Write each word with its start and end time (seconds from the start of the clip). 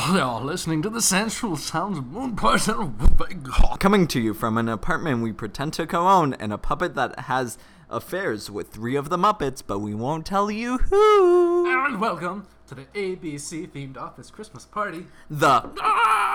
Oh, 0.00 0.14
You're 0.14 0.40
listening 0.46 0.80
to 0.82 0.90
the 0.90 1.02
sensual 1.02 1.56
sounds 1.56 1.98
of 1.98 2.06
Moon 2.06 2.36
Poison 2.36 2.80
and 2.80 3.00
Whooping 3.00 3.42
Coming 3.80 4.06
to 4.06 4.20
you 4.20 4.32
from 4.32 4.56
an 4.56 4.68
apartment 4.68 5.22
we 5.22 5.32
pretend 5.32 5.72
to 5.72 5.88
co-own 5.88 6.34
and 6.34 6.52
a 6.52 6.58
puppet 6.58 6.94
that 6.94 7.18
has 7.18 7.58
affairs 7.90 8.48
with 8.48 8.68
three 8.68 8.94
of 8.94 9.08
the 9.08 9.16
Muppets, 9.16 9.60
but 9.66 9.80
we 9.80 9.94
won't 9.94 10.24
tell 10.24 10.52
you 10.52 10.78
who. 10.78 11.66
And 11.86 12.00
welcome 12.00 12.46
to 12.68 12.76
the 12.76 12.84
ABC 12.94 13.68
themed 13.70 13.96
office 13.96 14.30
Christmas 14.30 14.64
party. 14.64 15.08
The 15.28 15.68
ah! 15.80 16.28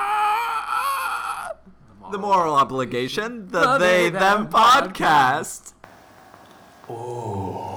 the 2.11 2.18
moral 2.18 2.55
obligation, 2.55 3.48
the, 3.48 3.77
they 3.77 4.09
them 4.09 4.50
podcast. 4.50 5.71
The 6.88 7.73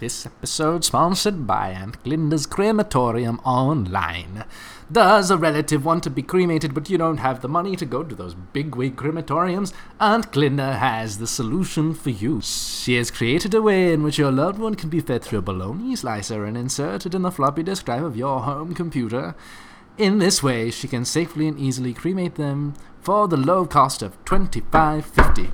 This 0.00 0.24
episode 0.24 0.82
sponsored 0.82 1.46
by 1.46 1.72
Aunt 1.72 2.02
Glinda's 2.02 2.46
Crematorium 2.46 3.38
Online. 3.44 4.46
Does 4.90 5.30
a 5.30 5.36
relative 5.36 5.84
want 5.84 6.02
to 6.04 6.10
be 6.10 6.22
cremated 6.22 6.72
but 6.72 6.88
you 6.88 6.96
don't 6.96 7.18
have 7.18 7.42
the 7.42 7.50
money 7.50 7.76
to 7.76 7.84
go 7.84 8.02
to 8.02 8.14
those 8.14 8.32
bigwig 8.34 8.96
crematoriums? 8.96 9.74
Aunt 10.00 10.32
Glinda 10.32 10.78
has 10.78 11.18
the 11.18 11.26
solution 11.26 11.92
for 11.92 12.08
you. 12.08 12.40
She 12.40 12.96
has 12.96 13.10
created 13.10 13.52
a 13.52 13.60
way 13.60 13.92
in 13.92 14.02
which 14.02 14.16
your 14.16 14.32
loved 14.32 14.58
one 14.58 14.74
can 14.74 14.88
be 14.88 15.00
fed 15.00 15.22
through 15.22 15.40
a 15.40 15.42
bologna 15.42 15.94
slicer 15.96 16.46
and 16.46 16.56
inserted 16.56 17.14
in 17.14 17.20
the 17.20 17.30
floppy 17.30 17.62
disk 17.62 17.84
drive 17.84 18.02
of 18.02 18.16
your 18.16 18.40
home 18.40 18.74
computer. 18.74 19.34
In 19.98 20.18
this 20.18 20.42
way, 20.42 20.70
she 20.70 20.88
can 20.88 21.04
safely 21.04 21.46
and 21.46 21.58
easily 21.58 21.92
cremate 21.92 22.36
them 22.36 22.72
for 23.02 23.28
the 23.28 23.36
low 23.36 23.66
cost 23.66 24.00
of 24.00 24.16
twenty-five 24.24 25.04
fifty. 25.04 25.50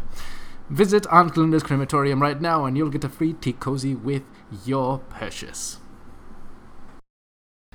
Visit 0.68 1.06
Aunt 1.12 1.34
Glinda's 1.34 1.62
crematorium 1.62 2.20
right 2.20 2.40
now 2.40 2.64
and 2.64 2.76
you'll 2.76 2.90
get 2.90 3.04
a 3.04 3.08
free 3.08 3.32
tea 3.32 3.52
cozy 3.52 3.94
with 3.94 4.22
your 4.64 4.98
purchase. 4.98 5.78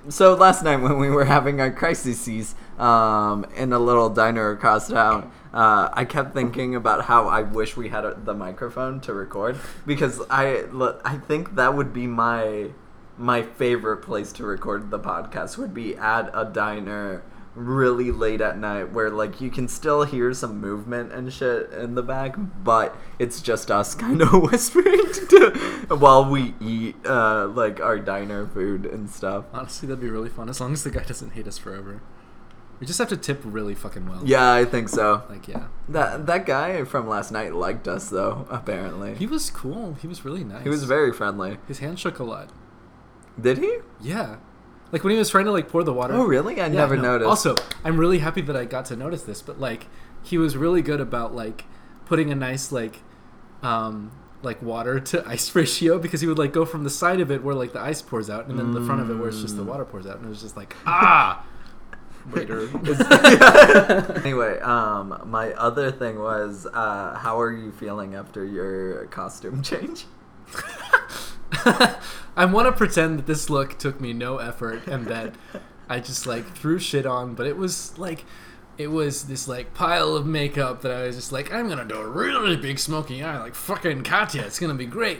So 0.10 0.34
last 0.34 0.64
night 0.64 0.78
when 0.78 0.98
we 0.98 1.10
were 1.10 1.26
having 1.26 1.62
our 1.62 1.72
crises 1.72 2.56
um, 2.80 3.46
in 3.56 3.72
a 3.72 3.78
little 3.78 4.10
diner 4.10 4.50
across 4.50 4.88
town, 4.88 5.32
uh, 5.54 5.90
I 5.94 6.06
kept 6.06 6.34
thinking 6.34 6.74
about 6.74 7.06
how 7.06 7.28
I 7.28 7.44
wish 7.44 7.78
we 7.78 7.90
had 7.90 8.04
a, 8.04 8.16
the 8.16 8.34
microphone 8.34 9.00
to 9.02 9.14
record 9.14 9.60
because 9.86 10.20
I 10.30 10.66
I 11.06 11.18
think 11.18 11.56
that 11.56 11.76
would 11.76 11.94
be 11.94 12.08
my 12.08 12.72
my 13.18 13.44
favorite 13.44 13.98
place 13.98 14.32
to 14.34 14.44
record 14.44 14.90
the 14.90 15.00
podcast 15.00 15.58
would 15.60 15.74
be 15.74 15.96
at 15.96 16.32
a 16.34 16.46
diner 16.46 17.22
really 17.54 18.12
late 18.12 18.40
at 18.40 18.58
night 18.58 18.92
where 18.94 19.10
like 19.10 19.42
you 19.42 19.50
can 19.52 19.68
still 19.68 20.04
hear 20.04 20.34
some 20.34 20.60
movement 20.62 21.12
and 21.12 21.34
shit 21.34 21.70
in 21.74 21.96
the 21.96 22.02
back 22.02 22.34
but 22.64 22.96
it's 23.20 23.42
just 23.42 23.70
us 23.70 23.94
kind 24.06 24.22
of 24.22 24.32
whispering 24.32 25.02
to, 25.30 25.52
while 25.90 26.24
we 26.30 26.54
eat 26.62 26.96
uh, 27.06 27.46
like 27.48 27.82
our 27.82 28.00
diner 28.00 28.48
food 28.48 28.86
and 28.86 29.10
stuff 29.10 29.44
Honestly, 29.54 29.88
that'd 29.88 30.00
be 30.02 30.10
really 30.10 30.30
fun 30.30 30.48
as 30.48 30.62
long 30.62 30.72
as 30.72 30.84
the 30.84 30.90
guy 30.92 31.04
doesn't 31.04 31.32
hate 31.32 31.46
us 31.48 31.58
forever. 31.58 32.02
We 32.80 32.88
just 32.88 32.98
have 32.98 33.10
to 33.10 33.18
tip 33.18 33.42
really 33.44 33.76
fucking 33.76 34.10
well. 34.10 34.24
Yeah, 34.26 34.54
I 34.54 34.66
think 34.66 34.90
so. 34.90 35.22
Like, 35.30 35.48
yeah. 35.48 35.68
That 35.88 36.26
that 36.26 36.48
guy 36.48 36.84
from 36.84 37.08
last 37.08 37.32
night 37.32 37.54
liked 37.54 37.88
us 37.88 38.10
though. 38.10 38.48
Apparently, 38.50 39.14
He 39.14 39.28
was 39.28 39.52
cool. 39.52 39.94
He 40.02 40.08
was 40.08 40.26
really 40.26 40.44
nice. 40.44 40.64
he 40.64 40.70
was 40.70 40.84
very 40.86 41.14
friendly. 41.14 41.58
His 41.68 41.78
hand 41.78 42.00
shook 42.00 42.18
a 42.18 42.24
lot. 42.24 42.50
Did 43.40 43.60
he? 43.60 43.80
Yeah. 44.02 44.38
Like 44.92 45.04
when 45.04 45.12
he 45.14 45.18
was 45.20 45.30
trying 45.30 45.46
to 45.46 45.52
like 45.52 45.70
pour 45.70 45.84
the 45.84 45.94
water. 45.94 46.14
Oh, 46.14 46.24
really? 46.26 46.56
I 46.60 46.66
Yeah, 46.68 46.74
never 46.74 46.96
no. 46.96 47.04
noticed. 47.04 47.28
Also, 47.30 47.56
I'm 47.84 47.98
really 47.98 48.20
happy 48.20 48.42
that 48.42 48.56
I 48.56 48.66
got 48.66 48.86
to 48.86 48.96
notice 48.96 49.24
this, 49.24 49.42
but 49.42 49.60
like 49.60 49.88
he 50.24 50.38
was 50.38 50.58
really 50.58 50.82
good 50.82 51.00
about 51.02 51.34
like 51.36 51.66
putting 52.06 52.32
a 52.32 52.36
nice 52.36 52.72
like 52.72 53.00
um 53.64 54.12
like 54.44 54.62
water 54.62 55.00
to 55.00 55.24
ice 55.28 55.54
ratio 55.56 55.98
because 56.00 56.20
he 56.22 56.28
would 56.28 56.38
like 56.40 56.52
go 56.52 56.66
from 56.66 56.84
the 56.84 56.90
side 56.90 57.20
of 57.22 57.32
it 57.32 57.44
where 57.44 57.56
like 57.56 57.74
the 57.74 57.80
ice 57.80 58.02
pours 58.02 58.30
out 58.30 58.48
and 58.48 58.58
then 58.60 58.72
the 58.74 58.82
front 58.82 59.00
of 59.02 59.10
it 59.10 59.16
where 59.16 59.30
it's 59.30 59.40
just 59.42 59.56
the 59.56 59.64
water 59.64 59.86
pours 59.86 60.06
out 60.08 60.18
and 60.18 60.26
it 60.26 60.30
was 60.30 60.42
just 60.42 60.58
like 60.58 60.76
ah 60.86 61.46
waiter 62.34 62.68
anyway, 64.24 64.60
um, 64.60 65.22
my 65.26 65.54
other 65.54 65.92
thing 65.92 66.20
was, 66.20 66.68
uh, 66.72 67.16
how 67.16 67.40
are 67.42 67.52
you 67.52 67.72
feeling 67.72 68.14
after 68.14 68.46
your 68.46 69.06
costume 69.08 69.64
change? 69.64 70.06
I 72.36 72.46
want 72.46 72.68
to 72.68 72.72
pretend 72.72 73.20
that 73.20 73.28
this 73.28 73.50
look 73.50 73.78
took 73.78 74.00
me 74.00 74.14
no 74.14 74.38
effort 74.38 74.88
and 74.88 75.06
that 75.08 75.36
I 75.90 76.00
just 76.00 76.26
like 76.26 76.56
threw 76.56 76.80
shit 76.80 77.06
on, 77.06 77.36
but 77.36 77.46
it 77.46 77.58
was 77.58 77.98
like 77.98 78.26
it 78.78 78.88
was 78.88 79.24
this 79.26 79.48
like 79.48 79.74
pile 79.74 80.16
of 80.16 80.26
makeup 80.26 80.82
that 80.82 80.92
I 80.92 81.04
was 81.04 81.16
just 81.16 81.32
like 81.32 81.54
I'm 81.54 81.68
gonna 81.68 81.86
do 81.86 81.98
a 81.98 82.08
really 82.08 82.56
big 82.56 82.80
smoky 82.80 83.22
eye 83.24 83.40
like 83.40 83.56
fucking 83.56 84.04
Katya. 84.04 84.44
It's 84.44 84.60
gonna 84.60 84.74
be 84.74 84.86
great. 84.86 85.20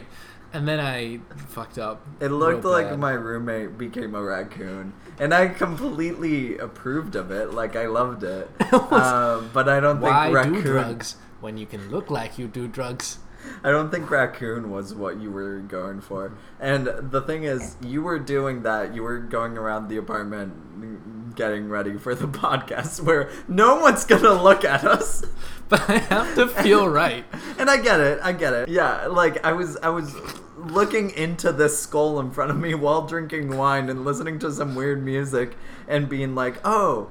And 0.54 0.68
then 0.68 0.80
I 0.80 1.20
fucked 1.48 1.78
up. 1.78 2.06
It 2.20 2.28
looked 2.28 2.64
like 2.64 2.98
my 2.98 3.12
roommate 3.12 3.78
became 3.78 4.14
a 4.14 4.22
raccoon, 4.22 4.92
and 5.18 5.32
I 5.32 5.48
completely 5.48 6.58
approved 6.58 7.16
of 7.16 7.30
it. 7.30 7.54
Like 7.54 7.74
I 7.74 7.86
loved 7.86 8.22
it, 8.22 8.50
um, 8.72 9.50
but 9.54 9.66
I 9.68 9.80
don't 9.80 10.00
think 10.00 10.12
raccoon. 10.12 10.52
do 10.54 10.62
drugs 10.62 11.16
when 11.40 11.56
you 11.56 11.64
can 11.64 11.90
look 11.90 12.10
like 12.10 12.38
you 12.38 12.48
do 12.48 12.68
drugs? 12.68 13.18
I 13.64 13.70
don't 13.70 13.90
think 13.90 14.10
raccoon 14.10 14.70
was 14.70 14.94
what 14.94 15.20
you 15.20 15.30
were 15.30 15.60
going 15.60 16.00
for. 16.00 16.32
And 16.60 16.86
the 16.86 17.20
thing 17.20 17.44
is, 17.44 17.76
you 17.80 18.02
were 18.02 18.18
doing 18.18 18.62
that. 18.62 18.94
You 18.94 19.02
were 19.02 19.18
going 19.18 19.56
around 19.56 19.88
the 19.88 19.96
apartment 19.96 20.80
mm, 20.80 21.34
getting 21.34 21.68
ready 21.68 21.98
for 21.98 22.14
the 22.14 22.26
podcast 22.28 23.00
where 23.00 23.30
no 23.48 23.76
one's 23.80 24.04
gonna 24.04 24.42
look 24.42 24.64
at 24.64 24.84
us. 24.84 25.24
But 25.68 25.88
I 25.88 25.96
have 25.96 26.34
to 26.34 26.48
feel 26.48 26.86
right. 26.86 27.24
And 27.58 27.70
I 27.70 27.78
get 27.78 27.98
it. 27.98 28.18
I 28.22 28.32
get 28.32 28.52
it. 28.52 28.68
Yeah, 28.68 29.06
like 29.06 29.42
I 29.42 29.52
was 29.52 29.78
I 29.78 29.88
was 29.88 30.14
looking 30.58 31.08
into 31.10 31.50
this 31.50 31.80
skull 31.80 32.20
in 32.20 32.30
front 32.30 32.50
of 32.50 32.58
me 32.58 32.74
while 32.74 33.06
drinking 33.06 33.56
wine 33.56 33.88
and 33.88 34.04
listening 34.04 34.38
to 34.40 34.52
some 34.52 34.74
weird 34.74 35.02
music 35.02 35.56
and 35.88 36.10
being 36.10 36.34
like, 36.34 36.60
"Oh, 36.62 37.08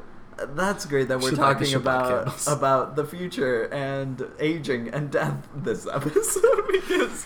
that's 0.49 0.85
great 0.85 1.07
that 1.07 1.19
we're 1.19 1.29
Should 1.29 1.37
talking 1.39 1.73
about 1.73 2.47
about 2.47 2.95
the 2.95 3.05
future 3.05 3.63
and 3.65 4.23
aging 4.39 4.89
and 4.89 5.11
death 5.11 5.47
this 5.55 5.87
episode 5.87 6.67
because 6.71 7.25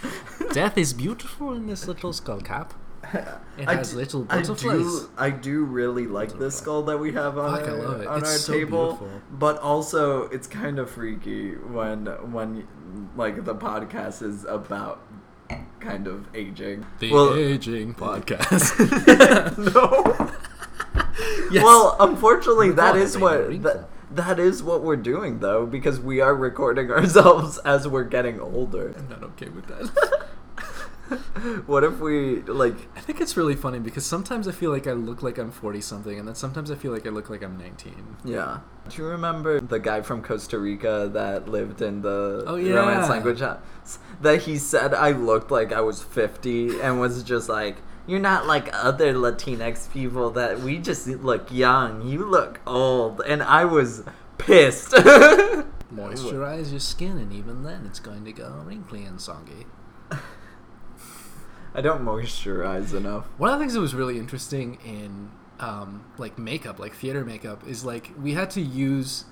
Death 0.53 0.77
is 0.77 0.93
beautiful 0.93 1.53
in 1.53 1.67
this 1.67 1.87
little 1.87 2.13
skull 2.13 2.41
cap. 2.41 2.73
It 3.57 3.69
has 3.69 3.93
little 3.93 4.25
I 4.29 4.37
butterflies. 4.41 4.77
do, 4.79 5.09
I 5.17 5.29
do 5.29 5.63
really 5.63 6.07
like 6.07 6.37
this 6.37 6.57
skull 6.57 6.83
that 6.83 6.97
we 6.97 7.13
have 7.13 7.37
on 7.37 7.57
Fuck, 7.57 7.69
I 7.69 7.71
our, 7.71 8.07
on 8.07 8.23
our 8.23 8.25
so 8.25 8.51
table, 8.51 8.93
beautiful. 8.97 9.21
but 9.31 9.57
also 9.59 10.23
it's 10.23 10.47
kind 10.47 10.77
of 10.79 10.89
freaky 10.89 11.51
when 11.55 12.07
when 12.33 12.67
like 13.15 13.45
the 13.45 13.55
podcast 13.55 14.21
is 14.21 14.43
about 14.43 14.99
kind 15.79 16.07
of 16.07 16.27
aging. 16.35 16.85
The 16.99 17.11
well, 17.13 17.33
aging 17.35 17.93
podcast. 17.93 18.75
no. 19.73 20.31
Yes. 21.51 21.63
Well, 21.63 21.95
unfortunately, 21.99 22.71
that 22.71 22.95
is 22.95 23.17
what 23.17 23.61
that, 23.63 23.87
that 24.11 24.39
is 24.39 24.61
what 24.63 24.81
we're 24.83 24.95
doing 24.95 25.39
though, 25.39 25.65
because 25.65 25.99
we 25.99 26.19
are 26.19 26.35
recording 26.35 26.91
ourselves 26.97 27.57
as 27.59 27.87
we're 27.87 28.03
getting 28.03 28.39
older. 28.39 28.93
I'm 28.97 29.07
not 29.09 29.23
okay 29.23 29.49
with 29.49 29.67
that. 29.67 30.25
What 31.67 31.83
if 31.83 31.99
we 31.99 32.41
like? 32.41 32.75
I 32.95 32.99
think 32.99 33.21
it's 33.21 33.37
really 33.37 33.55
funny 33.55 33.77
because 33.77 34.03
sometimes 34.03 34.47
I 34.47 34.51
feel 34.51 34.71
like 34.71 34.87
I 34.87 34.93
look 34.93 35.21
like 35.21 35.37
I'm 35.37 35.51
40 35.51 35.79
something, 35.81 36.17
and 36.17 36.27
then 36.27 36.33
sometimes 36.33 36.71
I 36.71 36.75
feel 36.75 36.91
like 36.91 37.05
I 37.05 37.11
look 37.11 37.29
like 37.29 37.43
I'm 37.43 37.59
19. 37.59 37.93
Yeah. 38.25 38.61
Do 38.89 38.97
you 39.03 39.07
remember 39.09 39.59
the 39.59 39.77
guy 39.77 40.01
from 40.01 40.23
Costa 40.23 40.57
Rica 40.57 41.07
that 41.13 41.47
lived 41.47 41.83
in 41.83 42.01
the 42.01 42.43
Oh, 42.47 42.55
yeah. 42.55 42.73
Romance 42.73 43.07
language 43.07 43.39
house? 43.41 43.59
That 44.21 44.41
he 44.43 44.57
said 44.57 44.95
I 44.95 45.11
looked 45.11 45.51
like 45.51 45.71
I 45.71 45.81
was 45.81 46.01
50 46.01 46.81
and 46.81 46.99
was 46.99 47.21
just 47.21 47.49
like, 47.49 47.77
You're 48.07 48.19
not 48.19 48.45
like 48.45 48.69
other 48.73 49.13
Latinx 49.13 49.91
people 49.91 50.29
that 50.31 50.59
we 50.59 50.77
just 50.77 51.07
look 51.07 51.51
young. 51.51 52.07
You 52.07 52.25
look 52.25 52.59
old. 52.67 53.21
And 53.25 53.41
I 53.41 53.65
was 53.65 54.03
pissed. 54.37 54.91
Moisturize 55.93 56.71
your 56.71 56.79
skin, 56.79 57.17
and 57.17 57.31
even 57.33 57.63
then 57.63 57.85
it's 57.85 57.99
going 57.99 58.25
to 58.25 58.31
go 58.33 58.61
wrinkly 58.65 59.03
and 59.05 59.19
soggy. 59.19 59.65
I 61.73 61.81
don't 61.81 62.03
moisturize 62.05 62.93
enough. 62.93 63.25
One 63.37 63.51
of 63.51 63.59
the 63.59 63.63
things 63.63 63.73
that 63.73 63.81
was 63.81 63.93
really 63.93 64.17
interesting 64.17 64.77
in 64.85 65.29
um, 65.59 66.05
like 66.17 66.37
makeup, 66.37 66.79
like 66.79 66.93
theater 66.95 67.25
makeup, 67.25 67.67
is 67.67 67.83
like 67.83 68.11
we 68.21 68.33
had 68.33 68.49
to 68.51 68.61
use 68.61 69.25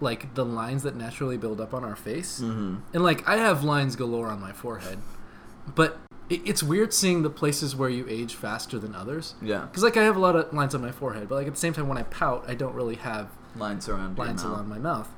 like 0.00 0.34
the 0.34 0.44
lines 0.44 0.82
that 0.82 0.96
naturally 0.96 1.36
build 1.36 1.60
up 1.60 1.72
on 1.74 1.84
our 1.84 1.96
face, 1.96 2.40
Mm-hmm. 2.40 2.76
and 2.94 3.02
like 3.04 3.26
I 3.28 3.36
have 3.36 3.62
lines 3.64 3.94
galore 3.96 4.28
on 4.28 4.40
my 4.40 4.52
forehead, 4.52 4.98
but 5.74 5.98
it, 6.28 6.40
it's 6.44 6.62
weird 6.62 6.92
seeing 6.92 7.22
the 7.22 7.30
places 7.30 7.74
where 7.76 7.88
you 7.90 8.06
age 8.08 8.34
faster 8.34 8.78
than 8.78 8.94
others. 8.94 9.34
Yeah. 9.42 9.62
Because 9.66 9.82
like 9.82 9.96
I 9.96 10.02
have 10.04 10.16
a 10.16 10.20
lot 10.20 10.36
of 10.36 10.52
lines 10.52 10.74
on 10.74 10.80
my 10.82 10.92
forehead, 10.92 11.28
but 11.28 11.36
like 11.36 11.46
at 11.46 11.54
the 11.54 11.58
same 11.60 11.72
time 11.72 11.88
when 11.88 11.98
I 11.98 12.02
pout, 12.04 12.44
I 12.48 12.54
don't 12.54 12.74
really 12.74 12.96
have 12.96 13.28
Lines 13.56 13.88
around 13.88 14.16
lines 14.18 14.42
along 14.44 14.68
my 14.68 14.78
mouth. 14.78 15.08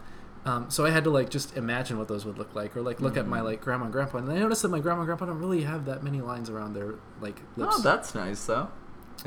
Um, 0.47 0.71
so 0.71 0.87
I 0.87 0.91
had 0.91 1.05
to 1.05 1.11
like 1.11 1.29
just 1.29 1.55
imagine 1.57 1.99
what 1.99 2.09
those 2.09 2.25
would 2.25 2.39
look 2.39 2.55
like, 2.55 2.75
or 2.77 2.81
like 2.81 3.01
look 3.01 3.17
at 3.19 3.23
Mm-hmm. 3.25 3.31
my 3.31 3.41
like 3.43 3.61
grandma 3.61 3.85
and 3.85 3.93
grandpa, 3.93 4.19
and 4.19 4.31
I 4.33 4.39
noticed 4.39 4.63
that 4.63 4.69
my 4.71 4.79
grandma 4.81 5.01
and 5.03 5.07
grandpa 5.07 5.27
don't 5.27 5.39
really 5.39 5.63
have 5.65 5.85
that 5.85 6.03
many 6.03 6.21
lines 6.23 6.49
around 6.49 6.73
their 6.73 6.95
like 7.21 7.41
lips. 7.57 7.75
Oh, 7.79 7.83
that's 7.83 8.15
nice 8.15 8.47
though. 8.47 8.69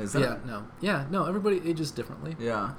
Is 0.00 0.12
that? 0.14 0.20
yeah, 0.22 0.36
no, 0.44 0.66
yeah, 0.80 1.04
no. 1.10 1.26
Everybody 1.26 1.60
ages 1.64 1.92
differently, 1.92 2.34
Yeah. 2.40 2.72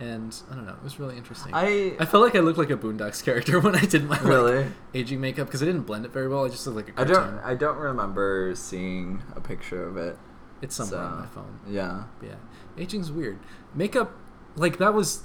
And 0.00 0.34
I 0.50 0.54
don't 0.56 0.66
know. 0.66 0.72
It 0.72 0.82
was 0.82 0.98
really 0.98 1.16
interesting. 1.16 1.52
I 1.54 1.94
I 2.00 2.04
felt 2.06 2.24
like 2.24 2.34
I 2.34 2.40
looked 2.40 2.58
like 2.58 2.70
a 2.70 2.76
Boondocks 2.76 3.22
character 3.22 3.60
when 3.64 3.76
I 3.76 3.84
did 3.84 4.04
my 4.04 4.18
like, 4.20 4.66
aging 4.94 5.20
makeup 5.20 5.46
because 5.46 5.62
I 5.62 5.66
didn't 5.66 5.82
blend 5.82 6.04
it 6.06 6.12
very 6.12 6.26
well. 6.26 6.44
I 6.44 6.48
just 6.48 6.66
looked 6.66 6.88
like 6.88 6.98
a 6.98 7.00
I 7.00 7.04
cartoon. 7.04 7.16
I 7.16 7.26
don't. 7.30 7.50
I 7.50 7.54
don't 7.54 7.76
remember 7.76 8.52
seeing 8.56 9.22
a 9.36 9.40
picture 9.40 9.86
of 9.86 9.96
it. 9.96 10.16
it's 10.62 10.74
somewhere 10.74 11.00
on 11.02 11.20
my 11.20 11.26
phone. 11.26 11.60
Yeah. 11.68 12.04
Yeah, 12.22 12.34
aging's 12.78 13.12
weird. 13.12 13.38
Makeup, 13.74 14.12
like 14.56 14.78
that 14.78 14.94
was, 14.94 15.22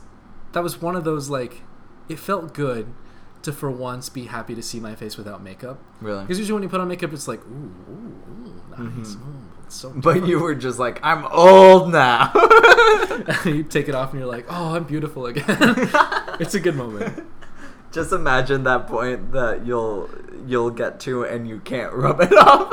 that 0.54 0.62
was 0.64 0.82
one 0.82 0.96
of 0.96 1.04
those 1.04 1.30
like, 1.30 1.62
it 2.10 2.20
felt 2.20 2.54
good 2.54 2.94
to 3.42 3.52
for 3.52 3.70
once 3.72 4.10
be 4.10 4.26
happy 4.26 4.56
to 4.56 4.62
see 4.64 4.80
my 4.80 4.96
face 4.96 5.18
without 5.18 5.42
makeup. 5.44 5.80
Really. 6.02 6.22
Because 6.22 6.38
usually 6.40 6.54
when 6.56 6.64
you 6.64 6.70
put 6.70 6.80
on 6.82 6.88
makeup, 6.88 7.14
it's 7.14 7.28
like 7.28 7.42
ooh, 7.46 7.74
ooh, 7.90 8.48
ooh 8.48 8.62
nice, 8.78 9.16
Mhm. 9.16 9.22
ooh, 9.28 9.55
so. 9.74 9.90
But 9.96 10.28
you 10.28 10.40
were 10.40 10.56
just 10.56 10.80
like, 10.80 11.00
I'm 11.04 11.26
old 11.26 11.92
now. 11.92 12.32
you 13.46 13.64
take 13.64 13.90
it 13.90 13.96
off 13.96 14.12
and 14.12 14.20
you're 14.20 14.30
like, 14.30 14.46
oh, 14.50 14.76
I'm 14.76 14.84
beautiful 14.84 15.26
again. 15.26 15.46
it's 16.40 16.54
a 16.54 16.60
good 16.60 16.76
moment. 16.76 17.26
just 17.92 18.12
imagine 18.12 18.64
that 18.64 18.88
point 18.88 19.32
that 19.32 19.66
you'll 19.66 20.10
you'll 20.46 20.72
get 20.72 21.00
to 21.02 21.24
and 21.24 21.48
you 21.48 21.60
can't 21.60 21.94
rub 21.94 22.22
it 22.22 22.34
off. 22.34 22.72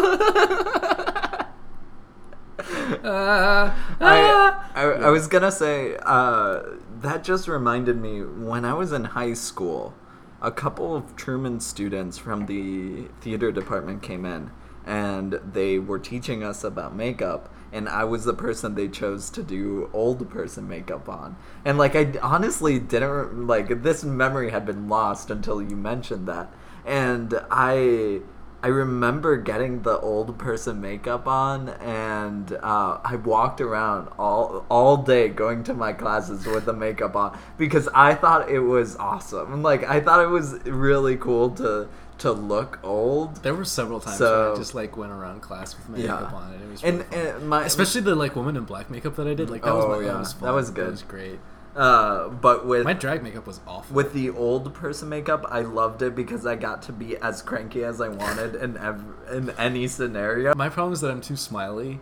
Uh, 3.04 3.74
I, 4.00 4.22
ah. 4.22 4.70
I, 4.74 4.82
I 4.82 5.10
was 5.10 5.26
gonna 5.26 5.50
say 5.50 5.96
uh, 6.02 6.62
that 7.00 7.24
just 7.24 7.48
reminded 7.48 8.00
me 8.00 8.22
when 8.22 8.64
I 8.64 8.74
was 8.74 8.92
in 8.92 9.04
high 9.04 9.34
school, 9.34 9.94
a 10.40 10.52
couple 10.52 10.94
of 10.94 11.16
Truman 11.16 11.60
students 11.60 12.18
from 12.18 12.46
the 12.46 13.08
theater 13.20 13.50
department 13.50 14.02
came 14.02 14.24
in 14.24 14.50
and 14.86 15.40
they 15.52 15.78
were 15.78 15.98
teaching 15.98 16.42
us 16.42 16.64
about 16.64 16.94
makeup 16.94 17.52
and 17.72 17.88
I 17.88 18.04
was 18.04 18.24
the 18.24 18.34
person 18.34 18.74
they 18.74 18.88
chose 18.88 19.30
to 19.30 19.42
do 19.42 19.88
old 19.94 20.28
person 20.30 20.68
makeup 20.68 21.08
on. 21.08 21.36
And 21.64 21.78
like 21.78 21.96
I 21.96 22.12
honestly 22.20 22.78
didn't 22.78 23.46
like 23.46 23.82
this 23.82 24.04
memory 24.04 24.50
had 24.50 24.66
been 24.66 24.88
lost 24.88 25.30
until 25.30 25.62
you 25.62 25.74
mentioned 25.74 26.28
that. 26.28 26.52
And 26.84 27.40
I 27.50 28.20
I 28.64 28.68
remember 28.68 29.38
getting 29.38 29.82
the 29.82 29.98
old 29.98 30.38
person 30.38 30.80
makeup 30.80 31.26
on, 31.26 31.70
and 31.80 32.52
uh, 32.62 32.98
I 33.04 33.16
walked 33.16 33.60
around 33.60 34.08
all 34.18 34.64
all 34.68 34.98
day 34.98 35.28
going 35.28 35.64
to 35.64 35.74
my 35.74 35.92
classes 35.92 36.46
with 36.46 36.66
the 36.66 36.72
makeup 36.72 37.16
on 37.16 37.36
because 37.58 37.88
I 37.92 38.14
thought 38.14 38.50
it 38.50 38.60
was 38.60 38.96
awesome. 38.96 39.62
Like 39.62 39.82
I 39.84 40.00
thought 40.00 40.22
it 40.22 40.28
was 40.28 40.60
really 40.64 41.16
cool 41.16 41.50
to 41.52 41.88
to 42.22 42.32
look 42.32 42.78
old. 42.82 43.36
There 43.42 43.54
were 43.54 43.64
several 43.64 44.00
times 44.00 44.18
So- 44.18 44.52
I 44.54 44.56
just 44.56 44.74
like 44.74 44.96
went 44.96 45.12
around 45.12 45.42
class 45.42 45.76
with 45.76 45.98
Yeah. 45.98 46.14
makeup 46.14 46.32
on, 46.32 46.52
and 46.52 46.62
it 46.62 46.70
was 46.70 46.82
And, 46.82 46.98
really 46.98 47.10
fun. 47.26 47.36
and 47.36 47.48
my 47.48 47.64
especially 47.64 48.00
the 48.00 48.14
like 48.14 48.34
woman 48.34 48.56
in 48.56 48.64
black 48.64 48.90
makeup 48.90 49.16
that 49.16 49.26
I 49.28 49.34
did. 49.34 49.50
Like 49.50 49.62
that 49.62 49.74
was 49.74 49.84
Oh, 49.84 49.88
my, 49.88 50.00
yeah. 50.00 50.12
that 50.12 50.18
was 50.18 50.32
fun. 50.32 50.48
That 50.48 50.54
was 50.54 50.70
good. 50.70 50.86
That 50.86 50.90
was 50.92 51.02
great. 51.02 51.38
uh, 51.74 52.28
but 52.28 52.66
with 52.66 52.84
My 52.84 52.92
drag 52.92 53.22
makeup 53.22 53.46
was 53.46 53.60
awful. 53.66 53.94
with 53.96 54.12
the 54.12 54.28
old 54.30 54.74
person 54.74 55.08
makeup, 55.08 55.46
I 55.50 55.62
loved 55.62 56.02
it 56.02 56.14
because 56.14 56.44
I 56.46 56.54
got 56.54 56.82
to 56.82 56.92
be 56.92 57.16
as 57.16 57.40
cranky 57.42 57.82
as 57.84 58.00
I 58.00 58.08
wanted 58.08 58.54
in 58.56 58.76
ev- 58.76 59.04
in 59.32 59.50
any 59.58 59.88
scenario. 59.88 60.54
My 60.54 60.68
problem 60.68 60.92
is 60.92 61.00
that 61.00 61.10
I'm 61.10 61.22
too 61.22 61.36
smiley. 61.36 62.00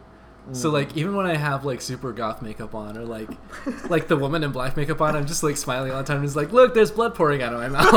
So 0.52 0.68
Mm. 0.70 0.72
like 0.72 0.96
even 0.96 1.14
when 1.16 1.26
I 1.26 1.36
have 1.36 1.64
like 1.64 1.80
super 1.80 2.12
goth 2.12 2.42
makeup 2.42 2.74
on 2.74 2.96
or 2.98 3.04
like 3.04 3.28
like 3.88 4.08
the 4.08 4.16
woman 4.16 4.42
in 4.42 4.50
black 4.52 4.76
makeup 4.76 5.00
on, 5.00 5.14
I'm 5.16 5.26
just 5.26 5.42
like 5.42 5.56
smiling 5.56 5.92
all 5.92 5.98
the 5.98 6.04
time. 6.04 6.16
And 6.18 6.24
It's 6.26 6.34
like, 6.36 6.52
look, 6.52 6.74
there's 6.74 6.90
blood 6.90 7.14
pouring 7.14 7.42
out 7.42 7.52
of 7.52 7.60
my 7.60 7.68
mouth. 7.76 7.88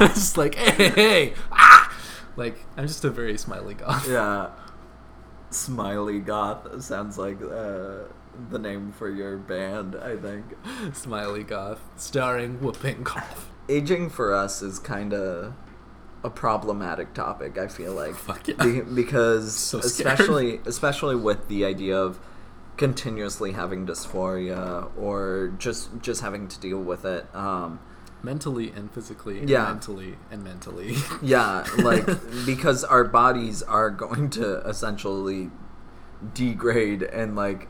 I'm 0.00 0.08
just 0.08 0.36
like, 0.38 0.54
hey, 0.54 0.70
hey, 0.70 0.88
hey, 0.90 1.34
ah! 1.52 1.94
Like 2.36 2.64
I'm 2.76 2.86
just 2.86 3.04
a 3.04 3.10
very 3.10 3.36
smiley 3.36 3.74
goth. 3.74 4.08
Yeah. 4.08 4.50
Smiley 5.50 6.18
Goth 6.18 6.82
sounds 6.82 7.18
like 7.18 7.36
uh, 7.42 8.04
the 8.48 8.58
name 8.58 8.92
for 8.92 9.10
your 9.10 9.36
band, 9.36 9.94
I 9.96 10.16
think. 10.16 10.46
smiley 10.94 11.42
goth, 11.42 11.80
starring 11.96 12.60
whooping 12.62 13.04
cough. 13.04 13.50
Aging 13.68 14.08
for 14.08 14.34
us 14.34 14.62
is 14.62 14.78
kind 14.78 15.12
of 15.12 15.52
a 16.24 16.30
problematic 16.30 17.14
topic, 17.14 17.58
I 17.58 17.66
feel 17.68 17.94
like. 17.94 18.14
Fuck 18.14 18.48
yeah. 18.48 18.54
Be- 18.62 18.80
because 18.80 19.54
So 19.70 19.78
especially 19.78 20.60
especially 20.66 21.16
with 21.16 21.48
the 21.48 21.64
idea 21.64 21.96
of 21.98 22.20
continuously 22.76 23.52
having 23.52 23.86
dysphoria 23.86 24.90
or 24.98 25.52
just 25.58 25.90
just 26.00 26.20
having 26.22 26.48
to 26.48 26.58
deal 26.60 26.78
with 26.80 27.04
it 27.04 27.26
um 27.34 27.78
Mentally 28.24 28.70
and 28.70 28.88
physically. 28.92 29.40
and 29.40 29.50
Yeah. 29.50 29.64
mentally 29.64 30.16
and 30.30 30.44
mentally. 30.44 30.94
Yeah, 31.22 31.64
like 31.78 32.06
because 32.46 32.84
our 32.84 33.02
bodies 33.04 33.62
are 33.64 33.90
going 33.90 34.30
to 34.30 34.58
essentially 34.60 35.50
degrade 36.34 37.02
in 37.02 37.34
like 37.34 37.68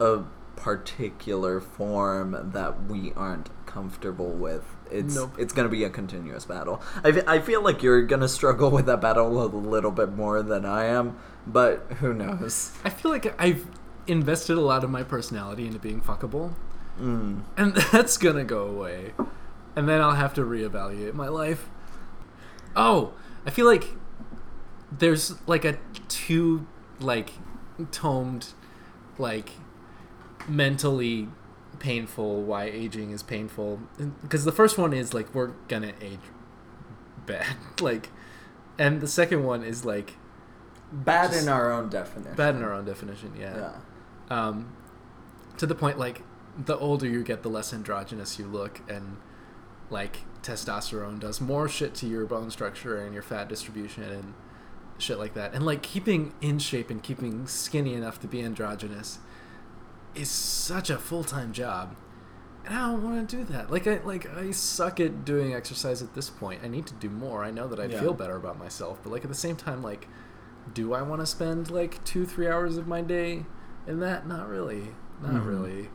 a 0.00 0.20
particular 0.56 1.60
form 1.60 2.50
that 2.54 2.84
we 2.86 3.12
aren't 3.14 3.50
comfortable 3.72 4.30
with. 4.30 4.64
It's 4.90 5.14
Nope. 5.14 5.34
it's 5.38 5.52
going 5.52 5.66
to 5.66 5.70
be 5.72 5.84
a 5.84 5.90
continuous 5.90 6.44
battle. 6.44 6.82
I, 7.04 7.22
I 7.26 7.38
feel 7.40 7.62
like 7.62 7.82
you're 7.82 8.02
going 8.02 8.20
to 8.20 8.28
struggle 8.28 8.70
with 8.70 8.86
that 8.86 9.00
battle 9.00 9.42
a 9.42 9.46
little 9.46 9.90
bit 9.90 10.12
more 10.12 10.42
than 10.42 10.64
I 10.66 10.84
am, 10.84 11.16
but 11.46 11.86
who 12.00 12.12
knows? 12.12 12.72
I 12.84 12.90
feel 12.90 13.10
like 13.10 13.34
I've 13.40 13.66
invested 14.06 14.58
a 14.58 14.60
lot 14.60 14.84
of 14.84 14.90
my 14.90 15.02
personality 15.02 15.66
into 15.66 15.78
being 15.78 16.00
fuckable. 16.00 16.52
Mm. 17.00 17.44
and 17.56 17.74
that's 17.92 18.18
gonna 18.18 18.44
go 18.44 18.66
away 18.66 19.14
and 19.74 19.88
then 19.88 20.02
i'll 20.02 20.10
have 20.14 20.34
to 20.34 20.42
reevaluate 20.42 21.14
my 21.14 21.28
life 21.28 21.70
oh 22.76 23.14
i 23.46 23.50
feel 23.50 23.64
like 23.64 23.86
there's 24.90 25.34
like 25.48 25.64
a 25.64 25.78
two 26.08 26.66
like 27.00 27.30
tomed 27.90 28.48
like 29.16 29.52
mentally 30.46 31.28
painful 31.82 32.42
why 32.42 32.64
aging 32.64 33.10
is 33.10 33.22
painful 33.24 33.80
because 34.22 34.44
the 34.44 34.52
first 34.52 34.78
one 34.78 34.92
is 34.92 35.12
like 35.12 35.34
we're 35.34 35.48
gonna 35.66 35.92
age 36.00 36.20
bad 37.26 37.56
like 37.80 38.08
and 38.78 39.00
the 39.00 39.08
second 39.08 39.44
one 39.44 39.62
is 39.64 39.84
like 39.84 40.14
Bad 40.92 41.32
Just- 41.32 41.42
in 41.42 41.48
our 41.48 41.72
own 41.72 41.88
definition. 41.88 42.34
bad 42.36 42.54
in 42.54 42.62
our 42.62 42.72
own 42.72 42.84
definition 42.84 43.32
Yeah. 43.38 43.72
um, 44.30 44.76
to 45.56 45.66
the 45.66 45.74
point 45.74 45.98
like 45.98 46.22
the 46.56 46.78
older 46.78 47.06
you 47.08 47.24
get 47.24 47.42
the 47.42 47.48
less 47.48 47.72
androgynous 47.74 48.38
you 48.38 48.46
look 48.46 48.80
and 48.88 49.16
like 49.90 50.18
testosterone 50.42 51.18
does 51.18 51.40
more 51.40 51.68
shit 51.68 51.94
to 51.96 52.06
your 52.06 52.26
bone 52.26 52.50
structure 52.50 52.96
and 52.98 53.12
your 53.12 53.22
fat 53.22 53.48
distribution 53.48 54.04
and 54.04 54.34
shit 54.98 55.18
like 55.18 55.34
that 55.34 55.52
and 55.54 55.66
like 55.66 55.82
keeping 55.82 56.32
in 56.40 56.58
shape 56.60 56.90
and 56.90 57.02
keeping 57.02 57.46
skinny 57.48 57.94
enough 57.94 58.20
to 58.20 58.28
be 58.28 58.40
androgynous 58.42 59.18
is 60.14 60.30
such 60.30 60.90
a 60.90 60.98
full-time 60.98 61.52
job 61.52 61.96
and 62.64 62.74
I 62.74 62.90
don't 62.92 63.02
want 63.02 63.28
to 63.28 63.36
do 63.36 63.44
that. 63.52 63.70
Like 63.70 63.86
I 63.88 64.00
like 64.04 64.32
I 64.36 64.52
suck 64.52 65.00
at 65.00 65.24
doing 65.24 65.52
exercise 65.54 66.00
at 66.00 66.14
this 66.14 66.30
point. 66.30 66.60
I 66.62 66.68
need 66.68 66.86
to 66.86 66.94
do 66.94 67.10
more. 67.10 67.42
I 67.42 67.50
know 67.50 67.66
that 67.66 67.80
I'd 67.80 67.90
Yeah. 67.90 68.00
feel 68.00 68.14
better 68.14 68.36
about 68.36 68.56
myself, 68.58 69.00
but 69.02 69.10
like 69.10 69.22
at 69.24 69.28
the 69.28 69.34
same 69.36 69.56
time, 69.56 69.82
like, 69.82 70.06
do 70.72 70.94
I 70.94 71.02
want 71.02 71.20
to 71.22 71.26
spend 71.26 71.70
like 71.72 72.02
two, 72.04 72.24
three 72.24 72.46
hours 72.46 72.76
of 72.76 72.86
my 72.86 73.00
day 73.00 73.46
in 73.86 73.98
that? 74.00 74.28
Not 74.28 74.48
really. 74.48 74.94
Not 75.20 75.32
Mhm. 75.32 75.46
really. 75.46 75.90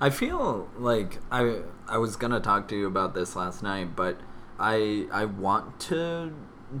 I 0.00 0.10
feel 0.10 0.68
like 0.76 1.20
I 1.30 1.60
I 1.86 1.98
was 1.98 2.16
gonna 2.16 2.40
talk 2.40 2.66
to 2.68 2.76
you 2.76 2.88
about 2.88 3.14
this 3.14 3.36
last 3.36 3.62
night, 3.62 3.94
but 3.94 4.16
I 4.58 5.06
I 5.12 5.26
want 5.26 5.78
to 5.90 6.32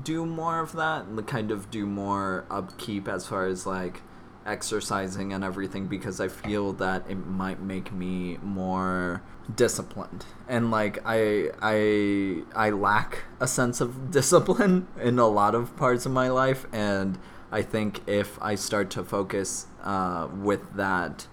do 0.02 0.26
more 0.26 0.58
of 0.58 0.72
that 0.72 1.04
and 1.06 1.24
kind 1.24 1.52
of 1.52 1.70
do 1.70 1.86
more 1.86 2.46
upkeep 2.50 3.06
as 3.06 3.28
far 3.28 3.46
as 3.46 3.64
like 3.64 4.02
exercising 4.46 5.32
and 5.32 5.42
everything 5.42 5.86
because 5.86 6.20
I 6.20 6.28
feel 6.28 6.72
that 6.74 7.04
it 7.08 7.14
might 7.14 7.60
make 7.60 7.92
me 7.92 8.38
more 8.42 9.22
disciplined 9.54 10.24
and 10.48 10.70
like 10.70 10.98
I 11.04 11.50
I 11.60 12.42
I 12.54 12.70
lack 12.70 13.24
a 13.40 13.46
sense 13.46 13.80
of 13.80 14.10
discipline 14.10 14.86
in 15.00 15.18
a 15.18 15.26
lot 15.26 15.54
of 15.54 15.76
parts 15.76 16.06
of 16.06 16.12
my 16.12 16.28
life 16.28 16.66
and 16.72 17.18
I 17.54 17.62
think 17.62 18.00
if 18.08 18.36
I 18.42 18.56
start 18.56 18.90
to 18.90 19.04
focus 19.04 19.66
uh, 19.84 20.26
with 20.42 20.74
that 20.74 21.28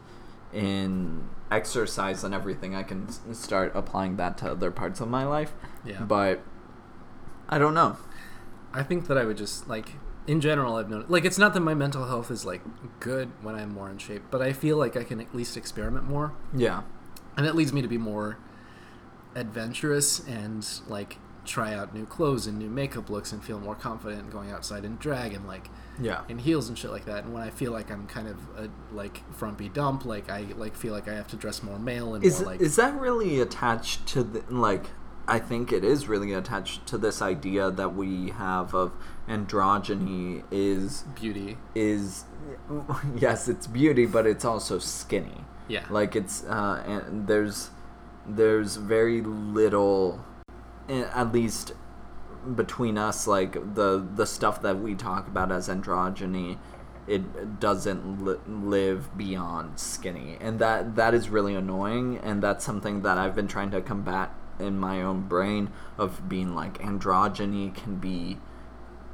in 0.53 1.27
exercise 1.50 2.24
and 2.24 2.34
everything, 2.34 2.75
I 2.75 2.84
can 2.84 3.10
start 3.34 3.72
applying 3.74 4.18
that 4.18 4.38
to 4.39 4.51
other 4.51 4.70
parts 4.70 5.01
of 5.01 5.08
my 5.08 5.25
life. 5.25 5.53
Yeah. 5.84 6.01
But 6.01 6.41
I 7.50 7.58
don't 7.58 7.74
know. 7.74 7.98
I 8.72 8.84
think 8.84 9.08
that 9.08 9.18
I 9.18 9.25
would 9.25 9.38
just 9.38 9.68
like 9.68 9.94
in 10.31 10.39
general 10.39 10.75
I've 10.77 10.89
noticed 10.89 11.09
like 11.11 11.25
it's 11.25 11.38
not 11.38 11.53
that 11.55 11.59
my 11.59 11.73
mental 11.73 12.05
health 12.07 12.29
is 12.31 12.45
like 12.45 12.61
good 13.00 13.27
when 13.41 13.55
I'm 13.55 13.73
more 13.73 13.89
in 13.89 13.97
shape, 13.97 14.23
but 14.31 14.41
I 14.41 14.53
feel 14.53 14.77
like 14.77 14.95
I 14.95 15.03
can 15.03 15.19
at 15.19 15.35
least 15.35 15.57
experiment 15.57 16.05
more. 16.07 16.27
Yeah. 16.55 16.81
and 17.35 17.45
that 17.45 17.55
leads 17.55 17.71
me 17.73 17.81
to 17.81 17.88
be 17.88 17.97
more 17.97 18.38
adventurous 19.35 20.19
and 20.27 20.67
like 20.88 21.17
try 21.45 21.73
out 21.73 21.93
new 21.95 22.05
clothes 22.05 22.45
and 22.47 22.59
new 22.59 22.69
makeup 22.69 23.09
looks 23.09 23.31
and 23.31 23.43
feel 23.43 23.59
more 23.59 23.73
confident 23.75 24.29
going 24.29 24.51
outside 24.51 24.85
in 24.85 24.95
drag 24.97 25.33
and 25.33 25.47
like 25.47 25.69
Yeah. 26.00 26.21
in 26.29 26.38
heels 26.38 26.69
and 26.69 26.77
shit 26.77 26.91
like 26.91 27.05
that 27.05 27.23
and 27.23 27.33
when 27.33 27.41
i 27.41 27.50
feel 27.50 27.71
like 27.71 27.89
i'm 27.89 28.05
kind 28.07 28.27
of 28.27 28.38
a 28.57 28.69
like 28.93 29.23
frumpy 29.35 29.67
dump 29.69 30.05
like 30.05 30.29
i 30.29 30.41
like 30.57 30.75
feel 30.75 30.93
like 30.93 31.07
i 31.07 31.13
have 31.13 31.27
to 31.29 31.35
dress 31.38 31.63
more 31.63 31.79
male 31.79 32.13
and 32.13 32.23
Is 32.23 32.41
more 32.41 32.51
like 32.51 32.61
is 32.61 32.75
that 32.75 32.93
really 33.00 33.39
attached 33.41 34.05
to 34.07 34.21
the 34.23 34.43
like 34.53 34.85
I 35.28 35.40
think 35.40 35.72
it 35.72 35.84
is 35.84 36.08
really 36.08 36.34
attached 36.34 36.86
to 36.88 36.98
this 36.98 37.22
idea 37.22 37.72
that 37.72 37.96
we 37.96 38.32
have 38.32 38.74
of 38.74 38.92
androgyny 39.28 40.44
is 40.51 41.04
Beauty. 41.20 41.58
is 41.75 42.25
yes, 43.16 43.48
it's 43.48 43.68
beauty, 43.68 44.06
but 44.06 44.25
it's 44.25 44.46
also 44.46 44.80
skinny. 44.80 45.44
Yeah. 45.68 45.86
Like 45.90 46.16
it's 46.16 46.44
uh, 46.44 46.84
and 46.86 47.28
there's 47.28 47.70
there's 48.28 48.75
very 48.75 49.22
little, 49.22 50.24
eh, 50.90 51.06
at 51.13 51.32
least 51.32 51.74
between 52.56 52.98
us, 52.98 53.28
like 53.28 53.54
the 53.75 54.06
the 54.16 54.25
stuff 54.25 54.62
that 54.63 54.80
we 54.80 54.96
talk 54.96 55.28
about 55.28 55.51
as 55.51 55.70
androgyny, 55.70 56.58
it 57.08 57.60
doesn't 57.60 58.25
li- 58.25 58.38
live 58.48 59.16
beyond 59.18 59.80
skinny, 59.80 60.38
and 60.42 60.60
that 60.60 60.96
that 60.96 61.13
is 61.13 61.30
really 61.30 61.56
annoying, 61.56 62.18
and 62.18 62.42
that's 62.42 62.66
something 62.66 63.01
that 63.04 63.18
I've 63.18 63.36
been 63.36 63.48
trying 63.48 63.72
to 63.72 63.82
combat 63.82 64.34
in 64.62 64.77
my 64.77 65.01
own 65.01 65.27
brain 65.27 65.70
of 65.98 66.30
being 66.30 66.56
like 66.56 66.77
androgyny 66.80 67.74
can 67.74 67.98
be 67.98 68.38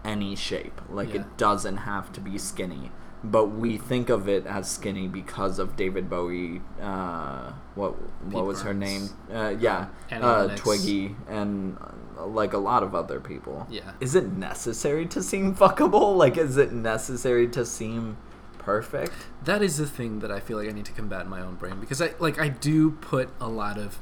any 0.04 0.36
shape, 0.36 0.82
like 0.90 1.14
Yeah. 1.14 1.22
it 1.22 1.38
doesn't 1.38 1.78
have 1.78 2.12
to 2.14 2.22
be 2.22 2.38
skinny 2.38 2.92
but 3.24 3.48
we 3.48 3.78
think 3.78 4.10
of 4.10 4.30
it 4.30 4.46
as 4.46 4.70
skinny 4.70 5.08
because 5.08 5.58
of 5.58 5.76
David 5.76 6.08
Bowie. 6.08 6.62
Uh, 6.80 7.52
what 7.74 7.94
what 8.24 8.32
Pete 8.32 8.44
was 8.46 8.62
her 8.62 8.76
name? 8.76 9.10
Uh, 9.34 9.56
yeah, 9.60 9.88
uh, 10.12 10.56
Twiggy, 10.56 11.16
and 11.28 11.78
uh, 12.16 12.26
like 12.28 12.54
a 12.54 12.60
lot 12.60 12.84
of 12.84 12.94
other 12.94 13.20
people. 13.20 13.66
Yeah. 13.72 13.94
Is 14.00 14.14
it 14.14 14.28
necessary 14.34 15.08
to 15.08 15.24
seem 15.24 15.56
fuckable? 15.56 16.16
Like, 16.16 16.38
is 16.38 16.58
it 16.58 16.72
necessary 16.72 17.48
to 17.50 17.66
seem 17.66 18.18
perfect? 18.60 19.14
that 19.44 19.62
is 19.64 19.78
the 19.78 19.88
thing 19.88 20.20
that 20.20 20.32
I 20.32 20.40
feel 20.40 20.58
like 20.58 20.70
I 20.70 20.72
need 20.72 20.86
to 20.86 20.92
combat 20.92 21.22
in 21.22 21.30
my 21.30 21.42
own 21.42 21.56
brain 21.56 21.80
because 21.80 22.02
I 22.02 22.14
like 22.20 22.38
I 22.40 22.50
do 22.50 22.92
put 22.92 23.30
a 23.42 23.48
lot 23.48 23.78
of 23.80 23.98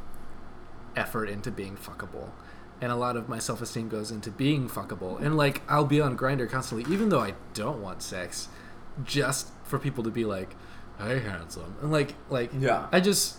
effort 0.96 1.30
into 1.30 1.52
being 1.52 1.76
fuckable. 1.78 2.30
And 2.82 2.92
a 2.92 2.96
lot 2.96 3.16
of 3.16 3.30
my 3.30 3.40
self 3.40 3.62
esteem 3.62 3.88
goes 3.90 4.12
into 4.12 4.30
being 4.32 4.70
fuckable. 4.70 5.20
And 5.22 5.38
like 5.38 5.62
I'll 5.70 5.86
be 5.86 6.02
on 6.02 6.18
Grindr 6.18 6.50
constantly, 6.50 6.92
even 6.94 7.10
though 7.10 7.22
I 7.22 7.34
don't 7.54 7.82
want 7.82 8.02
sex, 8.02 8.50
just 9.04 9.50
for 9.64 9.80
people 9.80 10.04
to 10.04 10.12
be 10.12 10.26
like, 10.26 10.56
Hey 10.98 11.20
handsome 11.20 11.76
and 11.82 11.92
like 11.92 12.16
like 12.30 12.52
Yeah. 12.58 12.88
I 12.92 13.00
just 13.02 13.38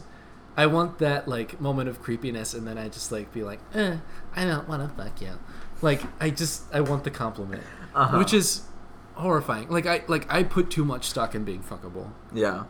I 0.59 0.67
want 0.67 0.99
that 0.99 1.29
like 1.29 1.61
moment 1.61 1.89
of 1.89 2.01
creepiness 2.03 2.55
and 2.55 2.67
then 2.67 2.77
I 2.79 2.89
just 2.89 3.13
like 3.13 3.33
be 3.33 3.43
like, 3.43 3.61
eh, 3.75 3.97
I 4.35 4.45
don't 4.45 4.69
wanna 4.69 4.91
fuck 4.97 5.21
you. 5.21 5.39
Like 5.83 6.03
I 6.21 6.31
just 6.31 6.65
I 6.75 6.81
want 6.81 7.05
the 7.05 7.11
compliment. 7.11 7.63
Uh-huh. 7.95 8.19
Which 8.19 8.33
is 8.35 8.63
horrifying. 9.15 9.69
Like 9.69 9.87
I 9.87 10.03
like 10.09 10.31
I 10.33 10.43
put 10.43 10.71
too 10.71 10.85
much 10.85 11.09
stock 11.09 11.35
in 11.35 11.45
being 11.45 11.63
fuckable 11.63 12.11
Yeah. 12.33 12.65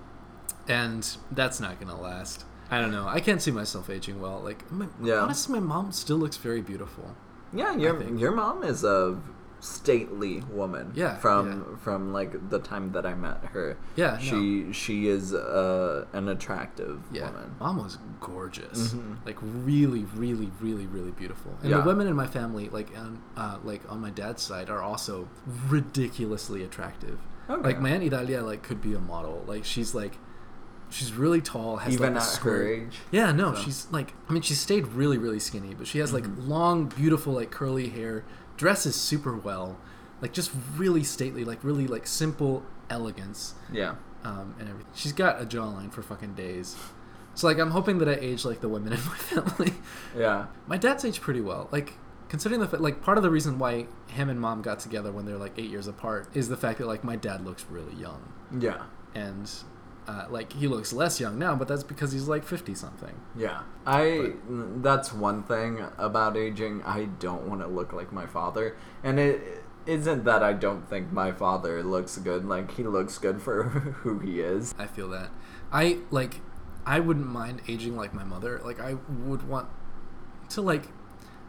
and 0.69 1.17
that's 1.31 1.61
not 1.61 1.79
gonna 1.81 2.01
last. 2.01 2.45
I 2.71 2.81
don't 2.81 2.91
know. 2.91 3.07
I 3.07 3.21
can't 3.21 3.41
see 3.41 3.51
myself 3.53 3.89
aging 3.91 4.21
well. 4.21 4.41
Like, 4.43 4.71
my, 4.73 4.87
Yeah. 5.03 5.21
honestly, 5.21 5.61
my 5.61 5.67
mom 5.67 5.93
still 5.93 6.17
looks 6.19 6.37
very 6.37 6.61
beautiful. 6.63 7.15
Yeah, 7.53 7.77
your 7.77 8.03
your 8.15 8.33
mom 8.33 8.63
is 8.65 8.83
a 8.83 9.19
stately 9.61 10.43
woman. 10.51 10.93
Yeah, 10.95 11.17
From 11.17 11.47
yeah. 11.49 11.77
from 11.79 12.13
like 12.13 12.51
the 12.51 12.59
time 12.59 12.93
that 12.93 13.07
I 13.07 13.15
met 13.15 13.39
her. 13.55 13.77
Yeah, 13.95 14.13
no. 14.13 14.19
She 14.19 14.73
she 14.73 15.09
is 15.09 15.33
uh, 15.33 16.07
an 16.13 16.29
attractive 16.29 17.01
Yeah, 17.13 17.31
woman. 17.31 17.55
mom 17.61 17.77
was 17.83 17.99
gorgeous. 18.21 18.95
Mhm. 18.95 19.25
Like 19.25 19.39
really, 19.41 20.05
really, 20.17 20.51
really, 20.61 20.87
really 20.87 21.13
beautiful. 21.13 21.53
And 21.63 21.71
Yeah. 21.71 21.79
the 21.79 21.85
women 21.87 22.07
in 22.09 22.17
my 22.17 22.27
family, 22.27 22.69
like 22.69 22.91
on 22.99 23.23
uh, 23.37 23.59
like 23.65 23.83
on 23.89 24.01
my 24.01 24.11
dad's 24.11 24.43
side, 24.43 24.69
are 24.69 24.83
also 24.83 25.29
ridiculously 25.69 26.63
attractive. 26.65 27.19
Okay. 27.49 27.63
Like 27.63 27.81
my 27.81 27.91
aunt 27.91 28.03
Idalia, 28.03 28.43
like 28.43 28.63
could 28.63 28.83
be 28.83 28.95
a 28.95 28.99
model. 29.01 29.45
Like 29.47 29.65
she's 29.65 29.95
like, 29.95 30.19
she's 30.91 31.13
really 31.13 31.41
tall. 31.41 31.77
Has 31.79 31.95
Even 31.95 32.15
like, 32.15 32.23
at 32.23 32.37
her 32.39 32.67
age. 32.67 32.99
Yeah, 33.11 33.33
no, 33.33 33.55
So- 33.55 33.63
she's 33.63 33.87
like, 33.91 34.15
I 34.29 34.33
mean, 34.33 34.43
she 34.43 34.55
stayed 34.55 34.87
really, 34.89 35.19
really 35.19 35.39
skinny, 35.41 35.75
but 35.75 35.87
she 35.87 35.99
has 35.99 36.13
like 36.13 36.25
Mm-hmm. 36.25 36.49
long, 36.49 36.87
beautiful, 36.87 37.33
like 37.35 37.51
curly 37.51 37.89
hair, 37.89 38.25
dresses 38.57 38.95
super 38.97 39.37
well, 39.37 39.79
like 40.23 40.33
just 40.33 40.51
really 40.77 41.05
stately, 41.05 41.45
like 41.45 41.63
really 41.65 41.87
like 41.87 42.07
simple 42.07 42.63
elegance, 42.91 43.55
Yeah. 43.73 43.97
um, 44.25 44.55
and 44.59 44.69
everything. 44.69 44.93
She's 44.95 45.13
got 45.13 45.41
a 45.43 45.45
jawline 45.45 45.93
for 45.93 46.03
fucking 46.03 46.35
days. 46.35 46.77
So 47.35 47.47
like, 47.49 47.59
I'm 47.59 47.73
hoping 47.73 47.99
that 47.99 48.09
I 48.09 48.15
age 48.15 48.45
like 48.47 48.61
the 48.61 48.69
women 48.69 48.93
in 48.93 49.01
my 49.05 49.15
family. 49.17 49.75
Yeah. 50.17 50.47
my 50.67 50.77
dad's 50.79 51.05
aged 51.05 51.21
pretty 51.23 51.41
well, 51.41 51.69
like. 51.73 51.95
Considering 52.29 52.61
the 52.61 52.67
fact, 52.67 52.83
like, 52.83 53.01
part 53.03 53.19
of 53.19 53.23
the 53.23 53.31
reason 53.31 53.57
why 53.57 53.87
him 54.09 54.29
and 54.29 54.41
mom 54.41 54.61
got 54.61 54.81
together 54.81 55.13
when 55.13 55.27
they're 55.27 55.37
like 55.39 55.53
eight 55.59 55.71
years 55.71 55.87
apart 55.87 56.27
is 56.35 56.49
the 56.49 56.57
fact 56.57 56.79
that 56.79 56.87
like 56.89 57.05
my 57.05 57.15
dad 57.15 57.45
looks 57.45 57.65
really 57.71 57.95
young, 57.95 58.21
Yeah. 58.59 58.83
and 59.15 59.49
uh, 60.07 60.27
like 60.31 60.53
he 60.53 60.69
looks 60.69 60.93
less 60.93 61.21
young 61.21 61.39
now, 61.39 61.55
but 61.57 61.69
that's 61.69 61.83
because 61.83 62.13
he's 62.13 62.29
like 62.29 62.45
fifty 62.45 62.75
something. 62.75 63.21
Yeah. 63.37 63.63
I 63.85 64.33
that's 64.49 65.13
one 65.13 65.43
thing 65.43 65.85
about 65.99 66.37
aging. 66.37 66.83
I 66.85 67.05
don't 67.19 67.49
want 67.49 67.61
to 67.61 67.67
look 67.67 67.93
like 67.93 68.13
my 68.13 68.27
father. 68.27 68.77
And 69.03 69.19
it 69.19 69.65
isn't 69.87 70.25
that 70.25 70.43
I 70.43 70.53
don't 70.53 70.89
think 70.89 71.13
my 71.13 71.33
father 71.33 71.83
looks 71.83 72.19
good. 72.19 72.45
Like 72.45 72.77
he 72.77 72.85
looks 72.85 73.19
good 73.19 73.43
for 73.43 73.63
who 74.03 74.19
he 74.21 74.41
is. 74.41 74.75
I 74.79 74.87
feel 74.87 75.09
that. 75.11 75.31
I 75.73 75.99
like 76.11 76.41
I 76.85 77.01
wouldn't 77.01 77.27
mind 77.27 77.63
aging 77.69 77.97
like 77.97 78.15
my 78.15 78.25
mother. 78.25 78.61
Like 78.65 78.81
I 78.81 78.95
would 79.09 79.49
want 79.49 79.69
to 80.51 80.61
like 80.61 80.89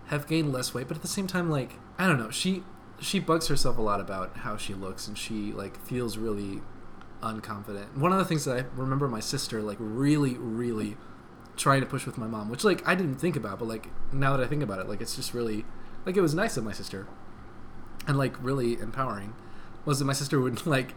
have 0.08 0.28
gained 0.28 0.52
less 0.52 0.74
weight, 0.74 0.88
but 0.88 0.98
at 0.98 1.04
the 1.04 1.08
same 1.08 1.28
time 1.28 1.50
like 1.50 1.74
I 1.98 2.08
don't 2.08 2.18
know, 2.18 2.32
she 2.32 2.64
she 3.00 3.20
bugs 3.20 3.48
herself 3.48 3.78
a 3.78 3.82
lot 3.82 4.02
about 4.02 4.38
how 4.38 4.58
she 4.58 4.74
looks 4.74 5.08
and 5.08 5.18
she 5.18 5.52
like 5.52 5.80
feels 5.86 6.18
really 6.18 6.62
unconfident. 7.22 7.96
One 7.98 8.12
of 8.12 8.18
the 8.20 8.26
things 8.26 8.46
that 8.46 8.58
I 8.58 8.66
remember 8.76 9.08
my 9.08 9.20
sister 9.20 9.62
like 9.62 9.78
really 9.80 10.36
really 10.38 10.98
trying 11.56 11.82
to 11.82 11.88
push 11.88 12.06
with 12.06 12.18
my 12.18 12.28
mom, 12.28 12.50
which 12.50 12.64
like 12.64 12.88
I 12.88 12.96
didn't 12.96 13.16
think 13.16 13.36
about, 13.36 13.60
but 13.60 13.68
like 13.68 13.90
now 14.12 14.36
that 14.38 14.44
I 14.44 14.48
think 14.48 14.64
about 14.64 14.80
it, 14.80 14.88
like 14.88 15.02
it's 15.02 15.16
just 15.16 15.34
really 15.34 15.66
like 16.06 16.16
it 16.16 16.22
was 16.22 16.34
nice 16.34 16.58
of 16.58 16.64
my 16.64 16.72
sister 16.72 17.08
and 18.08 18.18
like 18.18 18.42
really 18.42 18.80
empowering 18.80 19.34
was 19.86 20.00
that 20.00 20.06
my 20.06 20.14
sister 20.14 20.40
would 20.40 20.66
like 20.66 20.96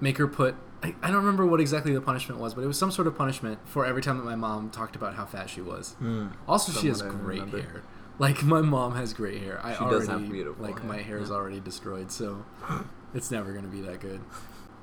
make 0.00 0.18
her 0.18 0.26
put 0.26 0.56
I, 0.82 0.94
I 1.02 1.08
don't 1.08 1.16
remember 1.16 1.46
what 1.46 1.60
exactly 1.60 1.92
the 1.92 2.00
punishment 2.00 2.40
was 2.40 2.54
but 2.54 2.64
it 2.64 2.66
was 2.66 2.78
some 2.78 2.90
sort 2.90 3.06
of 3.06 3.16
punishment 3.16 3.58
for 3.64 3.86
every 3.86 4.02
time 4.02 4.18
that 4.18 4.24
my 4.24 4.36
mom 4.36 4.70
talked 4.70 4.96
about 4.96 5.14
how 5.14 5.24
fat 5.24 5.48
she 5.48 5.60
was 5.60 5.92
hmm. 5.98 6.28
also 6.48 6.72
she 6.72 6.88
has 6.88 7.02
I 7.02 7.08
great 7.08 7.40
remember. 7.40 7.62
hair 7.62 7.82
like 8.18 8.42
my 8.42 8.60
mom 8.60 8.94
has 8.94 9.12
great 9.12 9.42
hair 9.42 9.60
i 9.62 9.74
She 9.74 9.78
already 9.78 9.98
does 9.98 10.08
have 10.08 10.30
beautiful 10.30 10.64
like 10.64 10.78
hair, 10.78 10.88
my 10.88 10.98
hair 10.98 11.18
is 11.18 11.28
yeah. 11.28 11.34
already 11.34 11.60
destroyed 11.60 12.10
so 12.10 12.44
it's 13.14 13.30
never 13.30 13.52
going 13.52 13.64
to 13.64 13.70
be 13.70 13.80
that 13.82 14.00
good 14.00 14.20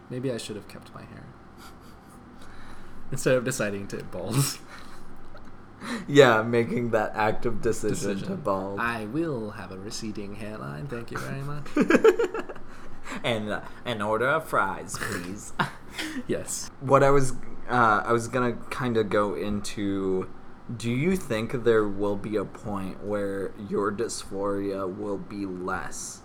maybe 0.09 0.31
i 0.31 0.37
should 0.37 0.55
have 0.55 0.67
kept 0.67 0.93
my 0.93 1.01
hair 1.01 1.25
instead 3.11 3.35
of 3.35 3.43
deciding 3.43 3.87
to 3.87 4.03
bald 4.03 4.35
Yeah, 6.07 6.43
making 6.43 6.91
that 6.91 7.11
active 7.13 7.61
decision, 7.61 8.11
to 8.11 8.13
Decision. 8.15 8.35
bald. 8.37 8.79
i 8.79 9.05
will 9.05 9.51
have 9.51 9.71
a 9.71 9.77
receding 9.77 10.35
hairline 10.35 10.87
thank 10.87 11.11
you 11.11 11.17
very 11.17 11.41
much 11.41 11.65
and 13.23 13.49
uh, 13.49 13.61
an 13.85 14.01
order 14.01 14.27
of 14.29 14.47
fries, 14.47 14.97
please. 14.97 15.51
yes 16.25 16.71
what 16.79 17.03
I 17.03 17.09
was 17.09 17.33
uh, 17.69 18.01
I 18.05 18.11
was 18.13 18.27
gonna 18.29 18.53
kind 18.69 18.97
of 18.97 19.09
go 19.09 19.35
into. 19.35 20.29
Do 20.75 20.89
you 20.89 21.15
think 21.17 21.63
there 21.63 21.85
will 21.87 22.15
be 22.17 22.35
a 22.37 22.45
point 22.45 23.03
where 23.03 23.51
your 23.69 23.91
dysphoria 23.91 24.85
will 24.93 25.17
be 25.17 25.45
less 25.45 26.21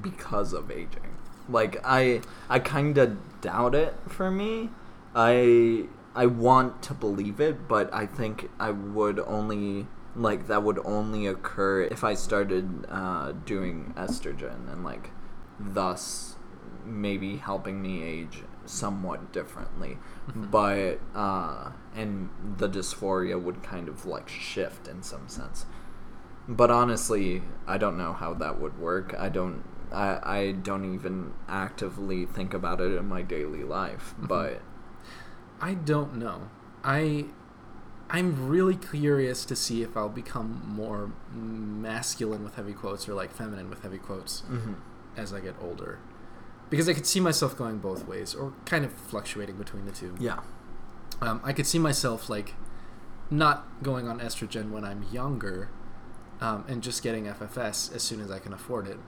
because 0.00 0.52
of 0.52 0.70
aging? 0.70 1.16
Like 1.48 1.80
I 1.84 2.20
I 2.48 2.58
kind 2.58 2.96
of 2.98 3.40
doubt 3.40 3.74
it 3.74 3.94
for 4.08 4.30
me. 4.30 4.70
I 5.14 5.86
I 6.14 6.26
want 6.26 6.82
to 6.82 6.94
believe 6.94 7.40
it, 7.40 7.68
but 7.68 7.92
I 7.94 8.06
think 8.06 8.50
I 8.58 8.70
would 8.70 9.20
only 9.20 9.86
like 10.16 10.48
that 10.48 10.62
would 10.62 10.80
only 10.84 11.26
occur 11.26 11.82
if 11.82 12.02
I 12.02 12.14
started 12.14 12.84
uh, 12.90 13.32
doing 13.44 13.94
estrogen 13.96 14.70
and 14.72 14.84
like 14.84 15.10
thus 15.58 16.36
maybe 16.84 17.36
helping 17.36 17.80
me 17.80 18.02
age 18.02 18.42
somewhat 18.64 19.32
differently. 19.32 19.98
But 20.34 21.00
uh 21.14 21.72
and 21.94 22.30
the 22.58 22.68
dysphoria 22.68 23.40
would 23.40 23.62
kind 23.62 23.88
of 23.88 24.06
like 24.06 24.28
shift 24.28 24.88
in 24.88 25.02
some 25.02 25.28
sense. 25.28 25.66
But 26.48 26.70
honestly 26.70 27.42
i 27.66 27.78
don't 27.78 27.96
know 27.98 28.12
how 28.12 28.34
that 28.34 28.60
would 28.60 28.78
work. 28.78 29.14
I 29.18 29.28
don't 29.28 29.62
i 29.92 30.38
i 30.38 30.52
don't 30.52 30.94
even 30.94 31.32
actively 31.48 32.26
think 32.26 32.54
about 32.54 32.80
it 32.80 32.96
in 32.96 33.06
my 33.06 33.22
daily 33.22 33.64
life 33.64 34.14
but 34.18 34.60
I 35.60 35.74
don't 35.74 36.16
know. 36.16 36.48
I 36.82 37.26
I'm 38.08 38.48
really 38.48 38.74
curious 38.76 39.44
to 39.44 39.54
see 39.54 39.82
if 39.82 39.96
I'll 39.96 40.08
become 40.08 40.62
more 40.66 41.12
masculine 41.32 42.42
with 42.42 42.56
heavy 42.56 42.72
quotes 42.72 43.08
or 43.08 43.14
like 43.14 43.32
feminine 43.32 43.70
with 43.70 43.82
heavy 43.82 43.98
quotes 43.98 44.42
mhm. 44.50 44.76
as 45.16 45.32
I 45.32 45.40
get 45.40 45.54
older. 45.60 45.98
Because 46.70 46.88
I 46.88 46.94
could 46.94 47.06
see 47.06 47.20
myself 47.20 47.56
going 47.56 47.78
both 47.78 48.06
ways 48.06 48.34
or 48.34 48.52
kind 48.64 48.84
of 48.84 48.92
fluctuating 48.92 49.56
between 49.56 49.84
the 49.86 49.92
two. 49.92 50.14
yeah 50.18 50.40
Um, 51.20 51.40
I 51.44 51.52
could 51.52 51.66
see 51.66 51.78
myself 51.78 52.28
like 52.28 52.54
not 53.30 53.66
going 53.82 54.08
on 54.08 54.18
estrogen 54.18 54.70
when 54.70 54.84
I'm 54.84 55.04
younger 55.12 55.68
um, 56.40 56.64
and 56.68 56.82
just 56.82 57.02
getting 57.02 57.26
FFS 57.26 57.94
as 57.94 58.02
soon 58.02 58.20
as 58.20 58.30
I 58.30 58.38
can 58.38 58.52
afford 58.52 58.88
it 58.88 58.98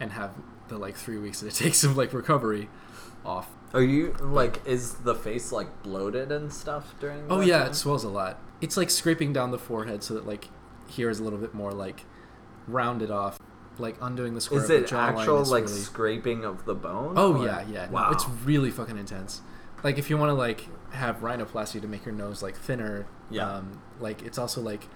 and 0.00 0.12
have 0.12 0.34
the 0.68 0.78
like 0.78 0.96
three 0.96 1.18
weeks 1.18 1.40
that 1.40 1.48
it 1.48 1.54
takes 1.64 1.84
of 1.84 1.96
like 1.96 2.12
recovery 2.12 2.68
off 3.24 3.48
are 3.74 3.82
you 3.82 4.14
like 4.20 4.64
is 4.66 4.94
the 4.94 5.14
face 5.14 5.50
like 5.52 5.82
bloated 5.82 6.30
and 6.32 6.52
stuff 6.52 6.94
during 7.00 7.24
Oh 7.28 7.40
yeah, 7.40 7.58
time? 7.60 7.70
it 7.72 7.74
swells 7.74 8.04
a 8.04 8.08
lot. 8.08 8.38
It's 8.60 8.76
like 8.76 8.88
scraping 8.90 9.32
down 9.32 9.50
the 9.50 9.58
forehead 9.58 10.02
so 10.02 10.14
that 10.14 10.26
like 10.26 10.48
here 10.88 11.10
is 11.10 11.18
a 11.18 11.24
little 11.24 11.38
bit 11.38 11.52
more 11.52 11.72
like 11.72 12.04
rounded 12.68 13.10
off, 13.10 13.38
like 13.78 13.96
undoing 14.00 14.34
the 14.34 14.40
square. 14.40 14.62
Is 14.62 14.70
of 14.70 14.82
it 14.84 14.92
actual 14.92 15.44
like 15.44 15.64
really- 15.64 15.76
scraping 15.80 16.44
of 16.44 16.64
the 16.64 16.74
bone? 16.74 17.14
Oh 17.16 17.34
or- 17.36 17.44
yeah, 17.46 17.64
yeah. 17.68 17.90
Wow. 17.90 18.06
No, 18.10 18.10
it's 18.12 18.26
really 18.44 18.70
fucking 18.70 18.96
intense. 18.96 19.40
Like 19.82 19.98
if 19.98 20.08
you 20.08 20.16
want 20.16 20.30
to 20.30 20.34
like 20.34 20.66
have 20.92 21.18
rhinoplasty 21.18 21.80
to 21.82 21.88
make 21.88 22.06
your 22.06 22.14
nose 22.14 22.42
like 22.42 22.56
thinner, 22.56 23.06
Yeah. 23.30 23.50
um, 23.50 23.82
like 24.00 24.22
it's 24.22 24.38
also 24.38 24.60
like 24.62 24.86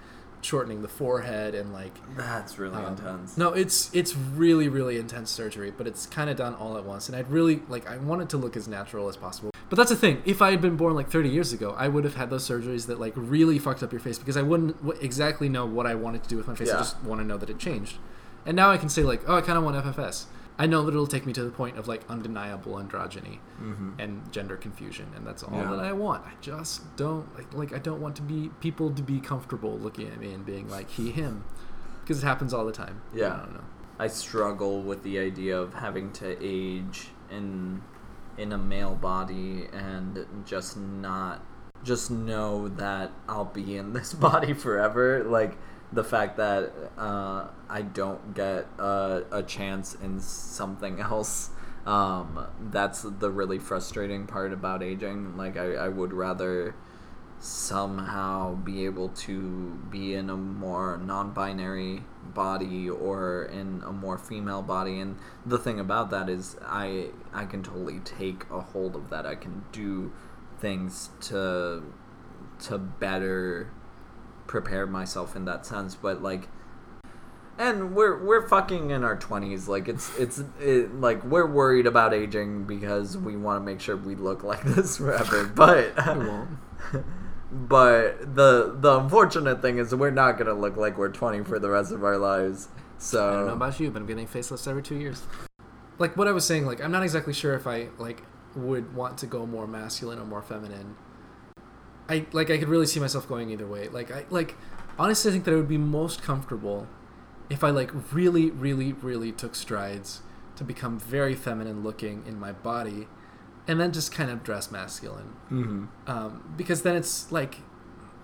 shortening 0.41 0.81
the 0.81 0.87
forehead 0.87 1.55
and 1.55 1.73
like 1.73 1.93
That's 2.15 2.57
really 2.57 2.75
um, 2.75 2.93
intense. 2.93 3.37
No, 3.37 3.53
it's 3.53 3.93
it's 3.93 4.15
really 4.15 4.67
really 4.67 4.97
intense 4.97 5.29
surgery, 5.29 5.71
but 5.71 5.87
it's 5.87 6.05
kind 6.05 6.29
of 6.29 6.37
done 6.37 6.55
all 6.55 6.77
at 6.77 6.83
once, 6.83 7.07
and 7.07 7.15
I'd 7.15 7.29
really 7.29 7.61
like 7.69 7.89
I 7.89 7.97
want 7.97 8.21
it 8.21 8.29
to 8.29 8.37
look 8.37 8.55
as 8.55 8.67
natural 8.67 9.07
as 9.09 9.17
possible. 9.17 9.51
But 9.69 9.77
that's 9.77 9.89
the 9.89 9.95
thing. 9.95 10.21
If 10.25 10.41
I 10.41 10.51
had 10.51 10.59
been 10.59 10.75
born 10.75 10.95
like 10.95 11.09
30 11.09 11.29
years 11.29 11.53
ago, 11.53 11.73
I 11.77 11.87
would 11.87 12.03
have 12.03 12.15
had 12.15 12.29
those 12.29 12.45
surgeries 12.45 12.87
that 12.87 12.99
like 12.99 13.13
really 13.15 13.57
fucked 13.57 13.81
up 13.83 13.93
your 13.93 14.01
face 14.01 14.19
because 14.19 14.35
I 14.35 14.41
wouldn't 14.41 14.77
w- 14.83 14.99
exactly 15.01 15.47
know 15.47 15.65
what 15.65 15.87
I 15.87 15.95
wanted 15.95 16.23
to 16.23 16.29
do 16.29 16.35
with 16.35 16.47
my 16.47 16.55
face. 16.55 16.69
I 16.71 16.79
just 16.79 17.01
want 17.03 17.21
to 17.21 17.25
know 17.25 17.37
that 17.37 17.49
it 17.49 17.57
changed. 17.57 17.95
And 18.45 18.55
now 18.57 18.69
I 18.69 18.77
can 18.77 18.89
say 18.89 19.03
like, 19.03 19.21
oh, 19.27 19.37
I 19.37 19.41
kind 19.41 19.57
of 19.57 19.63
want 19.63 19.77
FFS. 19.77 20.25
I 20.61 20.67
know 20.67 20.83
that 20.83 20.91
it'll 20.93 21.07
take 21.07 21.25
me 21.25 21.33
to 21.33 21.43
the 21.43 21.49
point 21.49 21.75
of 21.79 21.87
like 21.87 22.01
undeniable 22.07 22.73
androgyny 22.73 23.39
Mhm. 23.59 23.93
and 23.97 24.31
gender 24.31 24.55
confusion, 24.57 25.07
and 25.15 25.25
that's 25.25 25.41
all 25.41 25.57
Yeah. 25.57 25.71
that 25.71 25.79
I 25.79 25.91
want. 25.91 26.23
I 26.23 26.33
just 26.39 26.95
don't 26.95 27.25
like, 27.35 27.51
like 27.53 27.73
I 27.73 27.79
don't 27.79 27.99
want 27.99 28.15
to 28.17 28.21
be 28.21 28.51
people 28.59 28.91
to 28.91 29.01
be 29.01 29.19
comfortable 29.19 29.79
looking 29.79 30.07
at 30.07 30.19
me 30.19 30.31
and 30.33 30.45
being 30.45 30.69
like 30.69 30.87
he 30.89 31.09
him, 31.09 31.43
because 32.01 32.21
it 32.23 32.27
happens 32.27 32.53
all 32.53 32.63
the 32.65 32.71
time. 32.71 33.01
Yeah. 33.11 33.33
I 33.33 33.37
don't 33.37 33.53
know. 33.55 33.63
I 33.99 34.05
struggle 34.07 34.83
with 34.83 35.01
the 35.01 35.17
idea 35.17 35.59
of 35.59 35.73
having 35.73 36.11
to 36.13 36.37
age 36.39 37.09
in 37.31 37.81
in 38.37 38.51
a 38.53 38.57
male 38.57 38.95
body 38.95 39.67
and 39.73 40.25
just 40.45 40.77
not 40.77 41.41
just 41.83 42.11
know 42.11 42.67
that 42.67 43.09
I'll 43.27 43.45
be 43.45 43.77
in 43.77 43.93
this 43.93 44.13
body 44.29 44.53
forever. 44.53 45.23
Like 45.23 45.57
the 45.93 46.03
fact 46.03 46.37
that 46.37 46.71
uh, 46.97 47.47
I 47.69 47.81
don't 47.81 48.33
get 48.33 48.67
a, 48.77 49.23
a 49.31 49.43
chance 49.43 49.95
in 49.95 50.19
something 50.19 50.99
else. 51.01 51.49
Um, 51.85 52.45
that's 52.69 53.01
the 53.01 53.31
really 53.31 53.57
frustrating 53.57 54.27
part 54.27 54.53
about 54.53 54.83
aging. 54.83 55.35
Like 55.35 55.57
I, 55.57 55.73
I 55.73 55.87
would 55.89 56.13
rather 56.13 56.75
somehow 57.41 58.53
be 58.53 58.85
able 58.85 59.09
to 59.09 59.71
be 59.89 60.13
in 60.13 60.29
a 60.29 60.37
more 60.37 60.99
non-binary 60.99 62.03
body 62.35 62.87
or 62.87 63.45
in 63.45 63.81
a 63.83 63.91
more 63.91 64.15
female 64.15 64.61
body 64.61 64.99
and 64.99 65.17
the 65.43 65.57
thing 65.57 65.79
about 65.79 66.11
that 66.11 66.29
is 66.29 66.55
i 66.67 67.07
i 67.33 67.43
can 67.43 67.63
totally 67.63 67.99
take 68.01 68.45
a 68.51 68.61
hold 68.61 68.95
of 68.95 69.09
that 69.09 69.25
i 69.25 69.33
can 69.33 69.65
do 69.71 70.11
things 70.59 71.09
to 71.19 71.81
to 72.59 72.77
better 72.77 73.71
prepare 74.51 74.85
myself 74.85 75.35
in 75.35 75.45
that 75.45 75.65
sense 75.65 75.95
but 75.95 76.21
like 76.21 76.47
and 77.57 77.95
we're 77.95 78.23
we're 78.23 78.47
fucking 78.47 78.91
in 78.91 79.03
our 79.03 79.17
20s 79.17 79.67
like 79.67 79.87
it's 79.87 80.17
it's 80.17 80.43
it, 80.59 80.93
like 80.95 81.23
we're 81.23 81.45
worried 81.45 81.87
about 81.87 82.13
aging 82.13 82.63
because 82.65 83.17
we 83.17 83.35
want 83.35 83.59
to 83.59 83.65
make 83.65 83.79
sure 83.79 83.95
we 83.95 84.15
look 84.15 84.43
like 84.51 84.63
this 84.63 84.97
forever 84.97 85.45
but 85.45 85.93
but 87.51 88.35
the 88.35 88.75
the 88.79 88.99
unfortunate 88.99 89.61
thing 89.61 89.77
is 89.77 89.93
we're 89.95 90.11
not 90.11 90.37
gonna 90.37 90.53
look 90.53 90.77
like 90.77 90.97
we're 90.97 91.09
20 91.09 91.43
for 91.43 91.59
the 91.59 91.69
rest 91.69 91.91
of 91.91 92.03
our 92.03 92.17
lives 92.17 92.67
so 93.01 93.27
I 93.27 93.33
don't 93.33 93.47
know 93.47 93.53
about 93.53 93.79
you, 93.79 93.89
but 93.89 93.99
I'm 93.99 94.07
getting 94.07 94.27
facelifts 94.27 94.67
every 94.67 94.83
two 94.83 94.95
years. 94.95 95.23
Like 95.97 96.15
what 96.15 96.27
I 96.27 96.31
was 96.31 96.45
saying, 96.45 96.67
like 96.67 96.81
I'm 96.81 96.91
not 96.91 97.01
exactly 97.01 97.33
sure 97.33 97.55
if 97.55 97.65
I 97.65 97.87
like 97.97 98.21
would 98.55 98.93
want 98.95 99.17
to 99.19 99.25
go 99.25 99.45
more 99.47 99.65
masculine 99.65 100.19
or 100.19 100.25
more 100.25 100.43
feminine. 100.43 100.95
I 102.11 102.25
like 102.31 102.49
I 102.51 102.57
could 102.57 102.67
really 102.69 102.85
see 102.87 102.99
myself 102.99 103.27
going 103.27 103.49
either 103.51 103.67
way. 103.67 103.87
Like 103.89 104.11
I 104.11 104.25
like 104.29 104.55
honestly 104.99 105.29
I 105.29 105.33
think 105.33 105.45
that 105.45 105.53
I 105.53 105.57
would 105.57 105.67
be 105.69 105.77
most 105.77 106.21
comfortable 106.21 106.87
if 107.49 107.63
I 107.63 107.69
like 107.69 107.91
really, 108.13 108.51
really, 108.51 108.93
really 108.93 109.31
took 109.31 109.55
strides 109.55 110.21
to 110.57 110.63
become 110.63 110.99
very 110.99 111.35
feminine 111.35 111.83
looking 111.83 112.23
in 112.27 112.39
my 112.39 112.51
body 112.51 113.07
and 113.67 113.79
then 113.79 113.91
just 113.91 114.11
kind 114.11 114.29
of 114.29 114.43
dress 114.43 114.71
masculine. 114.71 115.33
Mhm. 115.49 115.87
um, 116.07 116.53
because 116.57 116.81
then 116.83 116.95
it's 116.95 117.31
like 117.31 117.53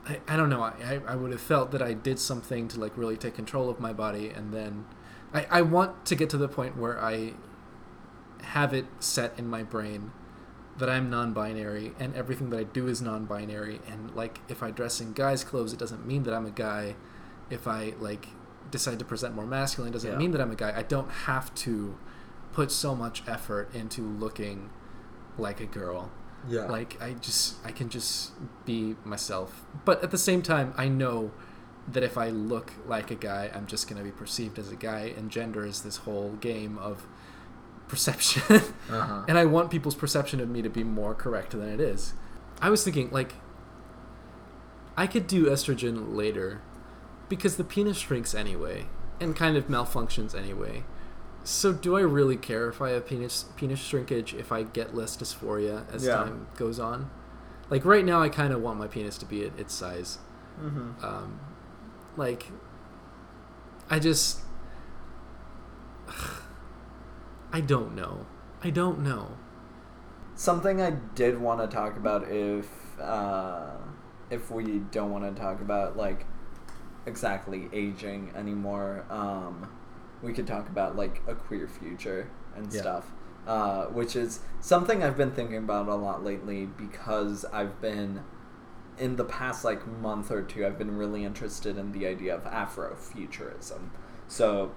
I, 0.06 0.20
I 0.28 0.36
don't 0.38 0.50
know 0.50 0.62
I, 0.64 0.74
I- 1.08 1.12
I 1.14 1.16
would 1.16 1.32
have 1.32 1.42
felt 1.42 1.72
that 1.72 1.82
I 1.82 1.94
did 1.94 2.18
something 2.20 2.68
to 2.70 2.80
like 2.80 2.98
really 2.98 3.18
take 3.18 3.36
control 3.36 3.70
of 3.70 3.80
my 3.80 3.94
body 3.94 4.30
and 4.30 4.54
then 4.54 4.86
I, 5.34 5.46
I 5.60 5.62
want 5.62 6.06
to 6.06 6.16
get 6.16 6.30
to 6.32 6.38
the 6.38 6.48
point 6.48 6.78
where 6.78 6.98
I 7.14 7.34
have 8.42 8.74
it 8.74 8.86
set 9.00 9.38
in 9.38 9.48
my 9.48 9.64
brain 9.64 10.12
that 10.78 10.90
I'm 10.90 11.10
non-binary 11.10 11.94
and 12.00 12.16
everything 12.16 12.50
that 12.52 12.60
I 12.60 12.64
do 12.64 12.88
is 12.88 13.02
non-binary. 13.02 13.82
And 13.92 14.14
like 14.16 14.40
if 14.48 14.62
I 14.62 14.72
dress 14.72 15.02
in 15.02 15.14
guys 15.14 15.44
clothes 15.44 15.74
it 15.74 15.80
doesn't 15.80 16.06
mean 16.06 16.24
that 16.24 16.34
I'm 16.34 16.46
a 16.46 16.52
guy. 16.52 16.96
If 17.50 17.68
I 17.68 17.94
like 18.00 18.28
decide 18.70 19.00
to 19.00 19.06
present 19.06 19.34
more 19.36 19.46
masculine 19.46 19.92
it 19.92 19.94
doesn't 19.94 20.12
Yeah. 20.12 20.18
mean 20.18 20.32
that 20.32 20.42
I'm 20.42 20.52
a 20.52 20.56
guy. 20.56 20.74
I 20.76 20.84
don't 20.84 21.10
have 21.10 21.54
to 21.56 21.98
put 22.54 22.72
so 22.72 22.96
much 22.96 23.24
effort 23.28 23.74
into 23.74 24.02
looking 24.02 24.70
like 25.38 25.60
a 25.60 25.66
girl. 25.66 26.12
Yeah. 26.48 26.66
Like 26.66 27.02
i 27.02 27.14
just 27.14 27.56
i 27.66 27.72
can 27.72 27.90
just 27.90 28.32
be 28.66 28.96
myself. 29.04 29.66
But 29.86 30.04
at 30.04 30.12
the 30.12 30.18
same 30.18 30.42
time 30.42 30.74
i 30.78 30.88
know 30.88 31.32
that 31.90 32.04
if 32.04 32.18
i 32.18 32.30
look 32.30 32.74
like 32.86 33.10
a 33.12 33.16
guy 33.16 33.50
i'm 33.56 33.66
just 33.66 33.88
going 33.88 33.98
to 33.98 34.04
be 34.04 34.12
perceived 34.12 34.60
as 34.60 34.72
a 34.72 34.76
guy. 34.76 35.14
And 35.18 35.32
gender 35.32 35.66
is 35.66 35.82
this 35.82 35.98
whole 35.98 36.34
game 36.34 36.78
of 36.78 37.08
perception 37.88 38.42
uh-huh. 38.90 39.24
and 39.28 39.38
i 39.38 39.46
want 39.46 39.72
people's 39.72 39.96
perception 39.96 40.40
of 40.40 40.50
me 40.50 40.62
to 40.62 40.70
be 40.70 40.84
more 40.84 41.14
correct 41.16 41.52
than 41.52 41.70
it 41.70 41.80
is 41.80 42.14
i 42.62 42.70
was 42.70 42.84
thinking 42.84 43.10
like 43.12 43.34
i 44.96 45.08
could 45.08 45.28
do 45.28 45.46
estrogen 45.46 46.16
later 46.16 46.62
because 47.30 47.58
the 47.58 47.64
penis 47.64 47.98
shrinks 47.98 48.34
anyway 48.36 48.86
and 49.20 49.36
kind 49.36 49.56
of 49.58 49.68
malfunctions 49.68 50.36
anyway 50.36 50.84
so 51.44 51.72
do 51.72 51.96
I 51.96 52.02
really 52.02 52.36
care 52.36 52.68
if 52.68 52.82
I 52.82 52.90
have 52.90 53.08
penis 53.08 53.46
penis 53.56 53.80
shrinkage 53.80 54.34
if 54.34 54.52
I 54.52 54.64
get 54.64 54.94
less 54.94 55.16
dysphoria 55.16 55.86
as 55.94 56.04
Yeah. 56.04 56.16
time 56.18 56.48
goes 56.58 56.78
on? 56.78 57.10
Like 57.70 57.86
right 57.86 58.04
now, 58.04 58.22
I 58.22 58.28
kind 58.28 58.52
of 58.52 58.62
want 58.62 58.78
my 58.78 58.88
penis 58.88 59.18
to 59.20 59.26
be 59.26 59.46
at 59.46 59.58
its 59.58 59.74
size. 59.74 60.18
Mhm. 60.62 61.02
Um, 61.02 61.40
like, 62.18 62.52
I 63.90 64.00
just, 64.00 64.42
I 67.58 67.62
don't 67.62 67.96
know. 67.96 68.26
I 68.64 68.70
don't 68.70 69.00
know. 69.00 69.24
something 70.36 70.80
i 70.88 70.92
did 71.16 71.40
want 71.46 71.60
to 71.60 71.68
talk 71.76 71.98
about 71.98 72.22
if 72.30 72.68
uh 73.02 73.72
if 74.30 74.52
we 74.52 74.66
don't 74.96 75.12
want 75.12 75.24
to 75.24 75.42
talk 75.42 75.62
about 75.62 75.98
like 75.98 76.26
exactly 77.08 77.62
aging 77.74 78.32
anymore 78.36 79.04
um 79.10 79.68
we 80.22 80.32
could 80.34 80.46
talk 80.46 80.70
about 80.70 80.96
like 80.96 81.22
a 81.28 81.34
queer 81.34 81.68
future 81.68 82.30
and 82.56 82.72
Yeah. 82.72 82.82
stuff 82.82 83.06
uh, 83.48 83.86
which 83.86 84.16
is 84.16 84.42
something 84.60 85.02
I've 85.04 85.18
been 85.18 85.32
thinking 85.32 85.58
about 85.68 85.88
a 85.88 85.96
lot 85.96 86.24
lately 86.24 86.66
because 86.66 87.46
I've 87.60 87.80
been 87.82 88.22
in 89.00 89.16
the 89.16 89.24
past 89.24 89.64
like 89.64 89.88
month 89.88 90.30
or 90.32 90.42
two 90.44 90.66
I've 90.68 90.78
been 90.78 90.96
really 90.98 91.24
interested 91.24 91.78
in 91.78 91.94
the 91.94 92.06
idea 92.08 92.36
of 92.36 92.44
Afrofuturism. 92.44 93.90
So 94.28 94.74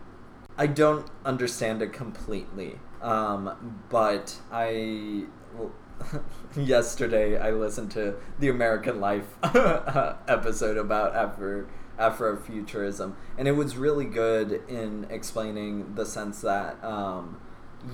I 0.60 0.66
don't 0.66 1.06
understand 1.24 1.80
it 1.80 1.94
completely, 1.94 2.78
um, 3.00 3.80
but 3.88 4.36
I 4.52 5.24
well, 5.56 5.72
yesterday 6.54 7.38
I 7.38 7.50
listened 7.52 7.92
to 7.92 8.16
the 8.38 8.50
American 8.50 9.00
Life 9.00 9.24
episode 9.42 10.76
about 10.76 11.16
Afro 11.16 11.66
Afrofuturism, 11.98 13.14
and 13.38 13.48
it 13.48 13.52
was 13.52 13.78
really 13.78 14.04
good 14.04 14.60
in 14.68 15.06
explaining 15.08 15.94
the 15.94 16.04
sense 16.04 16.42
that 16.42 16.84
um, 16.84 17.40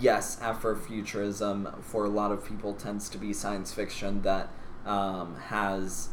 yes, 0.01 0.37
Afrofuturism 0.41 1.81
for 1.85 2.05
a 2.05 2.09
lot 2.09 2.33
of 2.33 2.45
people 2.45 2.75
tends 2.75 3.09
to 3.11 3.17
be 3.17 3.33
science 3.33 3.73
fiction 3.73 4.23
that 4.23 4.51
um, 4.85 5.37
has 5.37 6.09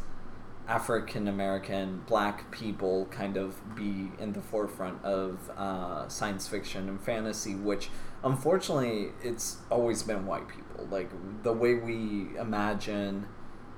African 0.66 1.28
American 1.28 2.02
black 2.06 2.50
people 2.50 3.06
kind 3.06 3.36
of 3.36 3.74
be 3.74 4.10
in 4.18 4.32
the 4.32 4.40
forefront 4.40 5.04
of 5.04 5.50
uh, 5.56 6.08
science 6.08 6.48
fiction 6.48 6.88
and 6.88 7.00
fantasy, 7.00 7.54
which 7.54 7.90
unfortunately 8.22 9.08
it's 9.22 9.58
always 9.70 10.02
been 10.02 10.26
white 10.26 10.48
people. 10.48 10.86
Like 10.90 11.10
the 11.42 11.52
way 11.52 11.74
we 11.74 12.36
imagine 12.38 13.26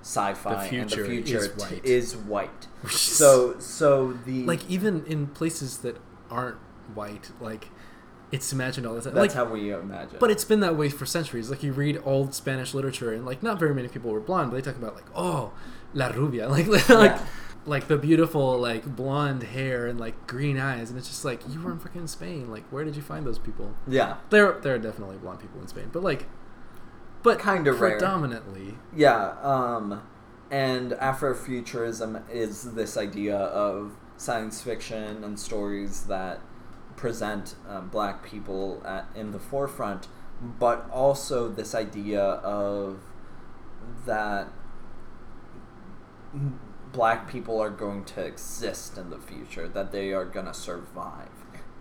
sci-fi 0.02 0.68
The 0.68 0.76
and 0.76 0.90
the 0.90 1.04
future 1.04 1.38
is 1.38 1.48
t- 1.48 1.54
white. 1.54 1.84
is 1.84 2.16
white. 2.16 2.66
So 2.88 3.58
so 3.58 4.12
the 4.24 4.44
Like 4.44 4.68
even 4.70 5.04
in 5.06 5.26
places 5.26 5.78
that 5.78 5.96
aren't 6.30 6.58
white, 6.94 7.32
like 7.40 7.68
it's 8.30 8.52
imagined 8.52 8.86
all 8.86 8.94
the 8.94 9.00
time. 9.02 9.14
that's 9.14 9.34
like, 9.34 9.46
how 9.46 9.52
we 9.52 9.72
imagine. 9.72 10.18
But 10.20 10.30
it's 10.30 10.44
been 10.44 10.60
that 10.60 10.76
way 10.76 10.88
for 10.88 11.06
centuries. 11.06 11.50
Like 11.50 11.62
you 11.64 11.72
read 11.72 12.00
old 12.04 12.34
Spanish 12.34 12.74
literature, 12.74 13.12
and 13.12 13.26
like 13.26 13.42
not 13.42 13.58
very 13.58 13.74
many 13.74 13.88
people 13.88 14.12
were 14.12 14.20
blonde, 14.20 14.50
but 14.50 14.56
they 14.56 14.62
talk 14.62 14.76
about 14.80 14.94
like 14.94 15.06
oh, 15.14 15.52
la 15.94 16.08
rubia, 16.08 16.48
like 16.56 16.66
like 16.66 16.88
Yeah. 16.88 17.20
like 17.64 17.88
the 17.88 17.96
beautiful 17.98 18.58
like 18.58 18.84
blonde 18.96 19.42
hair 19.42 19.86
and 19.86 19.98
like 19.98 20.26
green 20.26 20.58
eyes, 20.58 20.90
and 20.90 20.98
it's 20.98 21.08
just 21.08 21.24
like 21.24 21.40
you 21.48 21.60
were 21.60 21.72
in 21.72 21.78
freaking 21.78 22.08
Spain. 22.08 22.50
Like 22.50 22.64
where 22.70 22.84
did 22.84 22.96
you 22.96 23.02
find 23.02 23.26
those 23.26 23.38
people? 23.38 23.74
yeah. 23.88 24.16
There 24.30 24.52
there 24.60 24.74
are 24.74 24.78
definitely 24.78 25.16
blonde 25.16 25.40
people 25.40 25.60
in 25.60 25.68
Spain, 25.68 25.90
but 25.92 26.02
like, 26.02 26.26
but 27.22 27.38
Kinda 27.40 27.72
rare. 27.72 27.92
predominantly. 27.92 28.78
Yeah, 28.94 29.34
um, 29.42 30.02
and 30.50 30.92
Afrofuturism 30.92 32.22
is 32.30 32.74
this 32.74 32.96
idea 32.96 33.36
of 33.36 33.96
science 34.16 34.62
fiction 34.62 35.22
and 35.24 35.38
stories 35.38 36.04
that 36.04 36.40
present 36.96 37.54
uh, 37.68 37.80
black 37.80 38.24
people 38.24 38.80
at, 38.86 39.06
in 39.14 39.32
the 39.32 39.38
forefront, 39.38 40.08
but 40.58 40.88
also 40.90 41.48
this 41.48 41.74
idea 41.74 42.22
of 42.22 43.00
that 44.06 44.48
black 46.92 47.28
people 47.28 47.60
are 47.60 47.70
going 47.70 48.04
to 48.04 48.24
exist 48.24 48.96
in 48.96 49.10
the 49.10 49.18
future, 49.18 49.68
that 49.68 49.92
they 49.92 50.12
are 50.12 50.24
going 50.24 50.46
to 50.46 50.54
survive. 50.54 51.28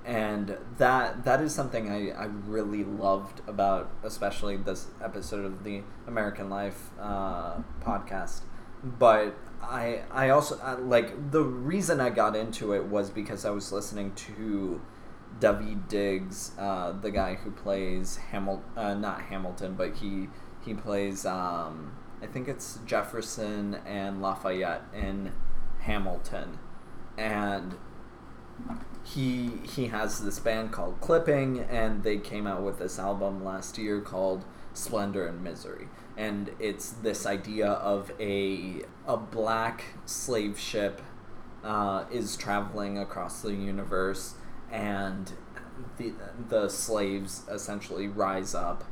And 0.05 0.58
that 0.77 1.25
that 1.25 1.41
is 1.41 1.55
something 1.55 1.89
I, 1.89 2.12
I 2.12 2.25
really 2.25 2.84
loved 2.84 3.41
about 3.47 3.89
especially 4.03 4.55
this 4.55 4.86
episode 5.03 5.45
of 5.45 5.63
the 5.63 5.81
American 6.05 6.47
Life 6.47 6.91
uh, 6.99 7.62
podcast. 7.81 8.41
But 8.84 9.36
I 9.63 10.03
I 10.12 10.29
also 10.29 10.60
uh, 10.60 10.77
like 10.79 11.31
the 11.31 11.41
reason 11.41 11.99
I 11.99 12.12
got 12.12 12.36
into 12.36 12.73
it 12.73 12.86
was 12.86 13.10
because 13.10 13.45
I 13.45 13.49
was 13.49 13.71
listening 13.71 14.13
to 14.13 14.79
Daveed 15.39 15.88
Diggs, 15.89 16.51
uh, 16.60 16.91
the 16.91 17.12
guy 17.12 17.36
who 17.36 17.51
plays 17.51 18.17
Hamilton, 18.17 18.63
uh, 18.77 18.93
not 18.93 19.21
Hamilton, 19.23 19.73
but 19.73 19.95
he 19.95 20.29
he 20.63 20.75
plays 20.75 21.25
um, 21.25 21.93
I 22.25 22.27
think 22.27 22.47
it's 22.47 22.79
Jefferson 22.88 23.75
and 23.85 24.19
Lafayette 24.19 24.81
in 24.95 25.31
Hamilton, 25.81 26.57
and 27.19 27.75
he 29.03 29.51
he 29.63 29.88
has 29.88 30.23
this 30.23 30.39
band 30.39 30.71
called 30.71 30.99
Clipping, 31.01 31.59
and 31.59 32.03
they 32.03 32.17
came 32.17 32.47
out 32.47 32.63
with 32.63 32.79
this 32.79 32.97
album 32.97 33.43
last 33.43 33.77
year 33.77 34.01
called 34.01 34.43
Splendor 34.73 35.27
and 35.27 35.43
Misery, 35.43 35.88
and 36.17 36.49
it's 36.59 36.89
this 36.89 37.27
idea 37.27 37.67
of 37.67 38.11
a 38.19 38.81
a 39.05 39.17
black 39.17 39.83
slave 40.07 40.57
ship 40.57 41.03
uh, 41.63 42.05
is 42.11 42.35
traveling 42.35 42.97
across 42.97 43.41
the 43.43 43.53
universe, 43.53 44.33
and 44.71 45.33
the 45.97 46.13
the 46.49 46.69
slaves 46.69 47.43
essentially 47.51 48.07
rise 48.07 48.55
up. 48.55 48.83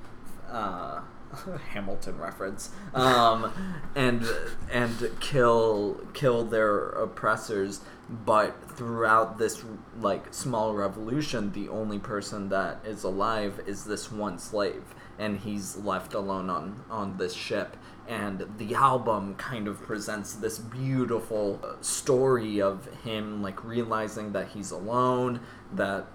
Uh, 0.47 1.01
Hamilton 1.73 2.17
reference, 2.17 2.71
um, 2.93 3.51
and 3.95 4.25
and 4.71 5.11
kill 5.19 6.01
kill 6.13 6.43
their 6.45 6.89
oppressors. 6.89 7.81
But 8.09 8.69
throughout 8.69 9.37
this 9.37 9.63
like 9.99 10.33
small 10.33 10.73
revolution, 10.73 11.51
the 11.53 11.69
only 11.69 11.99
person 11.99 12.49
that 12.49 12.81
is 12.85 13.03
alive 13.03 13.61
is 13.65 13.85
this 13.85 14.11
one 14.11 14.37
slave, 14.37 14.83
and 15.17 15.39
he's 15.39 15.77
left 15.77 16.13
alone 16.13 16.49
on 16.49 16.83
on 16.89 17.17
this 17.17 17.33
ship. 17.33 17.77
And 18.07 18.45
the 18.57 18.75
album 18.75 19.35
kind 19.35 19.67
of 19.67 19.81
presents 19.81 20.33
this 20.33 20.59
beautiful 20.59 21.77
story 21.79 22.61
of 22.61 22.85
him 23.03 23.41
like 23.41 23.63
realizing 23.63 24.33
that 24.33 24.49
he's 24.49 24.71
alone, 24.71 25.39
that 25.71 26.07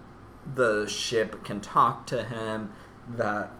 the 0.54 0.86
ship 0.86 1.44
can 1.44 1.60
talk 1.60 2.06
to 2.08 2.24
him, 2.24 2.72
that 3.08 3.52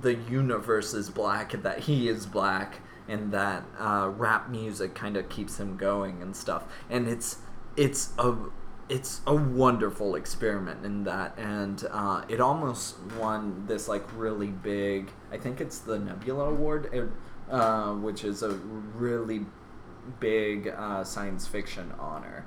the 0.00 0.14
universe 0.14 0.94
is 0.94 1.10
black, 1.10 1.52
that 1.62 1.80
he 1.80 2.08
is 2.08 2.26
black, 2.26 2.80
and 3.08 3.32
that 3.32 3.64
uh, 3.78 4.10
rap 4.16 4.48
music 4.48 4.94
kind 4.94 5.16
of 5.16 5.28
keeps 5.28 5.58
him 5.58 5.76
going 5.76 6.22
and 6.22 6.34
stuff. 6.34 6.64
And 6.90 7.08
it's 7.08 7.38
it's 7.76 8.12
a 8.18 8.34
it's 8.88 9.20
a 9.26 9.34
wonderful 9.34 10.14
experiment 10.14 10.84
in 10.84 11.04
that, 11.04 11.38
and 11.38 11.84
uh, 11.90 12.24
it 12.28 12.40
almost 12.40 12.96
won 13.18 13.66
this 13.66 13.88
like 13.88 14.04
really 14.16 14.48
big. 14.48 15.10
I 15.32 15.38
think 15.38 15.60
it's 15.60 15.78
the 15.78 15.98
Nebula 15.98 16.50
Award, 16.50 17.10
uh, 17.50 17.92
which 17.92 18.24
is 18.24 18.42
a 18.42 18.50
really 18.50 19.46
big 20.20 20.68
uh, 20.68 21.04
science 21.04 21.46
fiction 21.46 21.92
honor 21.98 22.44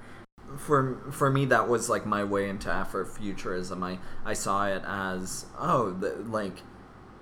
for 0.58 1.02
for 1.12 1.30
me 1.30 1.46
that 1.46 1.68
was 1.68 1.90
like 1.90 2.06
my 2.06 2.24
way 2.24 2.48
into 2.48 2.70
afrofuturism 2.70 3.84
i 3.84 4.00
i 4.24 4.34
saw 4.34 4.66
it 4.66 4.82
as 4.86 5.46
oh 5.60 5.92
the, 5.92 6.16
like 6.30 6.62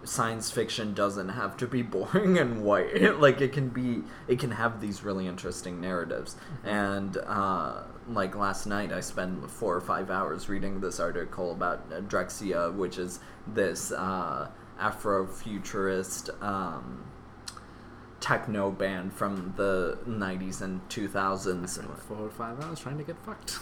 science 0.06 0.52
fiction 0.52 0.94
doesn't 0.94 1.30
have 1.30 1.58
to 1.58 1.68
be 1.68 1.82
boring 1.96 2.38
and 2.38 2.64
white 2.64 3.20
like 3.20 3.42
it 3.42 3.52
can 3.52 3.70
be 3.70 4.04
it 4.28 4.40
can 4.40 4.52
have 4.52 4.80
these 4.80 5.04
really 5.04 5.28
interesting 5.28 5.82
narratives 5.82 6.36
and 6.64 7.18
uh, 7.26 7.82
like 8.08 8.36
last 8.36 8.66
night 8.68 8.94
i 8.94 9.00
spent 9.00 9.50
four 9.50 9.76
or 9.76 9.82
five 9.82 10.10
hours 10.12 10.48
reading 10.48 10.80
this 10.80 11.00
article 11.00 11.52
about 11.52 11.90
Drexciya, 12.08 12.74
which 12.76 12.98
is 12.98 13.20
this 13.48 13.92
uh, 13.92 14.48
afrofuturist 14.80 16.30
um, 16.44 17.04
techno 18.20 18.72
band 18.72 19.14
from 19.14 19.54
the 19.58 19.98
90s 20.08 20.62
and 20.62 20.88
2000s 20.90 21.70
Spent 21.70 22.00
four 22.00 22.18
or 22.18 22.30
five 22.30 22.60
hours 22.64 22.80
trying 22.80 22.98
to 22.98 23.04
get 23.04 23.18
fucked. 23.26 23.60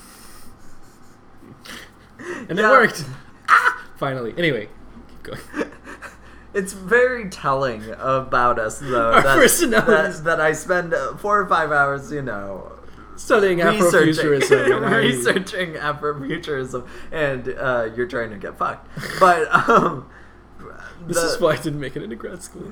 and 2.50 2.58
Yeah. 2.58 2.68
it 2.68 2.72
worked. 2.72 3.06
Ah! 3.50 3.86
Finally. 3.98 4.34
Anyway, 4.38 4.70
keep 5.08 5.24
going. 5.24 5.72
It's 6.54 6.74
very 6.74 7.30
telling 7.30 7.90
about 7.98 8.60
us, 8.60 8.80
though. 8.80 9.12
Our 9.14 9.24
that, 9.24 9.36
personalities. 9.36 10.24
That, 10.24 10.38
that 10.38 10.42
I 10.42 10.54
spend 10.54 10.94
four 11.20 11.40
or 11.42 11.48
five 11.48 11.72
hours, 11.72 12.12
you 12.12 12.22
know, 12.22 12.72
Studying 13.16 13.60
Afrofuturism. 13.60 14.92
researching 14.92 15.74
Afrofuturism, 15.74 16.88
and 17.12 17.48
uh, 17.50 17.90
you're 17.96 18.08
trying 18.08 18.32
to 18.32 18.38
get 18.38 18.58
fucked. 18.58 18.88
But 19.20 19.48
um, 19.70 20.10
This 21.08 21.18
the- 21.18 21.28
is 21.28 21.40
why 21.42 21.54
I 21.54 21.58
didn't 21.58 21.80
make 21.80 21.96
it 21.96 22.04
into 22.04 22.16
grad 22.16 22.42
school. 22.44 22.72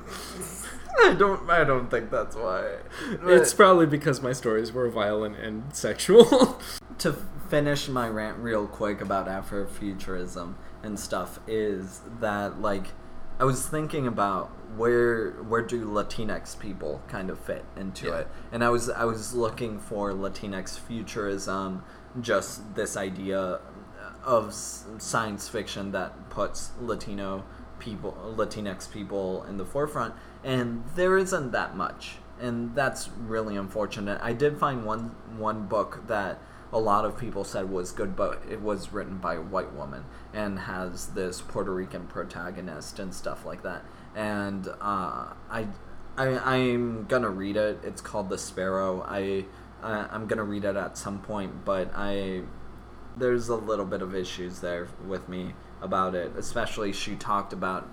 I 1.04 1.14
don't. 1.14 1.48
I 1.48 1.64
don't 1.64 1.90
think 1.90 2.10
that's 2.10 2.36
why. 2.36 2.74
It's 3.24 3.54
probably 3.54 3.86
because 3.86 4.20
my 4.20 4.32
stories 4.32 4.72
were 4.72 4.90
violent 4.90 5.36
and 5.36 5.74
sexual. 5.74 6.60
to 6.98 7.14
finish 7.48 7.88
my 7.88 8.08
rant 8.08 8.36
real 8.38 8.66
quick 8.66 9.00
about 9.00 9.26
Afrofuturism 9.26 10.54
and 10.82 10.98
stuff 10.98 11.38
is 11.46 12.00
that 12.20 12.60
like 12.60 12.88
I 13.42 13.44
was 13.44 13.66
thinking 13.66 14.06
about 14.06 14.52
where 14.76 15.32
where 15.50 15.62
do 15.62 15.84
Latinx 15.84 16.56
people 16.60 17.02
kind 17.08 17.28
of 17.28 17.40
fit 17.40 17.64
into 17.76 18.06
Yeah. 18.06 18.18
it, 18.18 18.28
and 18.52 18.62
I 18.62 18.68
was 18.68 18.88
I 18.88 19.04
was 19.04 19.34
looking 19.34 19.80
for 19.80 20.12
Latinx 20.12 20.78
futurism, 20.78 21.82
just 22.20 22.76
this 22.76 22.96
idea 22.96 23.58
of 24.24 24.54
science 24.54 25.48
fiction 25.48 25.90
that 25.90 26.30
puts 26.30 26.70
Latino 26.80 27.42
people, 27.80 28.12
Latinx 28.38 28.88
people 28.88 29.42
in 29.48 29.56
the 29.56 29.64
forefront, 29.64 30.14
and 30.44 30.84
there 30.94 31.18
isn't 31.18 31.50
that 31.50 31.76
much, 31.76 32.18
and 32.40 32.76
that's 32.76 33.08
really 33.08 33.56
unfortunate. 33.56 34.20
I 34.22 34.34
did 34.34 34.56
find 34.56 34.84
one 34.84 35.16
one 35.36 35.66
book 35.66 36.06
that 36.06 36.38
a 36.72 36.78
lot 36.78 37.04
of 37.04 37.18
people 37.18 37.44
said 37.44 37.70
was 37.70 37.92
good, 37.92 38.16
but 38.16 38.42
it 38.50 38.60
was 38.60 38.92
written 38.92 39.18
by 39.18 39.34
a 39.34 39.42
white 39.42 39.72
woman 39.74 40.04
and 40.32 40.58
has 40.60 41.08
this 41.08 41.42
Puerto 41.42 41.72
Rican 41.72 42.06
protagonist 42.06 42.98
and 42.98 43.14
stuff 43.14 43.44
like 43.44 43.62
that. 43.62 43.84
And 44.14 44.66
uh, 44.80 45.34
I, 45.50 45.66
I, 46.16 46.26
I'm 46.38 47.04
gonna 47.06 47.30
read 47.30 47.56
it. 47.56 47.80
It's 47.84 48.00
called 48.00 48.30
The 48.30 48.38
Sparrow. 48.38 49.04
I, 49.06 49.44
I, 49.82 50.08
I'm 50.10 50.26
gonna 50.26 50.44
read 50.44 50.64
it 50.64 50.76
at 50.76 50.96
some 50.96 51.20
point, 51.20 51.64
but 51.64 51.90
I, 51.94 52.42
there's 53.16 53.48
a 53.48 53.56
little 53.56 53.86
bit 53.86 54.00
of 54.00 54.14
issues 54.14 54.60
there 54.60 54.88
with 55.06 55.28
me 55.28 55.54
about 55.82 56.14
it. 56.14 56.32
Especially 56.36 56.92
she 56.92 57.16
talked 57.16 57.52
about 57.52 57.86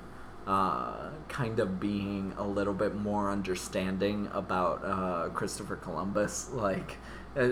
uh, 0.48 1.10
kind 1.28 1.60
of 1.60 1.80
being 1.80 2.34
a 2.38 2.48
little 2.48 2.74
bit 2.74 2.96
more 2.96 3.30
understanding 3.30 4.30
about 4.34 4.84
uh, 4.84 5.30
Christopher 5.34 5.76
Columbus. 5.76 6.50
Like, 6.60 6.98
uh, 7.38 7.50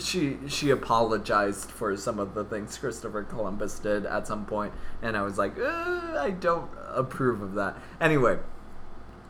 she 0.00 0.38
she 0.48 0.70
apologized 0.70 1.70
for 1.70 1.96
some 1.96 2.18
of 2.18 2.34
the 2.34 2.44
things 2.44 2.78
Christopher 2.78 3.24
Columbus 3.24 3.78
did 3.78 4.06
at 4.06 4.26
some 4.26 4.46
point, 4.46 4.72
and 5.02 5.16
I 5.16 5.22
was 5.22 5.38
like, 5.38 5.58
uh, 5.58 6.16
I 6.18 6.34
don't 6.38 6.70
approve 6.88 7.42
of 7.42 7.54
that. 7.54 7.76
Anyway, 8.00 8.38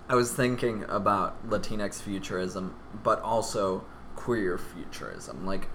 I 0.09 0.14
was 0.14 0.33
thinking 0.33 0.85
about 0.88 1.48
Latinx 1.48 2.03
futurism, 2.03 2.77
but 3.03 3.20
also 3.20 3.85
queer 4.16 4.59
futurism. 4.59 5.46
Like, 5.46 5.68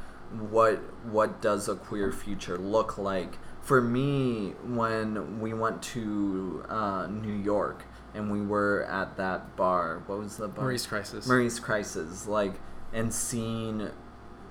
what 0.49 0.77
what 1.05 1.41
does 1.41 1.69
a 1.69 1.75
queer 1.75 2.11
future 2.11 2.57
look 2.57 2.97
like? 2.97 3.37
For 3.61 3.81
me, 3.81 4.53
when 4.63 5.41
we 5.41 5.53
went 5.53 5.81
to 5.83 6.63
uh, 6.69 7.07
New 7.07 7.33
York 7.35 7.83
and 8.13 8.31
we 8.31 8.41
were 8.41 8.85
at 8.85 9.17
that 9.17 9.57
bar, 9.57 10.03
what 10.05 10.19
was 10.19 10.37
the 10.37 10.47
bar? 10.47 10.65
Marie's 10.65 10.85
Crisis. 10.87 11.27
Marie's 11.27 11.59
Crisis, 11.59 12.27
like, 12.27 12.53
and 12.93 13.13
seeing 13.13 13.91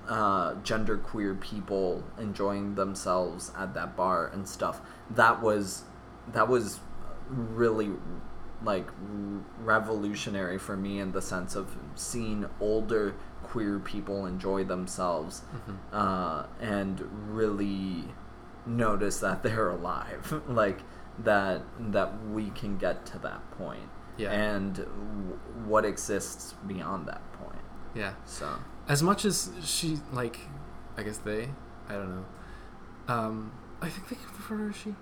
uh, 0.07 0.53
genderqueer 0.55 1.39
people 1.39 2.03
enjoying 2.19 2.75
themselves 2.75 3.51
at 3.57 3.73
that 3.73 3.95
bar 3.95 4.27
and 4.27 4.47
stuff. 4.47 4.81
That 5.09 5.41
was 5.41 5.83
that 6.33 6.47
was 6.47 6.79
really 7.29 7.91
like 8.63 8.87
revolutionary 9.63 10.57
for 10.57 10.75
me 10.77 10.99
in 10.99 11.11
the 11.11 11.21
sense 11.21 11.55
of 11.55 11.75
seeing 11.95 12.45
older 12.59 13.15
queer 13.43 13.79
people 13.79 14.25
enjoy 14.25 14.63
themselves 14.63 15.41
uh, 15.93 16.43
and 16.59 17.01
really 17.29 18.05
notice 18.65 19.19
that 19.19 19.43
they're 19.43 19.69
alive 19.69 20.41
like 20.47 20.79
that 21.19 21.61
that 21.79 22.11
we 22.29 22.49
can 22.49 22.77
get 22.77 23.05
to 23.05 23.17
that 23.19 23.39
point 23.57 23.89
Yeah. 24.17 24.31
and 24.31 24.75
w- 24.75 25.39
what 25.65 25.85
exists 25.85 26.53
beyond 26.65 27.07
that 27.07 27.21
point 27.33 27.61
Yeah. 27.95 28.13
so 28.25 28.49
As 28.87 29.03
much 29.03 29.25
as 29.25 29.51
she 29.63 29.97
like 30.13 30.39
I 30.97 31.03
guess 31.03 31.17
they. 31.17 31.49
I 31.89 31.93
don't 31.93 32.09
know. 32.09 32.25
Um, 33.07 33.51
I 33.81 33.89
think 33.89 34.09
they 34.09 34.15
prefer 34.15 34.55
her 34.57 34.73
she. 34.73 34.95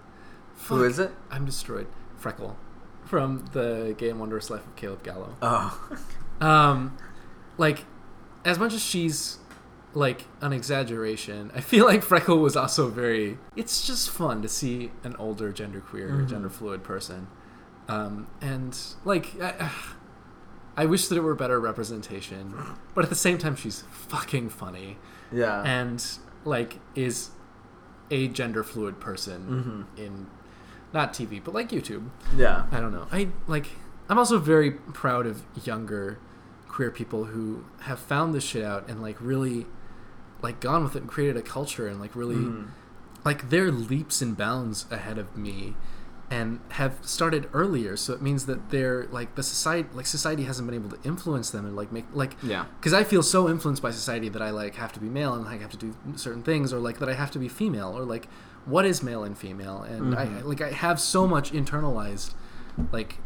Who 0.68 0.84
is 0.84 1.00
it? 1.00 1.12
I'm 1.32 1.46
destroyed. 1.46 1.88
Freckle, 2.18 2.56
from 3.06 3.46
the 3.54 3.96
Gay 3.98 4.10
and 4.10 4.20
Wondrous 4.20 4.50
Life 4.50 4.66
of 4.66 4.76
Caleb 4.76 5.04
Gallo. 5.04 5.36
Oh, 5.42 5.90
Um, 6.42 6.98
like, 7.58 7.86
as 8.44 8.58
much 8.60 8.74
as 8.74 8.82
she's 8.84 9.38
like 9.94 10.26
an 10.42 10.52
exaggeration, 10.54 11.52
I 11.56 11.62
feel 11.62 11.86
like 11.86 12.04
Freckle 12.04 12.40
was 12.40 12.56
also 12.56 12.90
very. 12.90 13.38
It's 13.56 13.86
just 13.88 14.10
fun 14.10 14.42
to 14.42 14.48
see 14.50 14.92
an 15.04 15.16
older 15.18 15.52
genderqueer 15.54 16.10
Mhm. 16.12 16.30
gender 16.30 16.50
fluid 16.50 16.84
person, 16.84 17.28
um, 17.88 18.28
and 18.42 18.78
like. 19.06 19.40
I, 19.42 19.72
I 20.78 20.86
wish 20.86 21.08
that 21.08 21.16
it 21.18 21.22
were 21.22 21.36
better 21.36 21.60
representation, 21.60 22.54
but 22.94 23.04
at 23.04 23.10
the 23.10 23.16
same 23.16 23.38
time, 23.38 23.56
she's 23.56 23.84
fucking 23.92 24.50
funny 24.50 24.98
yeah. 25.32 25.64
and 25.64 26.06
like 26.44 26.80
is 26.96 27.30
a 28.12 28.28
gender 28.28 28.64
fluid 28.64 29.00
person 29.00 29.86
hmm 29.98 30.00
in 30.02 30.28
not 30.94 31.14
TV, 31.14 31.44
but 31.44 31.54
like 31.54 31.70
YouTube. 31.70 32.10
Yeah. 32.38 32.68
I 32.72 32.80
don't 32.80 32.92
know. 32.94 33.08
I 33.12 33.30
like. 33.48 33.68
I'm 34.08 34.18
also 34.20 34.38
very 34.40 34.72
proud 34.72 35.26
of 35.26 35.44
younger 35.66 36.20
queer 36.70 36.92
people 36.92 37.26
who 37.26 37.66
have 37.82 38.00
found 38.00 38.34
this 38.36 38.44
shit 38.44 38.64
out 38.64 38.88
and 38.90 39.02
like 39.02 39.18
really 39.20 39.66
like 40.42 40.60
gone 40.60 40.84
with 40.84 40.96
it 40.96 41.02
and 41.04 41.10
created 41.10 41.36
a 41.38 41.42
culture 41.42 41.88
and 41.88 42.00
like 42.00 42.16
really 42.16 42.36
Mhm. 42.36 42.68
like 43.24 43.50
they're 43.50 43.72
leaps 43.72 44.22
and 44.22 44.38
bounds 44.38 44.86
ahead 44.92 45.18
of 45.18 45.36
me 45.36 45.76
and 46.32 46.60
have 46.70 46.98
started 47.04 47.48
earlier 47.54 47.96
so 47.96 48.12
it 48.12 48.20
means 48.22 48.48
that 48.48 48.72
they're 48.72 49.06
like 49.12 49.36
the 49.36 49.44
society 49.44 49.88
like 49.94 50.08
society 50.08 50.44
hasn't 50.46 50.68
been 50.68 50.74
able 50.76 50.90
to 50.90 50.98
influence 51.08 51.52
them 51.52 51.66
and 51.68 51.76
like 51.76 51.92
make 51.92 52.06
like 52.14 52.36
Yeah. 52.42 52.66
because 52.80 52.94
I 52.94 53.04
feel 53.04 53.22
so 53.22 53.48
influenced 53.48 53.84
by 53.84 53.92
society 53.92 54.28
that 54.30 54.42
I 54.42 54.50
like 54.50 54.74
have 54.76 54.92
to 54.94 55.00
be 55.00 55.08
male 55.08 55.36
and 55.36 55.48
I 55.48 55.58
have 55.58 55.70
to 55.72 55.78
do 55.78 55.96
certain 56.16 56.42
things, 56.42 56.74
or 56.74 56.80
like 56.80 56.98
that 57.00 57.10
I 57.10 57.14
have 57.14 57.30
to 57.32 57.40
be 57.40 57.48
female, 57.48 57.96
or 57.96 58.04
like 58.04 58.28
what 58.66 58.86
is 58.86 59.04
male 59.04 59.24
and 59.24 59.38
female, 59.38 59.84
and 59.84 60.16
I 60.16 60.26
Mhm. 60.26 60.46
like 60.46 60.62
I 60.62 60.72
have 60.72 61.00
so 61.00 61.28
much 61.28 61.52
internalized, 61.54 62.34
like, 62.92 63.20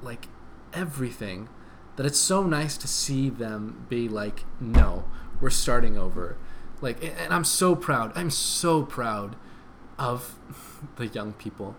like 0.00 0.28
everything, 0.72 1.48
that 1.96 2.06
it's 2.06 2.20
so 2.20 2.44
nice 2.44 2.76
to 2.78 2.86
see 2.86 3.28
them 3.28 3.84
be 3.88 4.08
like, 4.08 4.44
no, 4.60 5.04
we're 5.40 5.50
starting 5.50 5.98
over, 5.98 6.36
like, 6.80 7.02
and 7.02 7.32
I'm 7.34 7.42
so 7.44 7.74
proud. 7.74 8.12
I'm 8.14 8.30
so 8.30 8.84
proud 8.84 9.34
of 9.98 10.36
the 10.96 11.08
young 11.08 11.32
people. 11.32 11.74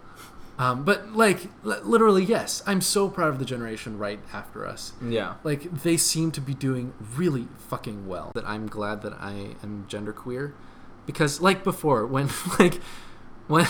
Um, 0.60 0.84
but 0.84 1.14
like 1.14 1.46
li- 1.64 1.78
literally, 1.84 2.24
yes, 2.24 2.62
I'm 2.68 2.82
so 2.82 3.08
proud 3.10 3.30
of 3.30 3.40
the 3.40 3.46
generation 3.46 3.98
right 3.98 4.20
after 4.34 4.68
us. 4.68 4.92
Yeah. 5.02 5.36
like 5.44 5.72
they 5.84 5.96
seem 5.98 6.32
to 6.34 6.42
be 6.42 6.54
doing 6.54 6.94
really 7.16 7.48
fucking 7.70 8.08
well. 8.08 8.32
That 8.36 8.46
i'm 8.48 8.68
glad 8.68 9.02
that 9.04 9.14
i 9.14 9.56
am 9.64 9.86
genderqueer 9.90 10.52
because 11.06 11.40
like 11.42 11.64
before 11.64 12.06
when 12.06 12.30
like 12.60 12.76
when 13.48 13.68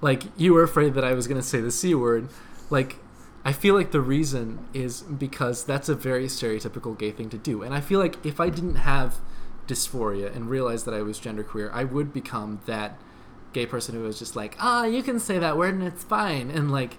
like 0.00 0.24
you 0.36 0.52
were 0.52 0.62
afraid 0.64 0.94
that 0.94 1.04
i 1.04 1.12
was 1.14 1.26
going 1.28 1.40
to 1.40 1.46
say 1.46 1.60
the 1.60 1.70
c 1.70 1.94
word 1.94 2.28
like 2.70 2.96
i 3.44 3.52
feel 3.52 3.74
like 3.74 3.90
the 3.92 4.00
reason 4.00 4.66
is 4.74 5.02
because 5.02 5.64
that's 5.64 5.88
a 5.88 5.94
very 5.94 6.26
stereotypical 6.26 6.98
gay 6.98 7.10
thing 7.12 7.30
to 7.30 7.38
do. 7.38 7.62
And 7.62 7.72
i 7.74 7.80
feel 7.80 8.00
like 8.00 8.16
if 8.26 8.40
i 8.40 8.48
didn't 8.50 8.76
have 8.76 9.16
dysphoria 9.68 10.34
and 10.34 10.50
realized 10.50 10.84
that 10.86 10.94
i 10.94 11.02
was 11.02 11.18
genderqueer 11.20 11.70
i 11.72 11.84
would 11.84 12.12
become 12.12 12.60
that 12.66 12.98
gay 13.54 13.64
person 13.66 13.94
who 13.94 14.02
was 14.02 14.18
just 14.18 14.36
like 14.36 14.56
ah 14.60 14.84
you 14.84 15.02
can 15.02 15.18
say 15.18 15.38
that 15.38 15.56
word 15.56 15.72
and 15.74 15.82
it's 15.82 16.04
fine 16.04 16.50
and 16.50 16.70
like 16.70 16.98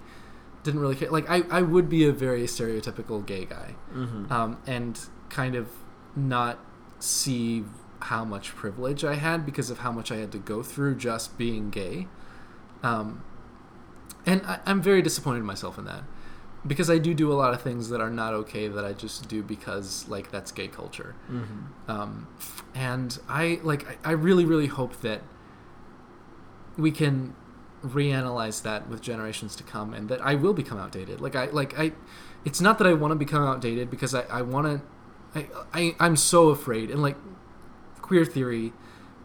didn't 0.64 0.80
really 0.80 0.96
care 0.96 1.10
like 1.10 1.28
i, 1.30 1.42
I 1.50 1.62
would 1.62 1.88
be 1.88 2.04
a 2.06 2.12
very 2.12 2.42
stereotypical 2.44 3.24
gay 3.24 3.44
guy 3.44 3.74
hmm 3.92 4.32
um, 4.32 4.58
and 4.66 4.98
kind 5.28 5.54
of 5.54 5.68
not 6.16 6.58
see 6.98 7.64
how 8.00 8.24
much 8.24 8.54
privilege 8.54 9.04
I 9.04 9.14
had 9.14 9.44
because 9.46 9.70
of 9.70 9.78
how 9.78 9.90
much 9.92 10.12
I 10.12 10.16
had 10.16 10.30
to 10.32 10.38
go 10.38 10.62
through 10.62 10.96
just 10.96 11.36
being 11.38 11.70
gay. 11.70 12.08
Um, 12.82 13.22
and 14.24 14.42
I, 14.46 14.60
I'm 14.66 14.82
very 14.82 15.02
disappointed 15.02 15.40
in 15.40 15.46
myself 15.46 15.78
in 15.78 15.84
that 15.86 16.04
because 16.66 16.90
I 16.90 16.98
do 16.98 17.14
do 17.14 17.32
a 17.32 17.34
lot 17.34 17.54
of 17.54 17.62
things 17.62 17.88
that 17.88 18.00
are 18.00 18.10
not 18.10 18.34
okay 18.34 18.68
that 18.68 18.84
I 18.84 18.92
just 18.92 19.28
do 19.28 19.42
because 19.42 20.06
like 20.08 20.30
that's 20.30 20.52
gay 20.52 20.68
culture. 20.68 21.14
hmm 21.28 21.44
Um, 21.88 22.28
and 22.74 23.18
I 23.28 23.60
like 23.62 23.86
I, 23.88 24.10
I 24.10 24.12
really 24.12 24.44
really 24.44 24.66
hope 24.66 25.00
that 25.00 25.22
we 26.76 26.90
can 26.90 27.34
reanalyze 27.84 28.62
that 28.62 28.88
with 28.88 29.00
generations 29.00 29.54
to 29.56 29.62
come 29.62 29.94
and 29.94 30.08
that 30.08 30.20
I 30.20 30.34
will 30.34 30.52
become 30.54 30.78
outdated. 30.78 31.20
Like 31.20 31.36
I 31.36 31.46
like 31.46 31.78
I 31.78 31.92
it's 32.44 32.60
not 32.60 32.78
that 32.78 32.86
I 32.86 32.92
want 32.92 33.12
to 33.12 33.16
become 33.16 33.42
outdated 33.44 33.90
because 33.90 34.14
I, 34.14 34.22
I 34.22 34.42
want 34.42 34.66
to 34.66 35.38
I, 35.38 35.48
I 35.72 35.96
I'm 36.00 36.16
so 36.16 36.48
afraid 36.50 36.90
and 36.90 37.00
like 37.02 37.16
queer 38.02 38.24
theory 38.24 38.72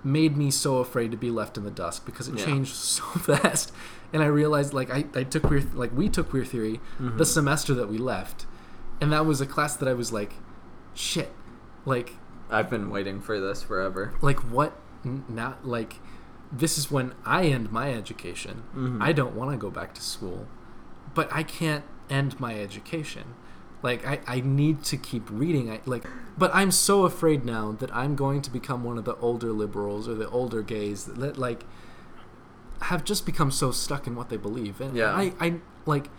made 0.04 0.36
me 0.36 0.50
so 0.52 0.78
afraid 0.78 1.12
to 1.12 1.18
be 1.18 1.30
left 1.30 1.58
in 1.58 1.64
the 1.64 1.72
dust 1.72 2.06
because 2.06 2.28
it 2.28 2.38
Yeah. 2.38 2.46
changed 2.46 2.74
so 2.98 3.04
fast 3.04 3.72
and 4.14 4.22
I 4.22 4.26
realized 4.28 4.74
like 4.74 4.90
I, 4.92 5.06
I 5.16 5.24
took 5.24 5.44
queer 5.44 5.64
like 5.74 5.96
we 5.96 6.10
took 6.10 6.30
queer 6.30 6.46
theory 6.46 6.80
Mhm. 7.00 7.18
the 7.18 7.26
semester 7.26 7.74
that 7.76 7.88
we 7.90 7.98
left 7.98 8.46
and 9.00 9.12
that 9.12 9.26
was 9.26 9.42
a 9.42 9.46
class 9.46 9.76
that 9.76 9.88
I 9.88 9.94
was 9.94 10.12
like 10.12 10.34
shit 10.94 11.32
like 11.86 12.16
I've 12.50 12.70
been 12.70 12.90
waiting 12.90 13.22
for 13.22 13.40
this 13.40 13.64
forever. 13.64 14.14
like 14.22 14.40
what 14.40 14.74
not 15.04 15.66
like 15.66 16.00
this 16.52 16.78
is 16.78 16.92
when 16.92 17.14
i 17.26 17.46
end 17.46 17.72
my 17.72 17.94
education 17.94 18.64
Mhm. 18.76 19.02
i 19.02 19.12
don't 19.14 19.36
want 19.36 19.52
to 19.52 19.58
go 19.58 19.70
back 19.70 19.94
to 19.96 20.02
school 20.02 20.48
but 21.14 21.30
i 21.34 21.44
can't 21.44 21.84
end 22.10 22.40
my 22.40 22.56
education 22.60 23.36
like 23.84 24.06
I, 24.06 24.20
I 24.28 24.42
need 24.42 24.84
to 24.86 24.98
keep 24.98 25.30
reading 25.30 25.72
i 25.72 25.80
like 25.86 26.04
but 26.38 26.52
i'm 26.54 26.72
so 26.72 27.06
afraid 27.06 27.46
now 27.46 27.72
that 27.80 27.94
i'm 27.96 28.16
going 28.16 28.42
to 28.42 28.50
become 28.52 28.84
one 28.84 28.98
of 28.98 29.06
the 29.06 29.16
older 29.18 29.52
liberals 29.52 30.08
or 30.10 30.16
the 30.16 30.30
older 30.30 30.62
gays 30.62 31.06
that, 31.06 31.18
that 31.20 31.38
like 31.38 31.64
have 32.82 33.04
just 33.06 33.26
become 33.26 33.52
so 33.52 33.72
stuck 33.72 34.08
in 34.08 34.16
what 34.16 34.30
they 34.30 34.38
believe 34.38 34.82
and 34.82 34.96
Yeah. 34.96 35.14
i 35.16 35.34
i 35.40 35.56
like 35.86 36.10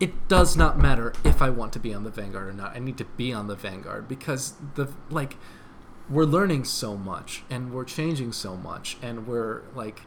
it 0.00 0.26
does 0.28 0.56
not 0.56 0.76
matter 0.76 1.12
if 1.22 1.40
I 1.40 1.50
want 1.50 1.72
to 1.74 1.78
be 1.78 1.94
on 1.94 2.02
the 2.02 2.10
vanguard 2.10 2.48
or 2.48 2.52
not. 2.52 2.74
I 2.74 2.80
need 2.80 2.98
to 2.98 3.04
be 3.04 3.32
on 3.32 3.46
the 3.46 3.54
vanguard 3.54 4.08
because 4.08 4.54
the 4.74 4.88
like 5.08 5.36
we're 6.08 6.24
learning 6.24 6.64
so 6.64 6.96
much 6.96 7.42
and 7.48 7.72
we're 7.72 7.84
changing 7.84 8.32
so 8.32 8.56
much 8.56 8.96
and 9.02 9.26
we're 9.26 9.62
like 9.74 10.02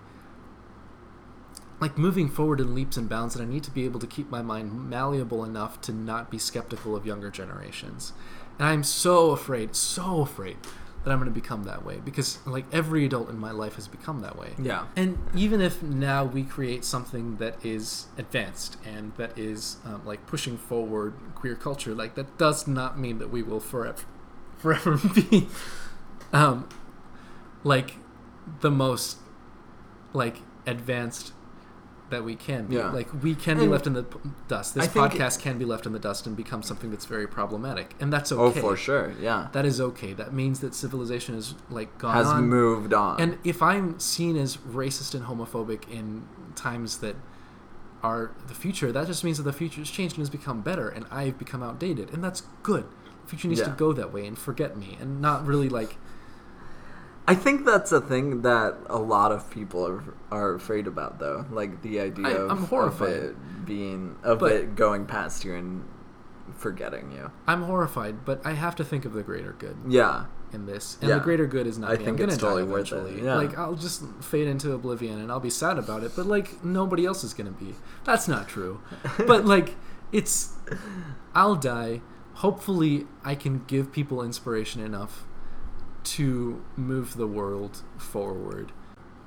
like 1.79 1.97
moving 1.97 2.27
forward 2.27 2.59
in 2.59 2.73
leaps 2.73 2.97
and 2.97 3.07
bounds 3.07 3.35
and 3.35 3.47
I 3.47 3.51
need 3.51 3.63
to 3.63 3.71
be 3.71 3.85
able 3.85 3.99
to 3.99 4.07
keep 4.07 4.29
my 4.29 4.41
mind 4.41 4.89
malleable 4.89 5.43
enough 5.43 5.79
to 5.81 5.91
not 5.91 6.31
be 6.31 6.39
skeptical 6.39 6.95
of 6.95 7.05
younger 7.05 7.29
generations. 7.29 8.13
And 8.57 8.67
I'm 8.67 8.83
so 8.83 9.31
afraid, 9.31 9.75
so 9.75 10.21
afraid 10.21 10.57
that 11.03 11.11
I'm 11.11 11.19
going 11.19 11.31
to 11.31 11.39
become 11.39 11.63
that 11.63 11.85
way 11.85 12.01
because 12.03 12.39
like 12.45 12.65
every 12.73 13.05
adult 13.05 13.29
in 13.29 13.37
my 13.37 13.51
life 13.51 13.75
has 13.75 13.87
become 13.87 14.21
that 14.21 14.37
way. 14.37 14.53
Yeah. 14.57 14.87
And 14.95 15.17
even 15.35 15.61
if 15.61 15.81
now 15.83 16.25
we 16.25 16.43
create 16.43 16.83
something 16.83 17.37
that 17.37 17.63
is 17.63 18.07
advanced 18.17 18.77
and 18.85 19.13
that 19.17 19.37
is 19.37 19.77
um, 19.85 20.01
like 20.05 20.25
pushing 20.25 20.57
forward 20.57 21.13
queer 21.35 21.55
culture, 21.55 21.93
like 21.93 22.15
that 22.15 22.37
does 22.37 22.67
not 22.67 22.99
mean 22.99 23.19
that 23.19 23.29
we 23.29 23.43
will 23.43 23.59
forever, 23.59 24.03
forever 24.57 24.99
be, 25.15 25.47
um, 26.33 26.67
like 27.63 27.95
the 28.61 28.71
most 28.71 29.17
like 30.13 30.37
advanced 30.65 31.33
that 32.09 32.23
we 32.23 32.35
can 32.35 32.67
be. 32.67 32.75
Yeah. 32.75 32.91
Like 32.91 33.21
we 33.21 33.35
can 33.35 33.59
be 33.59 33.67
left 33.67 33.85
in 33.85 33.93
the 33.93 34.03
p- 34.03 34.19
dust. 34.47 34.75
This 34.75 34.87
podcast 34.87 35.41
can 35.41 35.57
be 35.57 35.65
left 35.65 35.85
in 35.85 35.91
the 35.93 35.99
dust 35.99 36.25
and 36.25 36.37
become 36.37 36.63
something 36.63 36.89
that's 36.89 37.05
very 37.05 37.27
problematic, 37.27 37.95
and 37.99 38.11
that's 38.11 38.31
okay. 38.31 38.41
Oh, 38.41 38.45
okay. 38.47 38.61
for 38.61 38.77
sure. 38.77 39.13
Yeah. 39.19 39.49
That 39.51 39.65
is 39.65 39.81
okay. 39.81 40.13
That 40.13 40.33
means 40.33 40.61
that 40.61 40.73
civilization 40.73 41.35
is 41.35 41.55
like 41.69 41.97
gone 41.97 42.13
Has 42.13 42.27
on. 42.27 42.47
moved 42.47 42.93
on. 42.93 43.19
And 43.19 43.37
if 43.43 43.61
I'm 43.61 43.99
seen 43.99 44.37
as 44.37 44.57
racist 44.57 45.13
and 45.15 45.25
homophobic 45.25 45.89
in 45.91 46.27
times 46.55 46.99
that 46.99 47.15
are 48.03 48.31
the 48.47 48.53
future, 48.53 48.91
that 48.91 49.07
just 49.07 49.23
means 49.23 49.37
that 49.37 49.43
the 49.43 49.53
future 49.53 49.81
has 49.81 49.89
changed 49.89 50.15
and 50.15 50.21
has 50.21 50.29
become 50.29 50.61
better, 50.61 50.87
and 50.87 51.05
I've 51.11 51.37
become 51.37 51.61
outdated, 51.61 52.13
and 52.13 52.23
that's 52.23 52.43
good. 52.63 52.85
The 53.23 53.29
future 53.29 53.49
needs 53.49 53.61
to 53.61 53.71
go 53.71 53.91
that 53.91 54.13
way 54.13 54.25
and 54.25 54.37
forget 54.37 54.77
me, 54.77 54.97
and 55.01 55.19
not 55.21 55.45
really 55.45 55.67
like 55.67 55.97
I 57.29 57.35
think 57.35 57.65
that's 57.65 57.91
a 57.91 57.99
thing 57.99 58.41
that 58.43 58.77
a 58.89 58.97
lot 58.97 59.31
of 59.33 59.49
people 59.51 59.85
are, 59.85 60.03
are 60.31 60.53
afraid 60.53 60.87
about, 60.87 61.19
though. 61.19 61.45
Like 61.51 61.81
the 61.81 61.99
idea 61.99 62.27
I- 62.27 62.31
of, 62.31 62.51
I'm 62.51 62.79
of 62.79 63.01
it 63.01 63.35
being 63.65 64.15
of 64.23 64.39
But- 64.39 64.51
it 64.53 64.75
going 64.75 65.05
past 65.05 65.43
you 65.43 65.53
and 65.55 65.83
forgetting 66.55 67.11
you. 67.11 67.31
I'm 67.45 67.63
horrified, 67.63 68.23
but 68.25 68.41
I 68.45 68.53
have 68.53 68.75
to 68.77 68.83
think 68.85 69.03
of 69.05 69.13
the 69.13 69.23
greater 69.23 69.53
good 69.59 69.75
Yeah. 69.87 70.25
in 70.53 70.65
this, 70.65 70.97
and 71.01 71.09
Yeah. 71.09 71.15
the 71.17 71.23
greater 71.23 71.45
good 71.45 71.67
is 71.67 71.77
not. 71.77 71.91
I 71.91 71.97
me. 71.97 72.05
think 72.05 72.21
I'm 72.21 72.29
it's 72.29 72.37
totally 72.37 72.63
worth 72.63 72.91
it, 72.93 73.21
yeah. 73.21 73.35
Like 73.35 73.57
I'll 73.57 73.75
just 73.75 74.03
fade 74.21 74.47
into 74.47 74.71
oblivion, 74.71 75.19
and 75.19 75.29
I'll 75.29 75.41
be 75.41 75.49
sad 75.49 75.77
about 75.77 76.03
it. 76.03 76.13
But 76.15 76.25
like 76.25 76.63
nobody 76.63 77.05
else 77.05 77.23
is 77.25 77.33
gonna 77.33 77.51
be. 77.51 77.75
That's 78.05 78.27
not 78.29 78.47
true. 78.47 78.79
but 79.27 79.45
like 79.45 79.75
it's, 80.13 80.53
I'll 81.35 81.55
die. 81.55 82.01
Hopefully, 82.35 83.05
I 83.25 83.35
can 83.35 83.63
give 83.67 83.91
people 83.91 84.23
inspiration 84.23 84.81
enough 84.81 85.25
to 86.15 86.63
move 86.75 87.15
the 87.17 87.27
world 87.27 87.83
forward. 87.97 88.71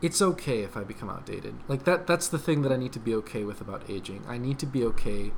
It's 0.03 0.23
okay 0.23 0.61
if 0.63 0.77
I 0.77 0.83
become 0.85 1.11
outdated. 1.11 1.55
Like 1.69 1.85
that. 1.85 2.07
That's 2.07 2.29
the 2.29 2.39
thing 2.39 2.63
that 2.63 2.73
I 2.73 2.77
need 2.77 2.93
to 2.95 2.99
be 2.99 3.15
okay 3.17 3.45
with 3.45 3.61
about 3.61 3.89
aging. 3.89 4.25
I 4.29 4.39
need 4.39 4.59
to 4.61 4.67
be 4.67 4.83
okay 4.85 5.33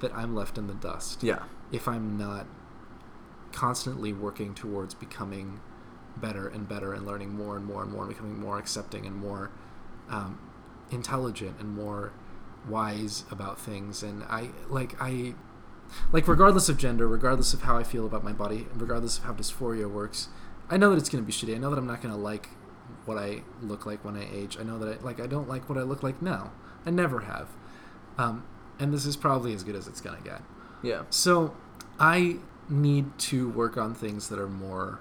that 0.00 0.12
I'm 0.14 0.34
left 0.34 0.58
in 0.58 0.66
the 0.66 0.74
dust 0.74 1.22
Yeah. 1.22 1.44
if 1.72 1.86
I'm 1.88 2.18
not 2.18 2.46
constantly 3.52 4.12
working 4.12 4.54
towards 4.54 4.92
becoming 4.94 5.60
better 6.16 6.46
and 6.48 6.68
better 6.68 6.92
and 6.92 7.06
learning 7.06 7.34
more 7.34 7.56
and 7.56 7.64
more 7.64 7.82
and 7.82 7.92
more 7.92 8.02
and 8.04 8.10
becoming 8.12 8.38
more 8.38 8.58
accepting 8.58 9.06
and 9.06 9.16
more 9.16 9.50
um, 10.10 10.38
intelligent 10.90 11.56
and 11.60 11.70
more 11.74 12.12
wise 12.68 13.24
about 13.30 13.58
things 13.60 14.02
and 14.02 14.24
i 14.24 14.48
like 14.68 14.94
i 15.00 15.32
like 16.12 16.26
regardless 16.26 16.68
of 16.68 16.76
gender 16.76 17.06
regardless 17.06 17.54
of 17.54 17.62
how 17.62 17.76
i 17.76 17.82
feel 17.84 18.04
about 18.04 18.24
my 18.24 18.32
body 18.32 18.66
and 18.72 18.80
regardless 18.80 19.18
of 19.18 19.24
how 19.24 19.32
dysphoria 19.32 19.88
works 19.90 20.28
i 20.70 20.76
know 20.76 20.90
that 20.90 20.96
it's 20.98 21.08
going 21.08 21.22
to 21.22 21.26
be 21.26 21.32
shitty 21.32 21.54
i 21.54 21.58
know 21.58 21.70
that 21.70 21.78
i'm 21.78 21.86
not 21.86 22.00
going 22.02 22.12
to 22.14 22.20
like 22.20 22.48
what 23.04 23.16
i 23.18 23.42
look 23.62 23.86
like 23.86 24.04
when 24.04 24.16
i 24.16 24.26
age 24.32 24.56
i 24.58 24.62
know 24.62 24.78
that 24.78 24.98
i 24.98 25.02
like 25.04 25.20
i 25.20 25.26
don't 25.26 25.48
like 25.48 25.68
what 25.68 25.78
i 25.78 25.82
look 25.82 26.02
like 26.02 26.20
now 26.22 26.50
i 26.84 26.90
never 26.90 27.20
have 27.20 27.48
um, 28.18 28.44
and 28.78 28.92
this 28.94 29.04
is 29.06 29.16
probably 29.16 29.52
as 29.54 29.62
good 29.62 29.74
as 29.76 29.86
it's 29.86 30.00
going 30.00 30.16
to 30.16 30.22
get 30.22 30.40
Yeah. 30.82 31.02
so 31.10 31.54
I 31.98 32.36
need 32.68 33.16
to 33.20 33.48
work 33.50 33.76
on 33.78 33.94
things 33.94 34.28
that 34.28 34.38
are 34.38 34.48
more 34.48 34.98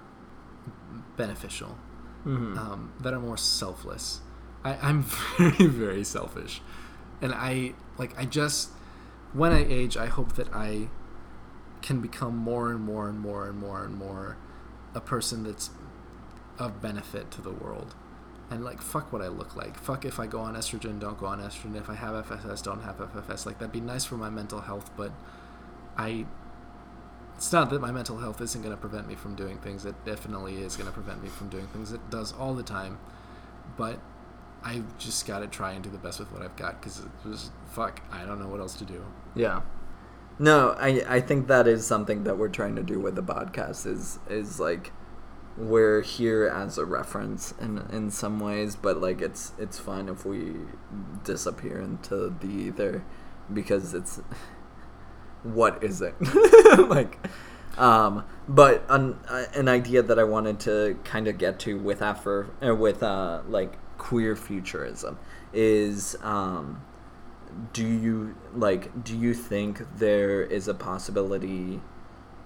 beneficial, 1.18 1.78
Mm-hmm. 2.26 2.58
um, 2.58 2.92
that 3.02 3.14
are 3.14 3.20
more 3.20 3.38
selfless. 3.38 4.22
I, 4.64 4.78
I'm 4.82 5.04
very, 5.38 5.68
very 5.68 6.04
selfish, 6.04 6.62
and 7.22 7.32
I 7.36 7.74
like 8.00 8.18
I 8.20 8.26
just 8.26 8.70
when 9.34 9.52
I 9.52 9.64
age, 9.64 9.96
I 9.96 10.08
hope 10.08 10.34
that 10.34 10.48
I 10.54 10.88
can 11.84 12.02
become 12.02 12.36
more 12.36 12.72
and 12.72 12.82
more 12.82 13.08
and 13.08 13.20
more 13.20 13.48
and 13.48 13.60
more 13.60 13.84
and 13.86 13.96
more 13.96 14.38
a 14.96 15.02
person 15.02 15.44
that's 15.44 15.70
of 16.58 16.82
benefit 16.82 17.30
to 17.32 17.42
the 17.42 17.52
world. 17.52 17.94
And 18.50 18.64
like 18.64 18.82
fuck 18.82 19.12
what 19.12 19.22
I 19.22 19.28
look 19.28 19.56
like. 19.56 19.78
Fuck 19.78 20.06
if 20.06 20.20
I 20.20 20.26
go 20.28 20.40
on 20.40 20.56
estrogen, 20.56 21.00
don't 21.00 21.20
go 21.20 21.28
on 21.28 21.40
estrogen. 21.40 21.76
If 21.76 21.90
I 21.90 21.96
have 21.96 22.26
FFS, 22.26 22.64
don't 22.64 22.82
have 22.82 22.98
FFS. 22.98 23.46
Like 23.46 23.60
that'd 23.60 23.72
be 23.72 23.82
nice 23.82 24.06
for 24.06 24.16
my 24.16 24.30
mental 24.30 24.62
health, 24.62 24.90
but 24.96 25.12
I 25.98 26.26
it's 27.36 27.52
not 27.52 27.70
that 27.70 27.82
my 27.82 27.92
mental 27.92 28.18
health 28.18 28.40
isn't 28.40 28.62
going 28.62 28.74
to 28.74 28.80
prevent 28.80 29.08
me 29.08 29.16
from 29.16 29.36
doing 29.36 29.58
things. 29.58 29.86
It 29.86 29.96
definitely 30.06 30.58
is 30.58 30.78
going 30.78 30.88
to 30.88 30.94
prevent 30.94 31.22
me 31.22 31.30
from 31.30 31.50
doing 31.50 31.68
things. 31.68 31.92
It 31.92 32.10
does 32.10 32.32
all 32.34 32.54
the 32.54 32.64
time. 32.64 32.98
But 33.76 34.00
I've 34.64 34.98
just 34.98 35.28
got 35.28 35.40
to 35.40 35.48
try 35.48 35.74
and 35.74 35.84
do 35.84 35.90
the 35.90 35.98
best 35.98 36.20
with 36.20 36.32
what 36.32 36.42
I've 36.42 36.56
got 36.56 36.80
because 36.80 37.00
it 37.00 37.28
was 37.28 37.52
fuck. 37.68 38.02
I 38.12 38.26
don't 38.26 38.40
know 38.40 38.48
what 38.48 38.62
else 38.62 38.76
to 38.76 38.86
do. 38.86 39.04
Yeah. 39.36 39.62
No, 40.38 40.76
I 40.78 41.04
I 41.08 41.22
think 41.22 41.48
that 41.48 41.68
is 41.68 41.86
something 41.86 42.24
that 42.26 42.38
we're 42.38 42.50
trying 42.50 42.76
to 42.76 42.84
do 42.84 43.00
with 43.00 43.16
the 43.16 43.24
podcast 43.24 43.86
is 43.86 44.20
is 44.30 44.60
like 44.60 44.92
we're 45.58 46.02
here 46.02 46.48
as 46.48 46.78
a 46.78 46.86
reference 46.86 47.54
in 47.60 47.78
in 47.92 48.12
some 48.12 48.40
ways, 48.40 48.76
but 48.76 49.00
like 49.00 49.22
it's 49.22 49.54
it's 49.58 49.80
fine 49.80 50.10
if 50.10 50.26
we 50.26 50.56
disappear 51.24 51.80
into 51.80 52.36
the 52.42 52.48
ether 52.48 53.04
because 53.54 53.94
it's 53.94 54.22
what 55.44 55.84
is 55.84 56.02
it? 56.02 56.16
Like 56.78 57.18
um 57.78 58.24
but 58.48 58.86
an 58.90 59.18
an 59.54 59.68
idea 59.68 60.02
that 60.02 60.18
i 60.18 60.24
wanted 60.24 60.60
to 60.60 60.98
kind 61.04 61.28
of 61.28 61.38
get 61.38 61.60
to 61.60 61.78
with 61.78 62.02
after 62.02 62.48
uh, 62.66 62.74
with 62.74 63.04
uh 63.04 63.42
like 63.50 63.74
queer 63.98 64.36
futurism 64.36 65.18
is 65.54 66.16
um 66.22 66.82
do 67.74 67.88
you 67.88 68.36
like 68.54 69.04
do 69.04 69.18
you 69.18 69.34
think 69.34 69.82
there 69.98 70.42
is 70.42 70.68
a 70.68 70.74
possibility 70.74 71.82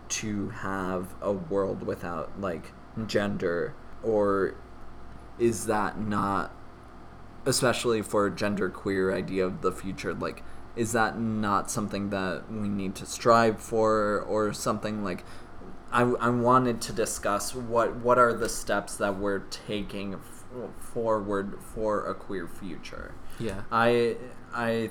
to 0.08 0.50
have 0.50 1.16
a 1.22 1.32
world 1.32 1.84
without 1.84 2.40
like 2.40 2.72
gender 3.08 3.74
or 4.04 4.56
is 5.40 5.66
that 5.66 6.00
not 6.00 6.54
especially 7.46 8.02
for 8.02 8.30
gender 8.30 8.70
queer 8.70 9.14
idea 9.14 9.46
of 9.46 9.62
the 9.62 9.72
future 9.72 10.14
like 10.14 10.44
is 10.76 10.92
that 10.92 11.20
not 11.20 11.72
something 11.72 12.10
that 12.10 12.44
we 12.52 12.68
need 12.70 12.94
to 12.96 13.06
strive 13.06 13.60
for 13.60 14.22
or 14.22 14.54
something 14.54 15.04
like 15.04 15.24
I, 15.92 16.02
I 16.04 16.30
wanted 16.30 16.82
to 16.82 16.94
discuss 16.94 17.56
what 17.56 17.96
what 17.98 18.20
are 18.20 18.34
the 18.34 18.50
steps 18.50 18.96
that 18.98 19.18
we're 19.18 19.40
taking 19.40 20.14
f- 20.14 20.44
forward 20.80 21.58
for 21.74 22.06
a 22.06 22.14
queer 22.14 22.48
future 22.48 23.16
Yeah. 23.40 23.62
I 23.72 24.18
I 24.54 24.90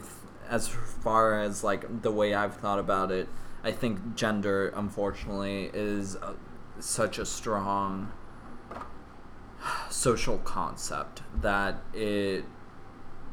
as 0.48 0.68
far 0.68 1.40
as 1.40 1.62
like 1.62 2.02
the 2.02 2.10
way 2.10 2.34
I've 2.34 2.56
thought 2.56 2.78
about 2.78 3.10
it, 3.10 3.28
I 3.62 3.72
think 3.72 4.14
gender 4.14 4.72
unfortunately 4.74 5.70
is 5.72 6.16
uh 6.16 6.34
such 6.80 7.18
a 7.18 7.26
strong 7.26 8.12
social 9.90 10.38
concept 10.38 11.22
that 11.40 11.82
it 11.92 12.44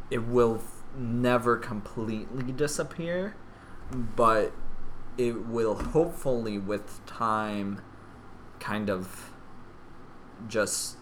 it 0.09 0.23
will 0.23 0.61
never 0.97 1.57
completely 1.57 2.51
disappear, 2.51 3.35
but 4.15 4.53
it 5.17 5.47
will 5.47 5.75
hopefully 5.75 6.57
with 6.57 7.05
time 7.05 7.81
kind 8.59 8.89
of 8.89 9.31
just 10.47 10.97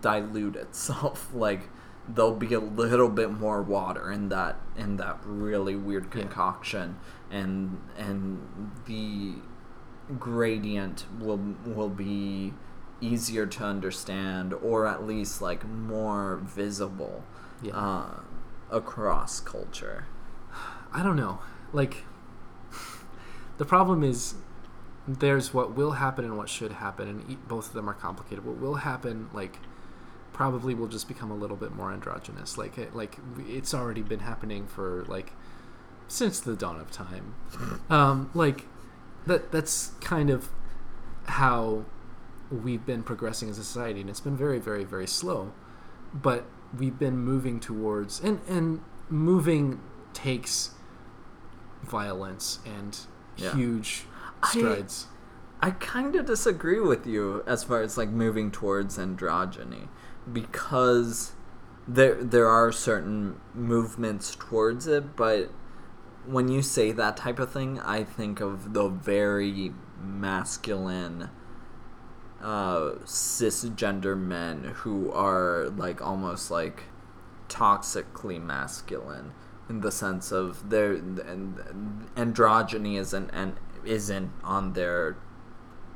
dilute 0.00 0.56
itself. 0.56 1.30
Like 1.34 1.68
there'll 2.08 2.34
be 2.34 2.54
a 2.54 2.60
little 2.60 3.08
bit 3.08 3.30
more 3.32 3.62
water 3.62 4.12
in 4.12 4.28
that 4.28 4.56
in 4.76 4.96
that 4.96 5.18
really 5.24 5.74
weird 5.76 6.04
Yeah. 6.04 6.22
concoction 6.22 6.98
and 7.30 7.78
and 7.98 8.70
the 8.86 9.34
gradient 10.20 11.06
will 11.18 11.40
will 11.64 11.88
be 11.88 12.54
easier 13.00 13.44
to 13.46 13.64
understand 13.64 14.54
or 14.54 14.86
at 14.86 15.04
least 15.06 15.42
like 15.42 15.66
more 15.68 16.36
visible 16.36 17.24
Yeah. 17.62 17.76
uh, 17.76 18.20
across 18.70 19.40
culture 19.40 20.06
I 20.92 21.02
don't 21.02 21.16
know. 21.16 21.40
Like, 21.74 22.04
the 23.58 23.66
problem 23.66 24.02
is 24.02 24.34
there's 25.06 25.52
what 25.52 25.74
will 25.74 25.92
happen 25.92 26.24
and 26.24 26.38
what 26.38 26.48
should 26.48 26.72
happen, 26.72 27.08
and 27.08 27.48
both 27.48 27.68
of 27.68 27.72
them 27.74 27.90
are 27.90 27.94
complicated. 27.94 28.46
What 28.46 28.56
will 28.58 28.76
happen, 28.76 29.28
like, 29.34 29.58
probably 30.36 30.74
will 30.74 30.86
just 30.86 31.08
become 31.08 31.30
a 31.30 31.34
little 31.34 31.56
bit 31.56 31.74
more 31.74 31.90
androgynous. 31.90 32.58
Like, 32.58 32.76
it, 32.76 32.94
like 32.94 33.16
it's 33.48 33.72
already 33.72 34.02
been 34.02 34.20
happening 34.20 34.66
for 34.66 35.02
like 35.08 35.32
since 36.08 36.38
the 36.40 36.54
dawn 36.54 36.78
of 36.78 36.90
time. 36.90 37.34
Um, 37.90 38.30
like, 38.34 38.66
that 39.26 39.50
that's 39.50 39.92
kind 40.02 40.28
of 40.28 40.50
how 41.24 41.84
we've 42.50 42.84
been 42.84 43.02
progressing 43.02 43.48
as 43.48 43.58
a 43.58 43.64
society, 43.64 44.00
and 44.02 44.10
it's 44.10 44.20
been 44.20 44.36
very, 44.36 44.58
very, 44.58 44.84
very 44.84 45.06
slow. 45.06 45.52
But 46.12 46.44
we've 46.78 46.98
been 46.98 47.16
moving 47.18 47.58
towards, 47.58 48.20
and 48.20 48.40
and 48.46 48.82
moving 49.08 49.80
takes 50.12 50.72
violence 51.82 52.58
and 52.66 52.98
Yeah. 53.36 53.54
huge 53.54 54.04
I- 54.42 54.48
strides. 54.50 55.06
I 55.60 55.70
kind 55.70 56.14
of 56.16 56.26
disagree 56.26 56.80
with 56.80 57.06
you 57.06 57.42
as 57.46 57.64
far 57.64 57.80
as 57.80 57.96
like 57.96 58.10
moving 58.10 58.50
towards 58.50 58.98
androgyny 58.98 59.88
because 60.32 61.32
there 61.86 62.22
there 62.22 62.48
are 62.48 62.72
certain 62.72 63.40
movements 63.54 64.36
towards 64.38 64.86
it, 64.86 65.16
but 65.16 65.50
when 66.26 66.48
you 66.48 66.62
say 66.62 66.92
that 66.92 67.16
type 67.16 67.38
of 67.38 67.52
thing, 67.52 67.78
I 67.80 68.02
think 68.02 68.40
of 68.40 68.72
the 68.72 68.88
very 68.88 69.72
masculine 70.00 71.30
uh, 72.42 72.96
cisgender 73.04 74.18
men 74.18 74.72
who 74.76 75.10
are 75.12 75.68
like 75.70 76.02
almost 76.02 76.50
like 76.50 76.84
toxically 77.48 78.42
masculine 78.42 79.32
in 79.68 79.80
the 79.80 79.92
sense 79.92 80.32
of 80.32 80.70
their 80.70 80.94
and 80.94 81.60
androgyny 82.16 82.98
isn't 82.98 83.30
and 83.30 83.56
isn't 83.84 84.32
on 84.42 84.72
their 84.72 85.16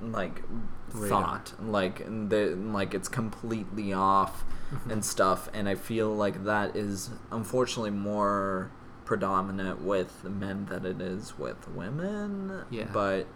like. 0.01 0.43
Thought 0.93 1.53
like 1.63 1.99
the 2.29 2.55
like 2.57 2.95
it's 2.95 3.09
completely 3.09 3.93
off 3.93 4.45
Mm-hmm. 4.71 4.91
and 4.93 5.05
stuff 5.05 5.49
and 5.53 5.69
i 5.69 5.75
feel 5.75 6.15
like 6.15 6.45
that 6.45 6.77
is 6.77 7.11
unfortunately 7.33 7.91
more 7.91 8.71
predominant 9.05 9.81
with 9.83 10.23
men 10.23 10.67
than 10.67 10.87
it 10.87 11.01
is 11.01 11.37
with 11.37 11.67
women 11.71 12.63
Yeah. 12.71 12.87
but 12.93 13.27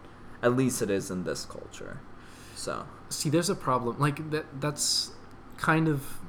at 0.41 0.55
least 0.55 0.81
it 0.81 0.89
is 0.89 1.11
in 1.11 1.25
this 1.25 1.43
culture 1.43 1.99
so 2.55 2.85
See, 3.09 3.29
there's 3.29 3.49
a 3.49 3.55
problem. 3.55 3.99
Like 3.99 4.31
that. 4.31 4.45
That's 4.61 5.11
kind 5.57 5.87
of 5.87 6.19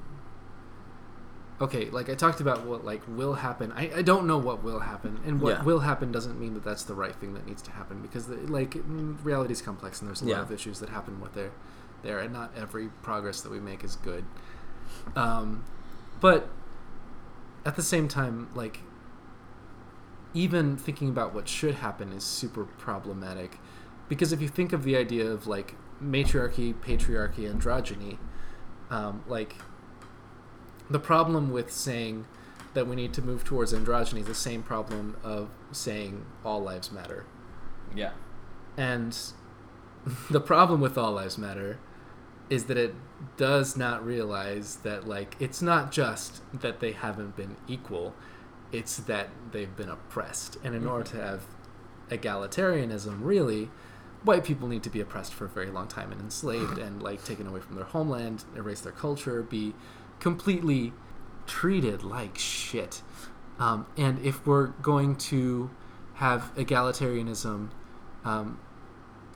okay. 1.60 1.90
Like 1.90 2.08
I 2.08 2.14
talked 2.14 2.40
about 2.40 2.64
what 2.66 2.84
like 2.84 3.02
will 3.08 3.34
happen. 3.34 3.72
I, 3.72 3.90
I 3.96 4.02
don't 4.02 4.26
know 4.26 4.38
what 4.38 4.62
will 4.62 4.80
happen, 4.80 5.20
and 5.24 5.40
what 5.40 5.56
Yeah. 5.56 5.62
will 5.64 5.80
happen 5.80 6.12
doesn't 6.12 6.38
mean 6.38 6.54
that 6.54 6.64
that's 6.64 6.84
the 6.84 6.94
right 6.94 7.14
thing 7.14 7.34
that 7.34 7.46
needs 7.46 7.62
to 7.62 7.70
happen 7.72 8.02
because 8.02 8.26
the, 8.26 8.36
like 8.36 8.70
mm, 8.72 9.16
reality 9.24 9.52
is 9.52 9.62
complex 9.62 10.00
and 10.00 10.08
there's 10.08 10.22
a 10.22 10.26
Yeah. 10.26 10.36
lot 10.36 10.42
of 10.42 10.52
issues 10.52 10.80
that 10.80 10.88
happen 10.90 11.20
with 11.20 11.34
there, 11.34 11.52
there, 12.02 12.18
and 12.18 12.32
not 12.32 12.52
every 12.56 12.88
progress 13.02 13.40
that 13.42 13.50
we 13.50 13.60
make 13.60 13.84
is 13.84 13.96
good. 13.96 14.24
Um, 15.14 15.64
but 16.20 16.48
at 17.64 17.76
the 17.76 17.82
same 17.82 18.08
time, 18.08 18.48
like 18.54 18.80
even 20.34 20.76
thinking 20.76 21.08
about 21.08 21.34
what 21.34 21.48
should 21.48 21.76
happen 21.76 22.12
is 22.12 22.22
super 22.24 22.64
problematic 22.64 23.58
because 24.08 24.32
if 24.32 24.40
you 24.40 24.48
think 24.48 24.72
of 24.72 24.84
the 24.84 24.96
idea 24.96 25.26
of 25.30 25.46
like 25.46 25.74
matriarchy, 26.00 26.74
patriarchy, 26.74 27.50
androgyny, 27.50 28.18
um, 28.90 29.22
like 29.26 29.56
the 30.90 30.98
problem 30.98 31.50
with 31.50 31.70
saying 31.72 32.26
that 32.74 32.86
we 32.86 32.94
need 32.94 33.12
to 33.14 33.22
move 33.22 33.44
towards 33.44 33.72
androgyny 33.72 34.20
is 34.20 34.26
the 34.26 34.34
same 34.34 34.62
problem 34.62 35.16
of 35.22 35.48
saying 35.72 36.26
all 36.44 36.62
lives 36.62 36.92
matter. 36.92 37.24
yeah. 37.94 38.12
And 38.76 39.16
the 40.30 40.40
problem 40.40 40.80
with 40.80 40.98
all 40.98 41.12
lives 41.12 41.38
matter 41.38 41.78
is 42.50 42.64
that 42.64 42.76
it 42.76 42.94
does 43.36 43.76
not 43.76 44.04
realize 44.04 44.76
that 44.76 45.08
like 45.08 45.34
it's 45.40 45.62
not 45.62 45.90
just 45.90 46.42
that 46.52 46.80
they 46.80 46.92
haven't 46.92 47.34
been 47.34 47.56
equal 47.66 48.14
it's 48.72 48.96
that 48.98 49.28
they've 49.52 49.74
been 49.76 49.88
oppressed. 49.88 50.56
And 50.64 50.74
in 50.74 50.82
mm-hmm. 50.82 50.90
order 50.90 51.04
to 51.10 51.16
have 51.16 51.42
egalitarianism 52.10 53.18
really 53.20 53.68
white 54.22 54.44
people 54.44 54.68
need 54.68 54.82
to 54.82 54.90
be 54.90 55.00
oppressed 55.00 55.34
for 55.34 55.44
a 55.44 55.48
very 55.48 55.70
long 55.70 55.88
time 55.88 56.12
and 56.12 56.20
enslaved 56.20 56.78
and 56.78 57.02
like 57.02 57.24
taken 57.24 57.46
away 57.46 57.60
from 57.60 57.74
their 57.74 57.84
homeland 57.84 58.44
erase 58.56 58.80
their 58.80 58.92
culture 58.92 59.42
be 59.42 59.74
completely 60.20 60.92
treated 61.46 62.02
like 62.02 62.36
shit 62.38 63.02
um, 63.58 63.86
and 63.96 64.18
if 64.24 64.46
we're 64.46 64.68
going 64.82 65.14
to 65.16 65.70
have 66.14 66.52
egalitarianism 66.56 67.68
um, 68.24 68.58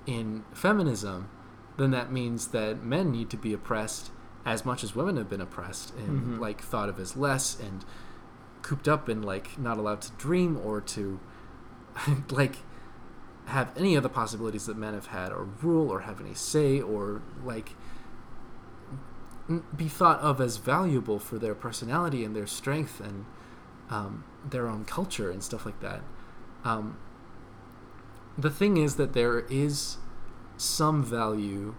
in 0.07 0.45
feminism 0.53 1.29
then 1.77 1.91
that 1.93 2.11
means 2.13 2.49
that 2.49 2.83
men 2.83 3.11
need 3.13 3.31
to 3.31 3.37
be 3.37 3.53
oppressed 3.53 4.11
as 4.45 4.65
much 4.65 4.83
as 4.83 4.95
women 4.97 5.17
have 5.17 5.29
been 5.29 5.41
oppressed 5.41 5.95
and 5.97 6.37
Mhm. 6.37 6.41
like 6.41 6.61
thought 6.61 6.89
of 6.89 6.99
as 6.99 7.17
less 7.17 7.59
and 7.61 7.85
cooped 8.63 8.89
up 8.89 9.09
and 9.09 9.25
like 9.25 9.59
not 9.59 9.79
allowed 9.79 10.01
to 10.03 10.11
dream 10.13 10.59
or 10.65 10.81
to 10.81 11.21
like 12.31 12.57
have 13.47 13.73
any 13.77 13.95
of 13.95 14.03
the 14.03 14.09
possibilities 14.09 14.67
that 14.67 14.77
men 14.77 14.95
have 14.95 15.07
had 15.07 15.33
or 15.33 15.45
rule 15.63 15.91
or 15.91 16.01
have 16.01 16.21
any 16.21 16.35
say 16.35 16.81
or 16.81 17.21
like 17.45 17.75
be 19.77 19.89
thought 19.89 20.21
of 20.21 20.41
as 20.41 20.57
valuable 20.59 21.19
for 21.19 21.39
their 21.39 21.55
personality 21.55 22.25
and 22.25 22.35
their 22.37 22.47
strength 22.47 23.01
and 23.01 23.25
um, 23.91 24.25
their 24.49 24.69
own 24.69 24.85
culture 24.85 25.31
and 25.31 25.43
stuff 25.43 25.65
like 25.67 25.81
that 25.81 26.01
um, 26.65 26.97
the 28.39 28.51
thing 28.51 28.77
is 28.77 28.97
that 28.97 29.13
there 29.13 29.41
is 29.51 29.97
some 30.57 31.03
value 31.03 31.75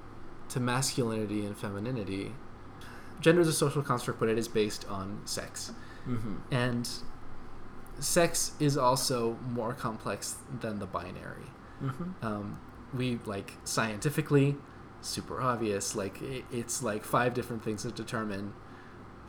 to 0.50 0.60
masculinity 0.60 1.46
and 1.46 1.56
femininity 1.58 2.34
gender 3.22 3.42
is 3.42 3.48
a 3.48 3.54
social 3.54 3.82
construct 3.82 4.20
but 4.20 4.28
it 4.28 4.38
is 4.38 4.48
based 4.48 4.86
on 4.88 5.22
sex 5.26 5.72
Mm-hmm. 6.08 6.38
and 6.52 6.90
sex 8.00 8.54
is 8.60 8.76
also 8.76 9.38
more 9.48 9.74
complex 9.74 10.36
than 10.62 10.80
the 10.80 10.88
binary 10.88 11.46
Mm-hmm. 11.82 12.26
um, 12.26 12.60
we 12.94 13.20
like 13.26 13.54
scientifically 13.64 14.58
super 15.02 15.42
obvious 15.42 15.96
like 15.96 16.22
it, 16.22 16.46
it's 16.52 16.84
like 16.84 17.04
five 17.04 17.34
different 17.34 17.64
things 17.64 17.84
that 17.84 17.96
determine 17.96 18.54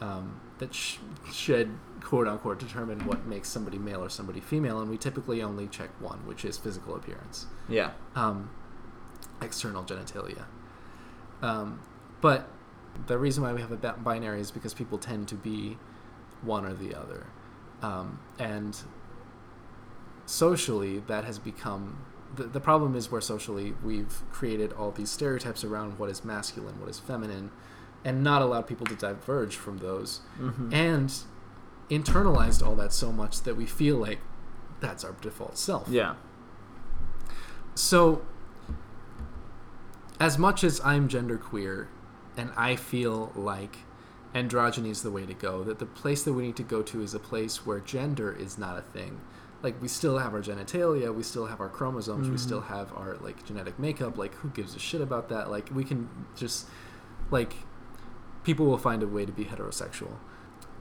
um, 0.00 0.40
that 0.58 0.74
sh- 0.74 0.96
should 1.32 1.70
quote 2.00 2.26
unquote 2.28 2.58
determine 2.58 3.06
what 3.06 3.24
makes 3.26 3.48
somebody 3.48 3.78
male 3.78 4.02
or 4.04 4.08
somebody 4.08 4.40
female 4.40 4.80
and 4.80 4.90
we 4.90 4.98
typically 4.98 5.42
only 5.42 5.66
check 5.68 5.90
one 6.00 6.18
which 6.26 6.44
is 6.44 6.58
physical 6.58 6.94
appearance 6.96 7.46
Yeah. 7.68 7.92
um, 8.16 8.50
external 9.40 9.82
genitalia. 9.84 10.44
Um, 11.40 11.80
but 12.20 12.48
the 13.06 13.18
reason 13.18 13.42
why 13.42 13.52
we 13.52 13.60
have 13.60 13.72
a 13.72 13.76
binary 13.94 14.40
is 14.40 14.50
because 14.50 14.74
people 14.74 14.98
tend 14.98 15.26
to 15.28 15.34
be 15.34 15.78
one 16.42 16.64
or 16.64 16.74
the 16.74 16.94
other. 16.94 17.26
Um, 17.80 18.20
and 18.38 18.76
socially, 20.26 21.00
that 21.00 21.24
has 21.24 21.38
become 21.38 21.98
the, 22.34 22.44
the 22.44 22.60
problem 22.60 22.94
is 22.96 23.10
where 23.10 23.20
socially 23.20 23.74
we've 23.84 24.22
created 24.32 24.72
all 24.72 24.90
these 24.90 25.10
stereotypes 25.10 25.64
around 25.64 25.98
what 25.98 26.08
is 26.10 26.24
masculine, 26.24 26.80
what 26.80 26.88
is 26.88 26.98
feminine, 26.98 27.50
and 28.04 28.22
not 28.24 28.42
allowed 28.42 28.66
people 28.66 28.86
to 28.86 28.94
diverge 28.94 29.56
from 29.56 29.78
those 29.78 30.20
Mm-hmm. 30.40 30.72
and 30.72 31.12
internalized 31.90 32.64
all 32.66 32.74
that 32.76 32.92
so 32.92 33.12
much 33.12 33.42
that 33.42 33.54
we 33.56 33.66
feel 33.66 33.96
like 33.96 34.18
that's 34.80 35.04
our 35.04 35.12
default 35.20 35.58
self. 35.58 35.86
yeah. 35.88 36.14
So, 37.74 38.22
as 40.20 40.38
much 40.38 40.62
as 40.64 40.80
I'm 40.84 41.08
genderqueer 41.08 41.86
and 42.36 42.50
I 42.56 42.76
feel 42.76 43.32
like 43.34 43.78
androgyny 44.34 44.90
is 44.90 45.02
the 45.02 45.10
way 45.10 45.26
to 45.26 45.34
go, 45.34 45.62
that 45.64 45.78
the 45.78 45.86
place 45.86 46.22
that 46.24 46.32
we 46.32 46.42
need 46.44 46.56
to 46.56 46.62
go 46.62 46.82
to 46.82 47.02
is 47.02 47.14
a 47.14 47.18
place 47.18 47.66
where 47.66 47.80
gender 47.80 48.32
is 48.32 48.56
not 48.58 48.78
a 48.78 48.82
thing. 48.82 49.20
Like, 49.62 49.80
we 49.80 49.88
still 49.88 50.18
have 50.18 50.34
our 50.34 50.40
genitalia, 50.40 51.14
we 51.14 51.22
still 51.22 51.46
have 51.46 51.60
our 51.60 51.68
chromosomes, 51.68 52.28
we 52.28 52.36
Mhm. 52.36 52.40
still 52.40 52.60
have 52.62 52.92
our, 52.96 53.16
like, 53.20 53.44
genetic 53.44 53.78
makeup. 53.78 54.18
Like, 54.18 54.34
who 54.36 54.48
gives 54.48 54.74
a 54.74 54.78
shit 54.78 55.00
about 55.00 55.28
that? 55.28 55.50
Like, 55.50 55.70
we 55.72 55.84
can 55.84 56.08
just, 56.34 56.66
like, 57.30 57.54
people 58.42 58.66
will 58.66 58.78
find 58.78 59.02
a 59.02 59.06
way 59.06 59.24
to 59.24 59.32
be 59.32 59.44
heterosexual. 59.44 60.16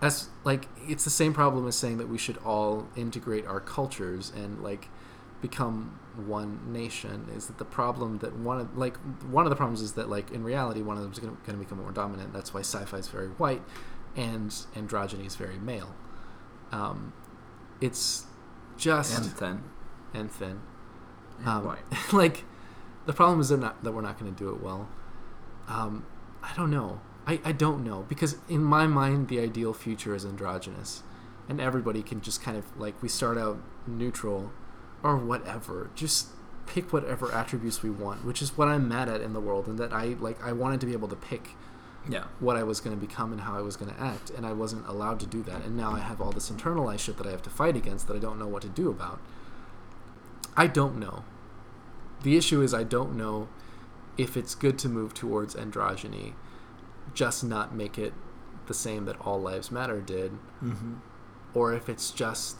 As, 0.01 0.29
like, 0.43 0.67
it's 0.87 1.03
the 1.03 1.11
same 1.11 1.31
problem 1.31 1.67
as 1.67 1.75
saying 1.75 1.97
that 1.99 2.09
we 2.09 2.17
should 2.17 2.37
all 2.39 2.87
integrate 2.95 3.45
our 3.45 3.59
cultures 3.59 4.31
and, 4.35 4.63
like, 4.63 4.89
become 5.41 5.99
one 6.27 6.59
nation 6.71 7.27
is 7.35 7.47
that 7.47 7.57
the 7.57 7.65
problem 7.65 8.19
that 8.19 8.35
one 8.35 8.59
of 8.59 8.77
like 8.77 8.95
one 9.31 9.43
of 9.45 9.49
the 9.49 9.55
problems 9.55 9.81
is 9.81 9.93
that 9.93 10.07
like 10.07 10.29
in 10.29 10.43
reality 10.43 10.81
one 10.83 10.97
of 10.97 11.03
them 11.03 11.11
is 11.11 11.17
going 11.17 11.35
to 11.47 11.53
become 11.53 11.79
more 11.79 11.91
dominant 11.91 12.31
that's 12.31 12.53
why 12.53 12.59
sci-fi 12.59 12.97
is 12.97 13.07
very 13.07 13.29
white 13.29 13.61
and 14.15 14.51
androgyny 14.75 15.25
is 15.25 15.35
very 15.35 15.57
male 15.57 15.95
um, 16.71 17.11
it's 17.79 18.25
just 18.81 19.17
And 19.17 19.25
thin. 19.31 19.63
and 20.13 20.31
thin. 20.31 20.59
And 21.39 21.47
um, 21.47 21.65
white. 21.65 21.79
like 22.13 22.43
the 23.05 23.13
problem 23.13 23.39
is 23.39 23.51
not 23.51 23.83
that 23.83 23.91
we're 23.91 24.01
not 24.01 24.19
going 24.19 24.33
to 24.33 24.37
do 24.37 24.49
it 24.49 24.61
well. 24.61 24.89
Um, 25.67 26.05
i 26.43 26.51
don't 26.55 26.71
know. 26.71 26.99
I, 27.27 27.39
I 27.45 27.51
don't 27.51 27.83
know. 27.83 28.05
Because 28.09 28.37
in 28.49 28.63
my 28.63 28.87
mind 28.87 29.27
the 29.29 29.39
ideal 29.39 29.73
future 29.73 30.15
is 30.15 30.25
androgynous. 30.25 31.03
And 31.47 31.61
everybody 31.61 32.01
can 32.01 32.21
just 32.21 32.41
kind 32.41 32.57
of 32.57 32.65
like 32.77 33.01
we 33.01 33.09
start 33.09 33.37
out 33.37 33.61
neutral 33.87 34.51
or 35.03 35.15
whatever. 35.17 35.91
Just 35.95 36.29
pick 36.65 36.93
whatever 36.93 37.33
attributes 37.33 37.83
we 37.83 37.89
want 37.89 38.23
which 38.23 38.41
is 38.41 38.55
what 38.57 38.67
i'm 38.67 38.87
mad 38.87 39.09
at 39.09 39.19
in 39.19 39.33
the 39.33 39.39
world 39.41 39.67
and 39.67 39.77
that 39.77 39.91
i 39.91 40.15
like 40.19 40.41
i 40.43 40.53
wanted 40.53 40.79
to 40.79 40.85
be 40.85 40.93
able 40.93 41.07
to 41.07 41.15
pick 41.15 41.49
Yeah. 42.09 42.23
what 42.39 42.57
I 42.57 42.63
was 42.63 42.79
going 42.81 42.99
to 42.99 42.99
become 43.05 43.31
and 43.31 43.41
how 43.41 43.55
I 43.55 43.61
was 43.61 43.75
going 43.77 43.93
to 43.93 44.01
act, 44.01 44.29
and 44.31 44.45
I 44.45 44.53
wasn't 44.53 44.87
allowed 44.87 45.19
to 45.21 45.25
do 45.27 45.43
that. 45.43 45.63
And 45.63 45.77
now 45.77 45.91
I 45.91 45.99
have 45.99 46.19
all 46.19 46.31
this 46.31 46.49
internalized 46.49 46.99
shit 46.99 47.17
that 47.17 47.27
I 47.27 47.31
have 47.31 47.43
to 47.43 47.49
fight 47.51 47.75
against 47.77 48.07
that 48.07 48.15
I 48.15 48.19
don't 48.19 48.39
know 48.39 48.47
what 48.47 48.63
to 48.63 48.69
do 48.69 48.89
about. 48.89 49.19
I 50.57 50.67
don't 50.67 50.97
know. 50.99 51.23
The 52.23 52.35
issue 52.37 52.61
is 52.61 52.73
I 52.73 52.83
don't 52.83 53.15
know 53.15 53.47
if 54.17 54.35
it's 54.35 54.55
good 54.55 54.77
to 54.79 54.89
move 54.89 55.13
towards 55.13 55.55
androgyny, 55.55 56.33
just 57.13 57.43
not 57.43 57.73
make 57.75 57.97
it 57.97 58.13
the 58.67 58.73
same 58.73 59.05
that 59.05 59.19
All 59.21 59.41
Lives 59.41 59.71
Matter 59.71 60.01
did, 60.01 60.31
Mm-hmm. 60.63 60.95
or 61.53 61.73
if 61.73 61.87
it's 61.89 62.11
just 62.11 62.57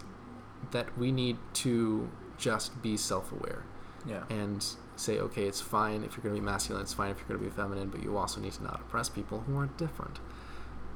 that 0.72 0.98
we 0.98 1.12
need 1.12 1.38
to 1.54 2.10
just 2.38 2.82
be 2.82 2.96
self 2.98 3.32
aware 3.32 3.64
Yeah. 4.06 4.24
and 4.30 4.66
say, 4.96 5.20
okay, 5.20 5.44
it's 5.46 5.62
fine 5.62 6.04
if 6.04 6.16
you're 6.16 6.24
going 6.24 6.36
to 6.36 6.42
be 6.42 6.46
masculine, 6.46 6.82
it's 6.82 6.94
fine 6.94 7.12
if 7.12 7.18
you're 7.18 7.28
going 7.28 7.40
to 7.40 7.46
be 7.46 7.56
feminine, 7.56 7.90
but 7.90 8.04
you 8.04 8.18
also 8.18 8.40
need 8.40 8.54
to 8.54 8.64
not 8.64 8.82
oppress 8.82 9.10
people 9.10 9.42
who 9.42 9.58
aren't 9.58 9.78
different. 9.78 10.20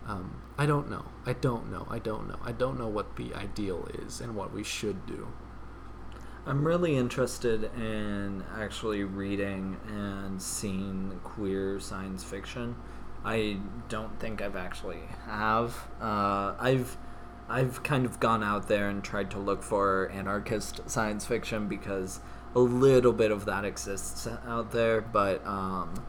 Um, 0.07 0.41
I 0.57 0.65
don't 0.65 0.89
know. 0.89 1.05
I 1.25 1.33
don't 1.33 1.71
know. 1.71 1.87
I 1.89 1.99
don't 1.99 2.27
know. 2.27 2.39
I 2.43 2.51
don't 2.51 2.77
know 2.77 2.87
what 2.87 3.15
the 3.15 3.33
ideal 3.33 3.87
is 4.05 4.21
and 4.21 4.35
what 4.35 4.53
we 4.53 4.63
should 4.63 5.05
do. 5.05 5.27
I'm 6.45 6.63
really 6.63 6.95
interested 6.95 7.71
in 7.75 8.43
actually 8.55 9.03
reading 9.03 9.77
and 9.87 10.39
seeing 10.39 11.19
queer 11.23 11.79
science 11.79 12.23
fiction. 12.23 12.75
I 13.23 13.57
don't 13.89 14.19
think 14.19 14.43
I've 14.43 14.55
actually 14.55 15.01
have. 15.25 15.75
Uh, 15.99 16.53
I've 16.59 16.97
I've 17.49 17.81
kind 17.81 18.05
of 18.05 18.19
gone 18.19 18.43
out 18.43 18.67
there 18.67 18.89
and 18.89 19.03
tried 19.03 19.31
to 19.31 19.39
look 19.39 19.63
for 19.63 20.11
anarchist 20.11 20.87
science 20.87 21.25
fiction 21.25 21.67
because 21.67 22.19
a 22.55 22.59
little 22.59 23.11
bit 23.11 23.31
of 23.31 23.45
that 23.45 23.65
exists 23.65 24.27
out 24.47 24.71
there, 24.71 25.01
but 25.01 25.45
um, 25.45 26.05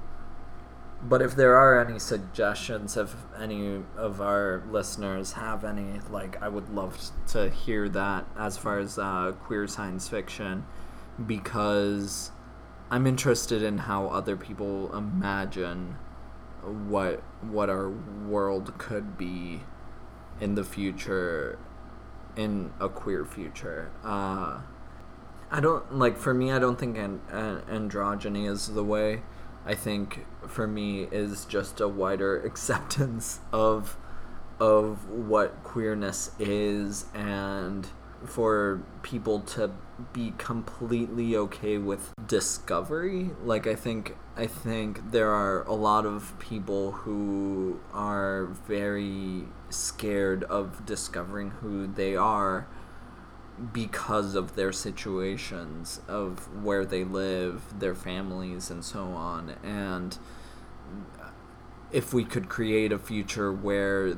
but 1.03 1.21
if 1.21 1.37
there 1.37 1.57
are 1.57 1.85
any 1.85 1.99
suggestions, 1.99 2.97
if 2.97 3.15
any 3.39 3.83
of 3.97 4.21
our 4.21 4.63
listeners 4.71 5.33
have 5.33 5.63
any, 5.65 6.01
like, 6.11 6.41
I 6.43 6.49
would 6.49 6.71
love 6.71 6.99
to 7.29 7.51
hear 7.51 7.89
that 7.91 8.25
as 8.39 8.57
far 8.57 8.79
as 8.79 8.99
uh, 8.99 9.33
queer 9.39 9.67
science 9.67 10.09
fiction, 10.09 10.65
because 11.25 12.31
I'm 12.91 13.07
interested 13.07 13.63
in 13.63 13.79
how 13.79 14.07
other 14.07 14.37
people 14.37 14.95
imagine 14.97 15.99
what 16.63 17.23
what 17.43 17.69
our 17.69 17.91
world 17.91 18.77
could 18.79 19.19
be 19.19 19.61
in 20.41 20.55
the 20.55 20.65
future, 20.65 21.59
in 22.37 22.73
a 22.81 22.89
queer 22.89 23.25
future. 23.25 23.91
Uh, 24.03 24.61
I 25.51 25.61
don't 25.61 25.97
like 25.97 26.17
for 26.19 26.35
me. 26.35 26.51
I 26.53 26.59
don't 26.59 26.79
think 26.79 26.97
an, 26.97 27.21
an, 27.31 27.63
androgyny 27.69 28.49
is 28.51 28.69
the 28.69 28.85
way. 28.85 29.23
I 29.65 29.75
think 29.75 30.27
for 30.47 30.67
me 30.67 31.05
is 31.11 31.45
just 31.45 31.81
a 31.81 31.89
wider 31.89 32.41
acceptance 32.45 33.41
of 33.53 33.97
of 34.59 35.09
what 35.11 35.63
queerness 35.63 36.31
is 36.39 37.05
and 37.13 37.87
for 38.25 38.81
people 39.03 39.41
to 39.41 39.71
be 40.13 40.33
completely 40.39 41.37
okay 41.37 41.77
with 41.77 42.13
discovery 42.27 43.31
like 43.45 43.67
i 43.67 43.75
think 43.75 44.17
i 44.37 44.47
think 44.47 45.11
there 45.11 45.31
are 45.31 45.63
a 45.65 45.75
lot 45.75 46.07
of 46.07 46.35
people 46.39 46.93
who 46.93 47.79
are 47.93 48.47
very 48.67 49.45
scared 49.69 50.43
of 50.45 50.85
discovering 50.87 51.51
who 51.51 51.87
they 51.87 52.17
are 52.17 52.67
because 53.73 54.35
of 54.35 54.55
their 54.55 54.73
situations 54.73 56.01
of 56.09 56.63
where 56.63 56.85
they 56.85 57.05
live, 57.05 57.63
their 57.79 57.95
families, 57.95 58.71
and 58.71 58.85
so 58.85 59.05
on. 59.05 59.55
And 59.63 60.19
if 61.91 62.13
we 62.13 62.25
could 62.25 62.49
create 62.49 62.93
a 62.93 62.99
future 62.99 63.53
where 63.53 64.17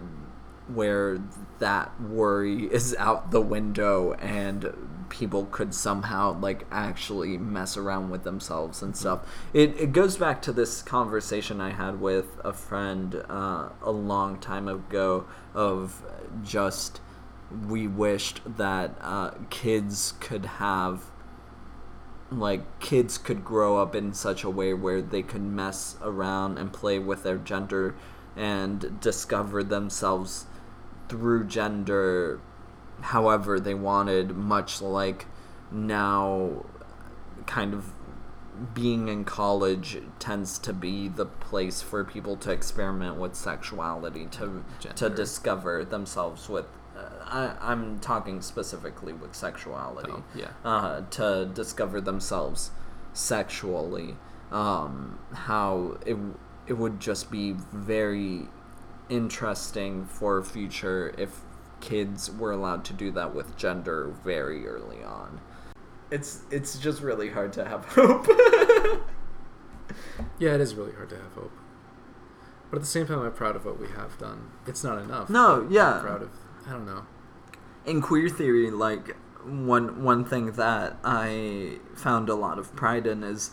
where 0.67 1.19
that 1.61 1.99
worry 2.01 2.65
is 2.73 2.95
out 2.99 3.31
the 3.31 3.41
window 3.41 4.13
and 4.15 4.75
people 5.09 5.47
could 5.47 5.73
somehow 5.73 6.39
like 6.39 6.67
actually 6.71 7.39
mess 7.39 7.77
around 7.77 8.11
with 8.11 8.25
themselves 8.25 8.83
and 8.83 8.95
stuff. 8.97 9.21
It, 9.55 9.79
it 9.79 9.93
goes 9.93 10.19
back 10.19 10.43
to 10.43 10.53
this 10.53 10.83
conversation 10.83 11.61
I 11.61 11.71
had 11.71 12.01
with 12.01 12.39
a 12.45 12.53
friend 12.53 13.25
uh, 13.29 13.71
a 13.83 13.91
long 13.91 14.39
time 14.39 14.69
ago 14.69 15.25
of 15.55 16.03
just 16.45 17.01
we 17.69 17.87
wished 17.87 18.41
that 18.57 18.95
uh, 19.01 19.31
kids 19.51 20.15
could 20.21 20.45
have 20.45 21.05
like 22.31 22.79
kids 22.79 23.17
could 23.17 23.43
grow 23.45 23.79
up 23.79 23.95
in 23.95 24.13
such 24.13 24.45
a 24.45 24.51
way 24.51 24.75
where 24.75 25.01
they 25.01 25.23
could 25.23 25.43
mess 25.43 25.97
around 26.03 26.59
and 26.59 26.73
play 26.73 26.99
with 26.99 27.23
their 27.23 27.39
gender 27.39 27.95
and 28.37 29.01
discover 29.01 29.65
themselves 29.65 30.45
through 31.09 31.45
gender 31.45 32.39
however 33.01 33.59
they 33.59 33.75
wanted 33.75 34.37
much 34.37 34.83
like 34.83 35.27
now 35.71 36.65
kind 37.47 37.73
of 37.73 37.93
being 38.75 39.09
in 39.09 39.25
college 39.25 39.99
tends 40.19 40.59
to 40.59 40.73
be 40.73 41.09
the 41.09 41.25
place 41.25 41.81
for 41.81 42.05
people 42.05 42.37
to 42.37 42.51
experiment 42.51 43.17
with 43.17 43.35
sexuality 43.35 44.27
to 44.27 44.65
to 44.97 45.09
discover 45.09 45.85
themselves 45.85 46.49
with 46.49 46.67
I, 47.29 47.55
I'm 47.61 48.01
talking 48.01 48.41
specifically 48.43 49.13
with 49.13 49.35
sexuality 49.35 50.11
Oh, 50.13 50.25
yeah. 50.35 50.49
uh, 50.65 51.03
to 51.11 51.51
discover 51.53 52.01
themselves 52.01 52.71
sexually. 53.13 54.17
Um, 54.51 55.19
how 55.35 55.99
it 56.07 56.17
it 56.67 56.73
would 56.75 57.01
just 57.01 57.31
be 57.31 57.53
very 57.73 58.49
interesting 59.11 60.05
for 60.07 60.43
future 60.43 61.15
if 61.19 61.41
kids 61.81 62.31
were 62.31 62.51
allowed 62.53 62.85
to 62.87 62.93
do 62.93 63.11
that 63.13 63.35
with 63.35 63.57
gender 63.57 64.09
very 64.25 64.67
early 64.67 65.03
on. 65.05 65.41
It's 66.11 66.41
it's 66.51 66.79
just 66.79 67.03
really 67.03 67.29
hard 67.31 67.53
to 67.55 67.65
have 67.65 67.85
hope. 67.95 68.27
Yeah, 70.39 70.55
it 70.55 70.61
is 70.61 70.75
really 70.75 70.93
hard 70.93 71.09
to 71.11 71.17
have 71.17 71.33
hope. 71.35 71.53
But 72.71 72.77
at 72.77 72.83
the 72.83 72.87
same 72.89 73.07
time, 73.07 73.21
I'm 73.21 73.33
proud 73.33 73.57
of 73.57 73.65
what 73.65 73.81
we 73.81 73.89
have 73.89 74.19
done. 74.19 74.51
It's 74.67 74.85
not 74.85 74.99
enough. 74.99 75.31
No, 75.31 75.67
yeah. 75.71 75.95
I'm 75.95 76.01
proud 76.03 76.23
of. 76.23 76.31
I 76.67 76.71
don't 76.73 76.87
know. 76.87 77.07
In 77.89 78.01
queer 78.03 78.29
theory, 78.29 78.71
like 78.71 79.17
one 79.45 80.05
one 80.05 80.25
thing 80.25 80.53
that 80.53 80.99
I 81.03 81.79
found 81.95 82.29
a 82.29 82.35
lot 82.35 82.59
of 82.59 82.75
pride 82.77 83.07
in 83.07 83.25
is 83.25 83.53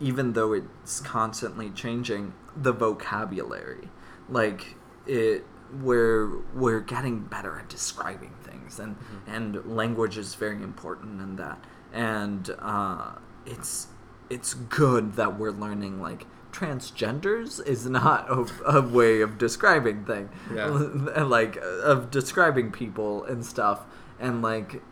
even 0.00 0.32
though 0.34 0.52
it's 0.52 1.00
constantly 1.00 1.70
changing, 1.70 2.34
the 2.56 2.72
vocabulary. 2.72 3.88
Like 4.28 4.76
it 5.06 5.44
we're 5.82 6.38
we're 6.54 6.80
getting 6.80 7.20
better 7.20 7.58
at 7.58 7.68
describing 7.68 8.34
things 8.42 8.78
and 8.78 8.96
and 9.26 9.64
language 9.66 10.16
is 10.16 10.34
very 10.34 10.62
important 10.62 11.20
in 11.20 11.36
that. 11.36 11.62
And 11.92 12.48
uh 12.60 13.12
it's 13.44 13.88
it's 14.30 14.54
good 14.54 15.14
that 15.14 15.38
we're 15.38 15.50
learning 15.50 16.00
like 16.00 16.26
transgenders 16.52 17.64
is 17.66 17.86
not 17.86 18.28
a, 18.30 18.46
a 18.66 18.80
way 18.82 19.20
of 19.20 19.38
describing 19.38 20.04
thing 20.04 20.28
Yeah. 20.54 20.66
like 21.22 21.56
of 21.56 22.10
describing 22.10 22.72
people 22.72 23.24
and 23.24 23.44
stuff 23.44 23.84
and 24.18 24.42
like 24.42 24.82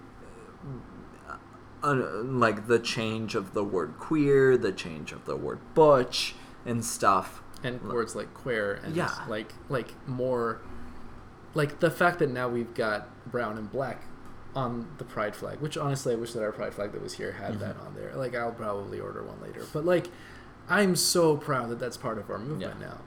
uh, 1.82 1.94
like 2.24 2.66
the 2.66 2.78
change 2.78 3.34
of 3.34 3.52
the 3.54 3.62
word 3.64 3.94
queer 3.98 4.56
the 4.56 4.72
change 4.72 5.12
of 5.12 5.24
the 5.24 5.36
word 5.36 5.58
butch 5.74 6.34
and 6.64 6.84
stuff 6.84 7.42
And 7.62 7.80
words 7.82 8.14
like 8.16 8.32
queer 8.34 8.80
and 8.84 8.96
Yeah. 8.96 9.10
like 9.28 9.52
like 9.68 9.94
more 10.08 10.60
like 11.54 11.80
the 11.80 11.90
fact 11.90 12.18
that 12.18 12.30
now 12.30 12.48
we've 12.48 12.74
got 12.74 13.08
brown 13.30 13.56
and 13.58 13.70
black 13.70 14.02
on 14.56 14.88
the 14.98 15.04
pride 15.04 15.36
flag, 15.36 15.60
which 15.60 15.76
honestly 15.76 16.14
I 16.14 16.16
wish 16.16 16.32
that 16.32 16.42
our 16.42 16.50
pride 16.50 16.74
flag 16.74 16.92
that 16.92 17.02
was 17.02 17.12
here 17.14 17.32
had 17.32 17.60
that 17.60 17.76
Mm-hmm. 17.76 17.86
on 17.86 17.94
there. 17.94 18.12
Like 18.16 18.34
I'll 18.34 18.52
probably 18.52 18.98
order 18.98 19.22
one 19.22 19.40
later. 19.40 19.62
But 19.72 19.84
like 19.84 20.08
I'm 20.68 20.96
so 20.96 21.36
proud 21.36 21.68
that 21.70 21.78
that's 21.78 21.96
part 21.96 22.18
of 22.18 22.28
our 22.30 22.38
movement 22.38 22.76
Yeah. 22.80 22.86
now. 22.88 22.98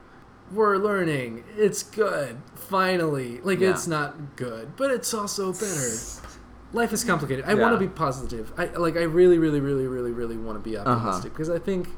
We're 0.52 0.78
learning. 0.78 1.44
It's 1.56 1.82
good. 1.82 2.38
Finally. 2.54 3.40
Like 3.42 3.58
Yeah. 3.60 3.70
it's 3.70 3.86
not 3.86 4.36
good, 4.36 4.76
but 4.76 4.90
it's 4.90 5.12
also 5.12 5.52
better. 5.52 5.90
Life 6.72 6.92
is 6.92 7.02
complicated. 7.04 7.44
I 7.46 7.54
Yeah. 7.54 7.62
want 7.62 7.74
to 7.74 7.78
be 7.80 7.88
positive. 7.88 8.52
I 8.56 8.66
like. 8.66 8.96
I 8.96 9.02
really, 9.02 9.38
really, 9.38 9.58
really, 9.60 9.88
really, 9.88 10.12
really 10.12 10.36
want 10.36 10.56
to 10.56 10.62
be 10.70 10.76
Uh-huh. 10.76 10.88
optimistic 10.88 11.32
because 11.32 11.50
I 11.50 11.58
think. 11.58 11.88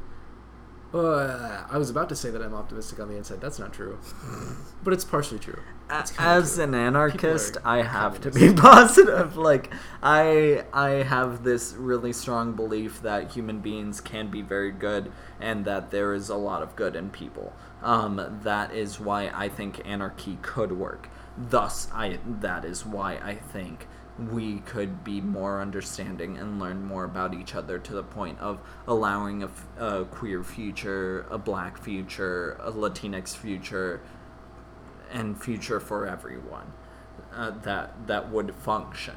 Uh, 0.94 1.64
I 1.70 1.78
was 1.78 1.88
about 1.88 2.08
to 2.10 2.16
say 2.16 2.30
that 2.30 2.42
I'm 2.42 2.54
optimistic 2.54 3.00
on 3.00 3.08
the 3.08 3.16
inside. 3.16 3.40
That's 3.40 3.58
not 3.58 3.72
true, 3.72 3.98
but 4.82 4.92
it's 4.92 5.04
partially 5.04 5.38
true. 5.38 5.60
It's 5.90 6.12
as 6.18 6.54
true. 6.54 6.64
an 6.64 6.74
anarchist 6.74 7.58
i 7.64 7.82
have 7.82 8.20
to 8.22 8.30
be 8.30 8.52
positive 8.54 9.36
like 9.36 9.70
i 10.02 10.64
i 10.72 10.90
have 10.90 11.44
this 11.44 11.74
really 11.74 12.12
strong 12.12 12.52
belief 12.54 13.02
that 13.02 13.32
human 13.32 13.60
beings 13.60 14.00
can 14.00 14.30
be 14.30 14.40
very 14.40 14.70
good 14.70 15.12
and 15.40 15.64
that 15.64 15.90
there 15.90 16.14
is 16.14 16.28
a 16.28 16.36
lot 16.36 16.62
of 16.62 16.76
good 16.76 16.96
in 16.96 17.10
people 17.10 17.52
um 17.82 18.40
that 18.42 18.72
is 18.72 18.98
why 18.98 19.30
i 19.34 19.48
think 19.48 19.82
anarchy 19.84 20.38
could 20.40 20.72
work 20.72 21.10
thus 21.36 21.88
i 21.92 22.18
that 22.24 22.64
is 22.64 22.86
why 22.86 23.14
i 23.16 23.34
think 23.34 23.86
we 24.18 24.58
could 24.60 25.02
be 25.02 25.20
more 25.20 25.60
understanding 25.60 26.36
and 26.36 26.60
learn 26.60 26.84
more 26.84 27.04
about 27.04 27.34
each 27.34 27.54
other 27.54 27.78
to 27.78 27.94
the 27.94 28.02
point 28.02 28.38
of 28.40 28.60
allowing 28.86 29.42
a, 29.42 29.50
a 29.78 30.04
queer 30.04 30.44
future, 30.44 31.26
a 31.30 31.38
black 31.38 31.78
future, 31.78 32.58
a 32.60 32.70
Latinx 32.70 33.34
future, 33.34 34.00
and 35.10 35.40
future 35.42 35.80
for 35.80 36.06
everyone 36.06 36.72
uh, 37.34 37.50
that 37.62 38.06
that 38.06 38.30
would 38.30 38.54
function. 38.54 39.14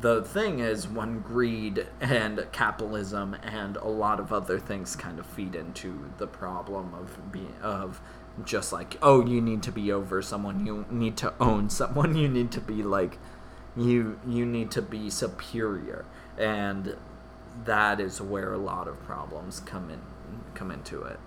The 0.00 0.22
thing 0.22 0.60
is, 0.60 0.88
when 0.88 1.20
greed 1.20 1.86
and 2.00 2.46
capitalism 2.52 3.36
and 3.42 3.76
a 3.76 3.88
lot 3.88 4.18
of 4.18 4.32
other 4.32 4.58
things 4.58 4.96
kind 4.96 5.18
of 5.18 5.26
feed 5.26 5.54
into 5.54 6.10
the 6.16 6.26
problem 6.26 6.94
of 6.94 7.30
being 7.30 7.54
of 7.62 8.00
just 8.44 8.72
like 8.72 8.98
oh 9.00 9.24
you 9.24 9.40
need 9.40 9.62
to 9.62 9.70
be 9.70 9.92
over 9.92 10.20
someone 10.20 10.66
you 10.66 10.84
need 10.90 11.16
to 11.16 11.32
own 11.38 11.70
someone 11.70 12.16
you 12.16 12.28
need 12.28 12.50
to 12.50 12.60
be 12.60 12.82
like 12.82 13.16
you 13.76 14.18
you 14.26 14.44
need 14.46 14.70
to 14.70 14.82
be 14.82 15.10
superior 15.10 16.04
and 16.38 16.96
that 17.64 18.00
is 18.00 18.20
where 18.20 18.52
a 18.52 18.58
lot 18.58 18.88
of 18.88 19.02
problems 19.04 19.60
come 19.60 19.90
in 19.90 20.00
come 20.54 20.70
into 20.70 21.02
it 21.02 21.18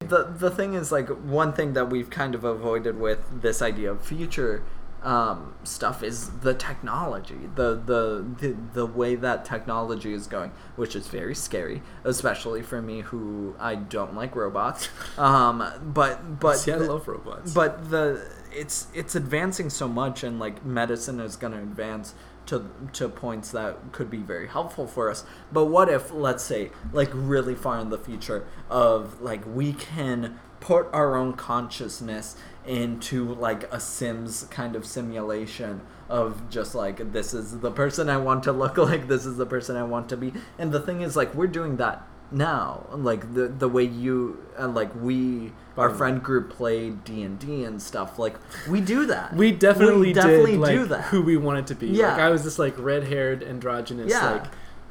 the 0.00 0.24
the 0.24 0.50
thing 0.50 0.74
is 0.74 0.90
like 0.90 1.08
one 1.08 1.52
thing 1.52 1.74
that 1.74 1.90
we've 1.90 2.10
kind 2.10 2.34
of 2.34 2.44
avoided 2.44 2.98
with 2.98 3.42
this 3.42 3.60
idea 3.60 3.90
of 3.90 4.04
future 4.04 4.62
um, 5.04 5.54
stuff 5.64 6.02
is 6.02 6.30
the 6.40 6.54
technology, 6.54 7.50
the, 7.56 7.74
the 7.74 8.24
the 8.38 8.56
the 8.72 8.86
way 8.86 9.14
that 9.16 9.44
technology 9.44 10.14
is 10.14 10.26
going, 10.26 10.50
which 10.76 10.96
is 10.96 11.08
very 11.08 11.34
scary, 11.34 11.82
especially 12.04 12.62
for 12.62 12.80
me 12.80 13.02
who 13.02 13.54
I 13.60 13.74
don't 13.74 14.14
like 14.14 14.34
robots. 14.34 14.88
Um, 15.18 15.62
but 15.84 16.40
but 16.40 16.56
See, 16.56 16.72
I 16.72 16.76
love 16.76 17.06
robots. 17.06 17.52
but 17.52 17.90
the 17.90 18.26
it's 18.54 18.86
it's 18.94 19.14
advancing 19.14 19.70
so 19.70 19.88
much 19.88 20.22
and 20.22 20.38
like 20.38 20.64
medicine 20.64 21.20
is 21.20 21.36
going 21.36 21.52
to 21.52 21.58
advance 21.58 22.14
to 22.46 22.70
to 22.92 23.08
points 23.08 23.50
that 23.52 23.92
could 23.92 24.10
be 24.10 24.18
very 24.18 24.48
helpful 24.48 24.86
for 24.86 25.10
us. 25.10 25.24
But 25.52 25.66
what 25.66 25.88
if 25.88 26.12
let's 26.12 26.44
say 26.44 26.70
like 26.92 27.10
really 27.12 27.54
far 27.54 27.78
in 27.78 27.90
the 27.90 27.98
future 27.98 28.46
of 28.70 29.20
like 29.20 29.42
we 29.46 29.72
can 29.72 30.38
put 30.60 30.88
our 30.92 31.16
own 31.16 31.34
consciousness 31.34 32.36
into 32.66 33.34
like 33.34 33.70
a 33.72 33.78
sims 33.78 34.44
kind 34.50 34.74
of 34.74 34.86
simulation 34.86 35.82
of 36.08 36.48
just 36.48 36.74
like 36.74 37.12
this 37.12 37.34
is 37.34 37.60
the 37.60 37.70
person 37.70 38.08
i 38.08 38.16
want 38.16 38.42
to 38.42 38.52
look 38.52 38.78
like 38.90 39.06
this 39.06 39.26
is 39.26 39.36
the 39.36 39.44
person 39.46 39.76
i 39.76 39.82
want 39.82 40.08
to 40.08 40.16
be. 40.16 40.32
And 40.58 40.72
the 40.72 40.80
thing 40.80 41.02
is 41.02 41.16
like 41.16 41.34
we're 41.34 41.46
doing 41.46 41.76
that 41.76 42.06
now 42.30 42.86
like 42.92 43.34
the 43.34 43.48
the 43.48 43.68
way 43.68 43.84
you 43.84 44.42
uh, 44.58 44.66
like 44.68 44.90
we 45.00 45.52
our 45.76 45.90
friend 45.90 46.22
group 46.22 46.50
played 46.50 47.02
d&d 47.04 47.64
and 47.64 47.82
stuff 47.82 48.18
like 48.18 48.36
we 48.68 48.80
do 48.80 49.06
that 49.06 49.34
we 49.34 49.50
definitely, 49.52 50.08
We 50.08 50.12
definitely 50.12 50.52
did, 50.52 50.60
like, 50.60 50.76
do 50.76 50.86
that 50.86 51.02
who 51.04 51.22
we 51.22 51.36
wanted 51.36 51.66
to 51.68 51.74
be. 51.74 51.88
Yeah. 51.88 52.12
Like 52.12 52.20
I 52.20 52.28
was 52.30 52.44
this 52.44 52.58
like 52.58 52.74
red-haired, 52.78 53.42
androgynous, 53.42 54.10
Yeah. 54.10 54.30
like 54.30 54.44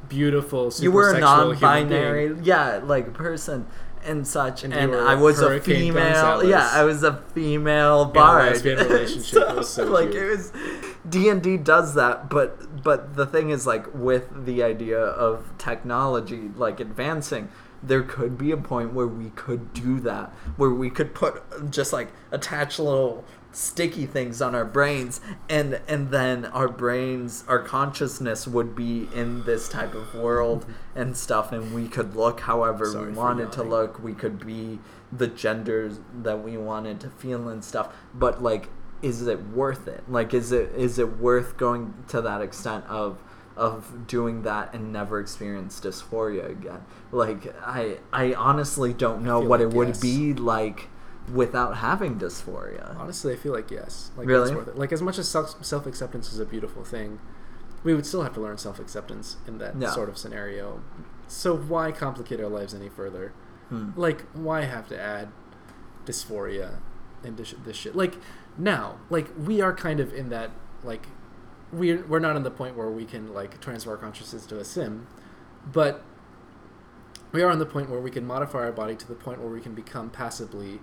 beautiful, 0.08 0.70
super 0.70 0.84
you 0.84 0.92
were 0.92 1.14
a 1.14 1.20
non-binary 1.20 2.36
yeah 2.42 2.80
like 2.84 3.14
person 3.14 3.66
and 4.04 4.26
such 4.26 4.64
And 4.64 4.72
and, 4.74 4.94
i 4.94 5.14
was 5.14 5.40
a 5.40 5.60
female 5.60 5.94
Gonzalez. 6.12 6.48
yeah 6.48 6.70
i 6.72 6.84
was 6.84 7.02
a 7.02 7.16
female 7.34 8.04
bard 8.06 8.52
lesbian 8.52 8.78
relationship. 8.88 9.42
It 9.50 9.56
was 9.56 9.68
so 9.70 9.84
like 9.84 10.10
cute. 10.10 10.22
it 10.22 10.30
was 10.30 10.52
d&d 11.08 11.56
does 11.58 11.94
that 11.94 12.28
but 12.30 12.82
but 12.82 13.14
the 13.16 13.26
thing 13.26 13.50
is 13.50 13.66
like 13.66 13.86
with 13.94 14.44
the 14.46 14.62
idea 14.62 14.98
of 15.00 15.52
technology 15.58 16.50
like 16.56 16.80
advancing 16.80 17.48
there 17.86 18.02
could 18.02 18.38
be 18.38 18.50
a 18.50 18.56
point 18.56 18.92
where 18.92 19.06
we 19.06 19.30
could 19.30 19.72
do 19.72 20.00
that, 20.00 20.30
where 20.56 20.70
we 20.70 20.90
could 20.90 21.14
put 21.14 21.70
just 21.70 21.92
like 21.92 22.08
attach 22.30 22.78
little 22.78 23.24
sticky 23.52 24.04
things 24.04 24.42
on 24.42 24.52
our 24.52 24.64
brains 24.64 25.20
and 25.48 25.80
and 25.86 26.10
then 26.10 26.44
our 26.46 26.66
brains 26.66 27.44
our 27.46 27.60
consciousness 27.60 28.48
would 28.48 28.74
be 28.74 29.08
in 29.14 29.44
this 29.44 29.68
type 29.68 29.94
of 29.94 30.12
world 30.12 30.62
mm-hmm. 30.62 30.98
and 31.00 31.16
stuff 31.16 31.52
and 31.52 31.72
we 31.72 31.86
could 31.86 32.16
look 32.16 32.40
however 32.40 32.84
Sorry 32.86 33.12
we 33.12 33.16
wanted 33.16 33.52
to 33.52 33.62
look. 33.62 34.02
We 34.02 34.12
could 34.12 34.44
be 34.44 34.80
the 35.12 35.28
genders 35.28 36.00
that 36.22 36.42
we 36.42 36.56
wanted 36.56 36.98
to 37.00 37.10
feel 37.10 37.48
and 37.48 37.64
stuff 37.64 37.94
but 38.12 38.42
like 38.42 38.68
is 39.02 39.26
it 39.26 39.40
worth 39.48 39.86
it? 39.86 40.02
Like 40.08 40.34
is 40.34 40.50
it 40.50 40.72
is 40.74 40.98
it 40.98 41.18
worth 41.18 41.56
going 41.56 41.94
to 42.08 42.20
that 42.22 42.40
extent 42.40 42.84
of 42.86 43.22
of 43.56 44.06
doing 44.06 44.42
that 44.42 44.74
and 44.74 44.92
never 44.92 45.20
experience 45.20 45.78
dysphoria 45.80 46.50
again 46.50 46.84
like 47.12 47.54
i 47.64 47.96
i 48.12 48.34
honestly 48.34 48.92
don't 48.92 49.22
know 49.22 49.38
what 49.38 49.60
like 49.60 49.70
it 49.70 49.74
would 49.76 49.88
yes. 49.88 50.00
be 50.00 50.34
like 50.34 50.88
without 51.32 51.78
having 51.78 52.18
dysphoria 52.18 52.94
Honestly, 52.98 53.32
I 53.32 53.36
feel 53.36 53.52
like 53.52 53.70
yes. 53.70 54.10
Like 54.14 54.26
Really? 54.26 54.50
it's 54.50 54.54
worth 54.54 54.68
it. 54.68 54.76
Like 54.76 54.92
as 54.92 55.00
much 55.00 55.16
as 55.18 55.26
self 55.26 55.64
self 55.64 55.86
acceptance 55.86 56.30
is 56.32 56.38
a 56.38 56.44
beautiful 56.44 56.84
thing, 56.84 57.18
we 57.82 57.94
would 57.94 58.04
still 58.04 58.22
have 58.22 58.34
to 58.34 58.40
learn 58.40 58.58
self 58.58 58.78
acceptance 58.78 59.38
in 59.46 59.56
that 59.58 59.74
Yeah. 59.78 59.90
sort 59.90 60.10
of 60.10 60.18
scenario. 60.18 60.82
So 61.26 61.56
why 61.56 61.92
complicate 61.92 62.40
our 62.40 62.48
lives 62.48 62.74
any 62.74 62.90
further? 62.90 63.32
Hmm. 63.70 63.92
Like 63.96 64.22
why 64.34 64.62
have 64.64 64.86
to 64.88 65.00
add 65.00 65.28
dysphoria 66.04 66.76
and 67.22 67.36
this, 67.38 67.54
this 67.64 67.76
shit? 67.76 67.96
Like 67.96 68.16
now, 68.58 68.98
like 69.08 69.28
we 69.38 69.60
are 69.62 69.74
kind 69.74 70.00
of 70.00 70.12
in 70.12 70.28
that 70.28 70.50
like 70.82 71.06
we're 71.74 72.04
we're 72.06 72.18
not 72.18 72.36
in 72.36 72.42
the 72.42 72.50
point 72.50 72.76
where 72.76 72.90
we 72.90 73.04
can 73.04 73.32
like 73.34 73.60
transfer 73.60 73.90
our 73.90 73.96
consciousness 73.96 74.46
to 74.46 74.58
a 74.58 74.64
sim, 74.64 75.06
but 75.72 76.02
we 77.32 77.42
are 77.42 77.50
on 77.50 77.58
the 77.58 77.66
point 77.66 77.90
where 77.90 78.00
we 78.00 78.10
can 78.10 78.26
modify 78.26 78.60
our 78.60 78.72
body 78.72 78.94
to 78.94 79.08
the 79.08 79.14
point 79.14 79.40
where 79.40 79.50
we 79.50 79.60
can 79.60 79.74
become 79.74 80.10
passively 80.10 80.80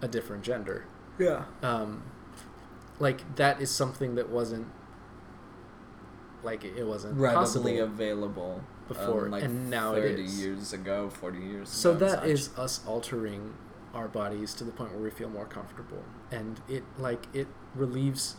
a 0.00 0.08
different 0.08 0.42
gender. 0.42 0.86
Yeah. 1.18 1.44
Um, 1.62 2.02
like 2.98 3.36
that 3.36 3.60
is 3.60 3.70
something 3.70 4.14
that 4.14 4.30
wasn't 4.30 4.66
like 6.42 6.64
it 6.64 6.84
wasn't 6.84 7.18
readily 7.18 7.78
available 7.78 8.62
before, 8.88 9.26
um, 9.26 9.30
like 9.32 9.42
and 9.42 9.70
now 9.70 9.94
30 9.94 10.24
is. 10.24 10.40
years 10.40 10.72
ago 10.72 11.08
40 11.08 11.38
years 11.38 11.68
So 11.70 11.92
ago 11.92 12.06
that 12.06 12.58
us 12.58 12.80
altering 12.86 13.54
our 13.94 14.08
bodies 14.08 14.52
to 14.54 14.64
the 14.64 14.72
point 14.72 14.92
where 14.92 15.00
we 15.00 15.10
feel 15.10 15.30
more 15.30 15.46
comfortable, 15.46 16.02
and 16.30 16.60
it 16.68 16.84
like 16.98 17.26
it 17.32 17.46
relieves 17.74 18.36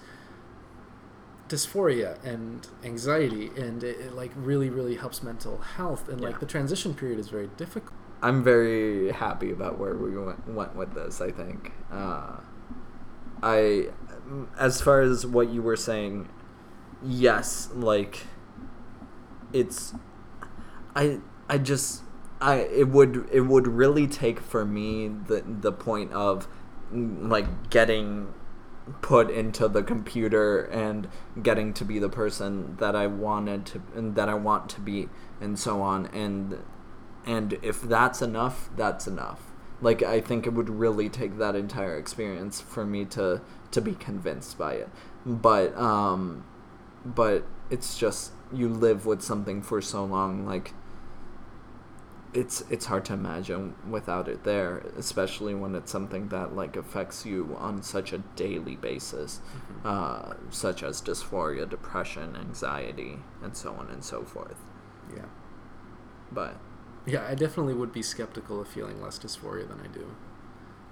dysphoria 1.49 2.23
and 2.23 2.67
anxiety, 2.83 3.51
and 3.57 3.83
it, 3.83 3.99
it 3.99 4.13
like 4.15 4.31
really 4.35 4.69
really 4.69 4.95
helps 4.95 5.21
mental 5.23 5.57
health, 5.59 6.09
and 6.09 6.19
Yeah. 6.21 6.27
like 6.29 6.39
the 6.39 6.45
transition 6.45 6.93
period 6.93 7.19
is 7.19 7.29
very 7.29 7.49
difficult. 7.57 7.93
I'm 8.21 8.43
very 8.43 9.11
happy 9.11 9.51
about 9.51 9.77
where 9.77 9.95
we 9.95 10.17
went, 10.17 10.47
went 10.47 10.75
with 10.75 10.93
this. 10.95 11.21
I 11.21 11.31
think. 11.31 11.71
Uh, 11.91 12.37
I, 13.43 13.89
as 14.57 14.81
far 14.81 15.01
as 15.01 15.25
what 15.25 15.49
you 15.49 15.61
were 15.61 15.75
saying, 15.75 16.29
yes, 17.03 17.69
like, 17.75 18.25
it's, 19.53 19.93
I, 20.95 21.19
I 21.47 21.57
just, 21.59 22.01
I 22.41 22.55
it 22.55 22.87
would 22.89 23.29
it 23.31 23.41
would 23.41 23.67
really 23.67 24.07
take 24.07 24.39
for 24.39 24.65
me 24.65 25.07
the 25.09 25.43
the 25.45 25.71
point 25.71 26.11
of 26.13 26.47
mm, 26.93 27.29
like 27.29 27.69
getting 27.69 28.33
put 29.01 29.29
into 29.31 29.67
the 29.67 29.81
computer 29.81 30.63
and 30.65 31.07
getting 31.41 31.73
to 31.73 31.85
be 31.85 31.99
the 31.99 32.09
person 32.09 32.77
that 32.77 32.95
I 32.95 33.07
wanted 33.07 33.65
to 33.67 33.81
and 33.95 34.15
that 34.15 34.29
I 34.29 34.35
want 34.35 34.69
to 34.71 34.81
be 34.81 35.09
and 35.41 35.57
so 35.57 35.81
on. 35.81 36.07
And 36.07 36.59
and 37.25 37.57
if 37.61 37.81
that's 37.81 38.21
enough 38.21 38.69
that's 38.75 39.07
enough. 39.07 39.51
Like 39.81 40.03
i 40.03 40.21
think 40.21 40.47
it 40.47 40.53
would 40.53 40.69
really 40.69 41.09
take 41.09 41.37
that 41.37 41.55
entire 41.55 41.97
experience 41.97 42.61
for 42.61 42.85
me 42.85 43.05
to 43.05 43.41
to 43.71 43.81
be 43.81 43.93
convinced 43.93 44.57
by 44.57 44.73
it. 44.73 44.89
But 45.25 45.75
um 45.77 46.45
but 47.03 47.45
it's 47.69 47.97
just 47.97 48.31
you 48.53 48.69
live 48.69 49.05
with 49.05 49.21
something 49.21 49.61
for 49.61 49.81
so 49.81 50.05
long 50.05 50.45
like 50.45 50.73
it's 52.35 52.61
it's 52.69 52.85
hard 52.85 53.05
to 53.05 53.13
imagine 53.13 53.73
without 53.89 54.27
it 54.27 54.43
there 54.43 54.83
especially 54.97 55.55
when 55.55 55.73
it's 55.73 55.91
something 55.91 56.27
that 56.29 56.55
like 56.55 56.75
affects 56.75 57.25
you 57.25 57.55
on 57.57 57.81
such 57.81 58.11
a 58.11 58.17
daily 58.35 58.75
basis 58.75 59.39
uh, 59.85 60.33
such 60.49 60.83
as 60.83 61.01
dysphoria 61.01 61.67
depression 61.69 62.35
anxiety 62.35 63.17
and 63.41 63.55
so 63.55 63.73
on 63.73 63.87
and 63.89 64.03
so 64.03 64.23
forth 64.23 64.57
Yeah, 65.15 65.25
but 66.31 66.57
yeah, 67.05 67.25
I 67.27 67.35
definitely 67.35 67.75
would 67.75 67.93
be 67.93 68.01
skeptical 68.01 68.59
of 68.59 68.67
feeling 68.67 69.01
less 69.01 69.19
dysphoria 69.19 69.67
than 69.67 69.79
I 69.79 69.87
do, 69.87 70.15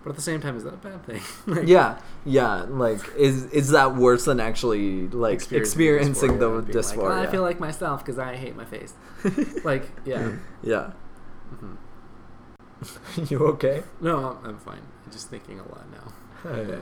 but 0.04 0.12
at 0.12 0.16
the 0.16 0.22
same 0.22 0.40
time, 0.42 0.56
is 0.56 0.64
that 0.64 0.76
a 0.76 0.78
bad 0.78 1.04
thing? 1.06 1.22
Like, 1.48 1.68
yeah 1.68 2.00
yeah 2.24 2.66
like 2.70 3.02
is 3.18 3.46
is 3.46 3.70
that 3.72 3.96
worse 3.96 4.26
than 4.26 4.40
actually 4.40 5.08
like 5.10 5.52
experiencing, 5.52 6.40
the 6.40 6.52
and 6.56 6.68
being 6.68 6.78
like, 6.78 6.86
dysphoria 6.86 7.18
"Oh, 7.18 7.22
I 7.22 7.28
feel 7.28 7.42
like 7.42 7.60
myself 7.60 8.06
because 8.06 8.18
I 8.20 8.36
hate 8.36 8.56
my 8.56 8.66
face. 8.66 8.94
like, 9.64 9.90
yeah. 10.06 10.34
yeah 10.62 10.92
Mhm. 11.52 13.30
you 13.30 13.40
okay 13.48 13.84
No, 14.02 14.18
I'm, 14.44 14.46
I'm 14.46 14.58
fine. 14.60 14.82
I'm 15.06 15.12
just 15.12 15.30
thinking 15.30 15.60
a 15.60 15.64
lot 15.68 15.86
now. 15.92 16.14
okay. 16.52 16.82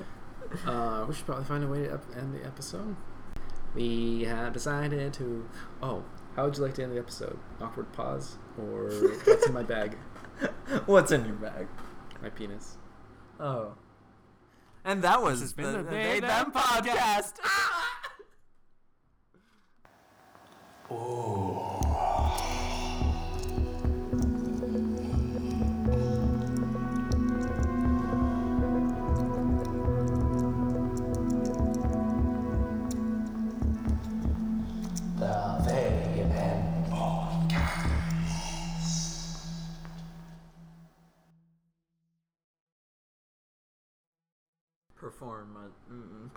Uh, 0.66 1.05
we 1.07 1.14
should 1.14 1.26
probably 1.26 1.45
find 1.45 1.64
a 1.64 1.68
way 1.68 1.84
to 1.84 1.99
end 2.18 2.34
the 2.36 2.45
episode. 2.45 2.95
We 3.76 4.24
have 4.24 4.51
decided 4.53 5.14
to. 5.14 5.47
Oh, 5.82 6.03
how 6.36 6.45
would 6.45 6.57
you 6.57 6.64
like 6.64 6.74
to 6.76 6.84
end 6.84 6.91
the 6.91 6.99
episode? 6.99 7.39
Awkward 7.62 7.91
pause 7.93 8.38
or 8.57 8.89
what's 9.26 9.45
in 9.47 9.53
my 9.53 9.64
bag? 9.64 9.97
what's 10.88 11.12
in 11.12 11.24
your 11.26 11.36
bag 11.36 11.68
My 12.22 12.30
penis. 12.30 12.78
oh 13.39 13.74
and 14.84 15.03
that 15.03 15.22
was 15.22 15.39
has 15.41 15.53
been 15.53 15.66
the, 15.72 15.78
the 15.78 15.84
the 15.84 15.89
They 15.91 16.03
They 16.03 16.20
Them 16.22 16.51
Them 16.51 16.51
podcast 16.51 17.36
The 17.36 17.49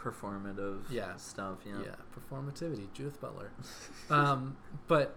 performative 0.04 0.80
Yeah. 0.90 1.16
stuff 1.16 1.58
yeah. 1.66 1.72
Yeah, 1.84 1.94
performativity. 2.14 2.86
Judith 2.92 3.20
Butler. 3.20 3.50
Um, 4.10 4.56
but 4.86 5.16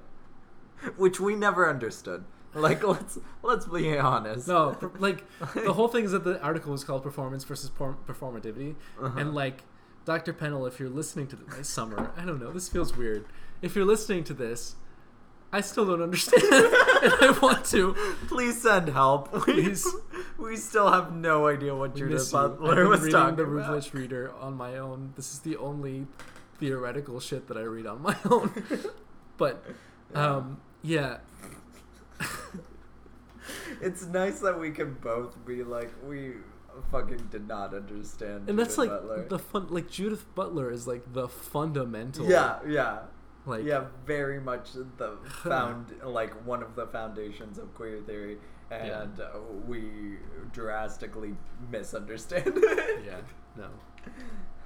which 0.95 1.19
we 1.19 1.35
never 1.35 1.69
understood 1.69 2.23
like 2.53 2.81
let's 2.88 3.19
let's 3.43 3.65
be 3.65 3.97
honest 3.97 4.47
no, 4.47 4.71
per- 4.73 4.91
like 4.99 5.23
the 5.53 5.73
whole 5.73 5.88
thing 5.89 6.05
is 6.05 6.11
that 6.11 6.23
the 6.23 6.41
article 6.41 6.71
was 6.71 6.83
called 6.83 7.03
"Performance 7.03 7.43
versus 7.43 7.69
Por- 7.69 7.97
Performativity," 8.07 8.75
Uh-huh. 9.01 9.19
and 9.19 9.33
like 9.35 9.63
Dr. 10.05 10.31
Pennell, 10.33 10.65
if 10.65 10.79
you're 10.79 10.89
listening 10.89 11.27
to 11.27 11.35
this, 11.35 11.67
Summer, 11.67 12.11
I 12.15 12.23
don't 12.25 12.39
know, 12.39 12.51
this 12.51 12.69
feels 12.69 12.95
weird. 12.95 13.25
If 13.61 13.75
you're 13.75 13.85
listening 13.85 14.23
to 14.25 14.33
this, 14.33 14.75
I 15.52 15.62
still 15.62 15.86
don't 15.86 16.02
understand, 16.02 16.43
and 16.52 17.14
I 17.22 17.38
want 17.41 17.66
to. 17.68 17.93
Please 18.28 18.62
send 18.62 18.89
help. 18.89 19.32
Please. 19.43 19.88
We, 20.38 20.58
still 20.58 20.91
have 20.91 21.14
no 21.16 21.48
idea 21.48 21.74
what 21.74 21.93
We 21.93 22.02
Judith 22.02 22.28
you. 22.28 22.32
Butler 22.38 22.76
been 22.76 22.89
was 22.89 23.00
reading 23.02 23.14
talking 23.20 23.36
the 23.38 23.43
about. 23.43 23.54
Ruthless 23.70 23.93
Reader 23.93 24.32
on 24.41 24.56
my 24.56 24.78
own. 24.78 25.14
This 25.16 25.32
is 25.34 25.39
the 25.39 25.56
only 25.58 26.06
theoretical 26.60 27.20
shit 27.22 27.48
that 27.48 27.56
I 27.58 27.62
read 27.62 27.86
on 27.88 28.02
my 28.02 28.16
own. 28.30 28.52
but, 29.38 29.64
um, 30.14 30.60
yeah, 30.82 31.18
It's 33.82 34.06
nice 34.06 34.39
that 34.39 34.60
we 34.60 34.72
can 34.72 34.95
both 34.95 35.45
be 35.45 35.64
like 35.64 35.91
we 36.06 36.34
fucking 36.91 37.28
did 37.32 37.48
not 37.48 37.74
understand. 37.74 38.50
and 38.50 38.58
that's 38.58 38.78
like 38.78 38.89
Butler. 38.89 39.26
the 39.30 39.39
fun. 39.39 39.68
Like 39.70 39.89
Judith 39.89 40.26
Butler 40.36 40.72
is 40.72 40.88
like 40.88 41.14
the 41.14 41.28
fundamental. 41.28 42.28
yeah, 42.30 42.58
yeah, 42.68 43.00
like 43.48 43.64
yeah, 43.64 43.86
very 44.06 44.41
much 44.41 44.74
the 44.74 45.18
found 45.43 45.93
like 46.04 46.34
one 46.45 46.62
of 46.62 46.76
the 46.76 46.86
foundations 46.88 47.58
of 47.58 47.74
queer 47.74 48.02
theory, 48.02 48.38
and 48.70 49.14
yeah. 49.18 49.26
we 49.66 50.18
drastically 50.52 51.34
misunderstand 51.72 52.43
it. 52.56 53.06
yeah. 53.06 53.22
No. 53.56 53.68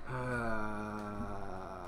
Uh, 0.10 1.81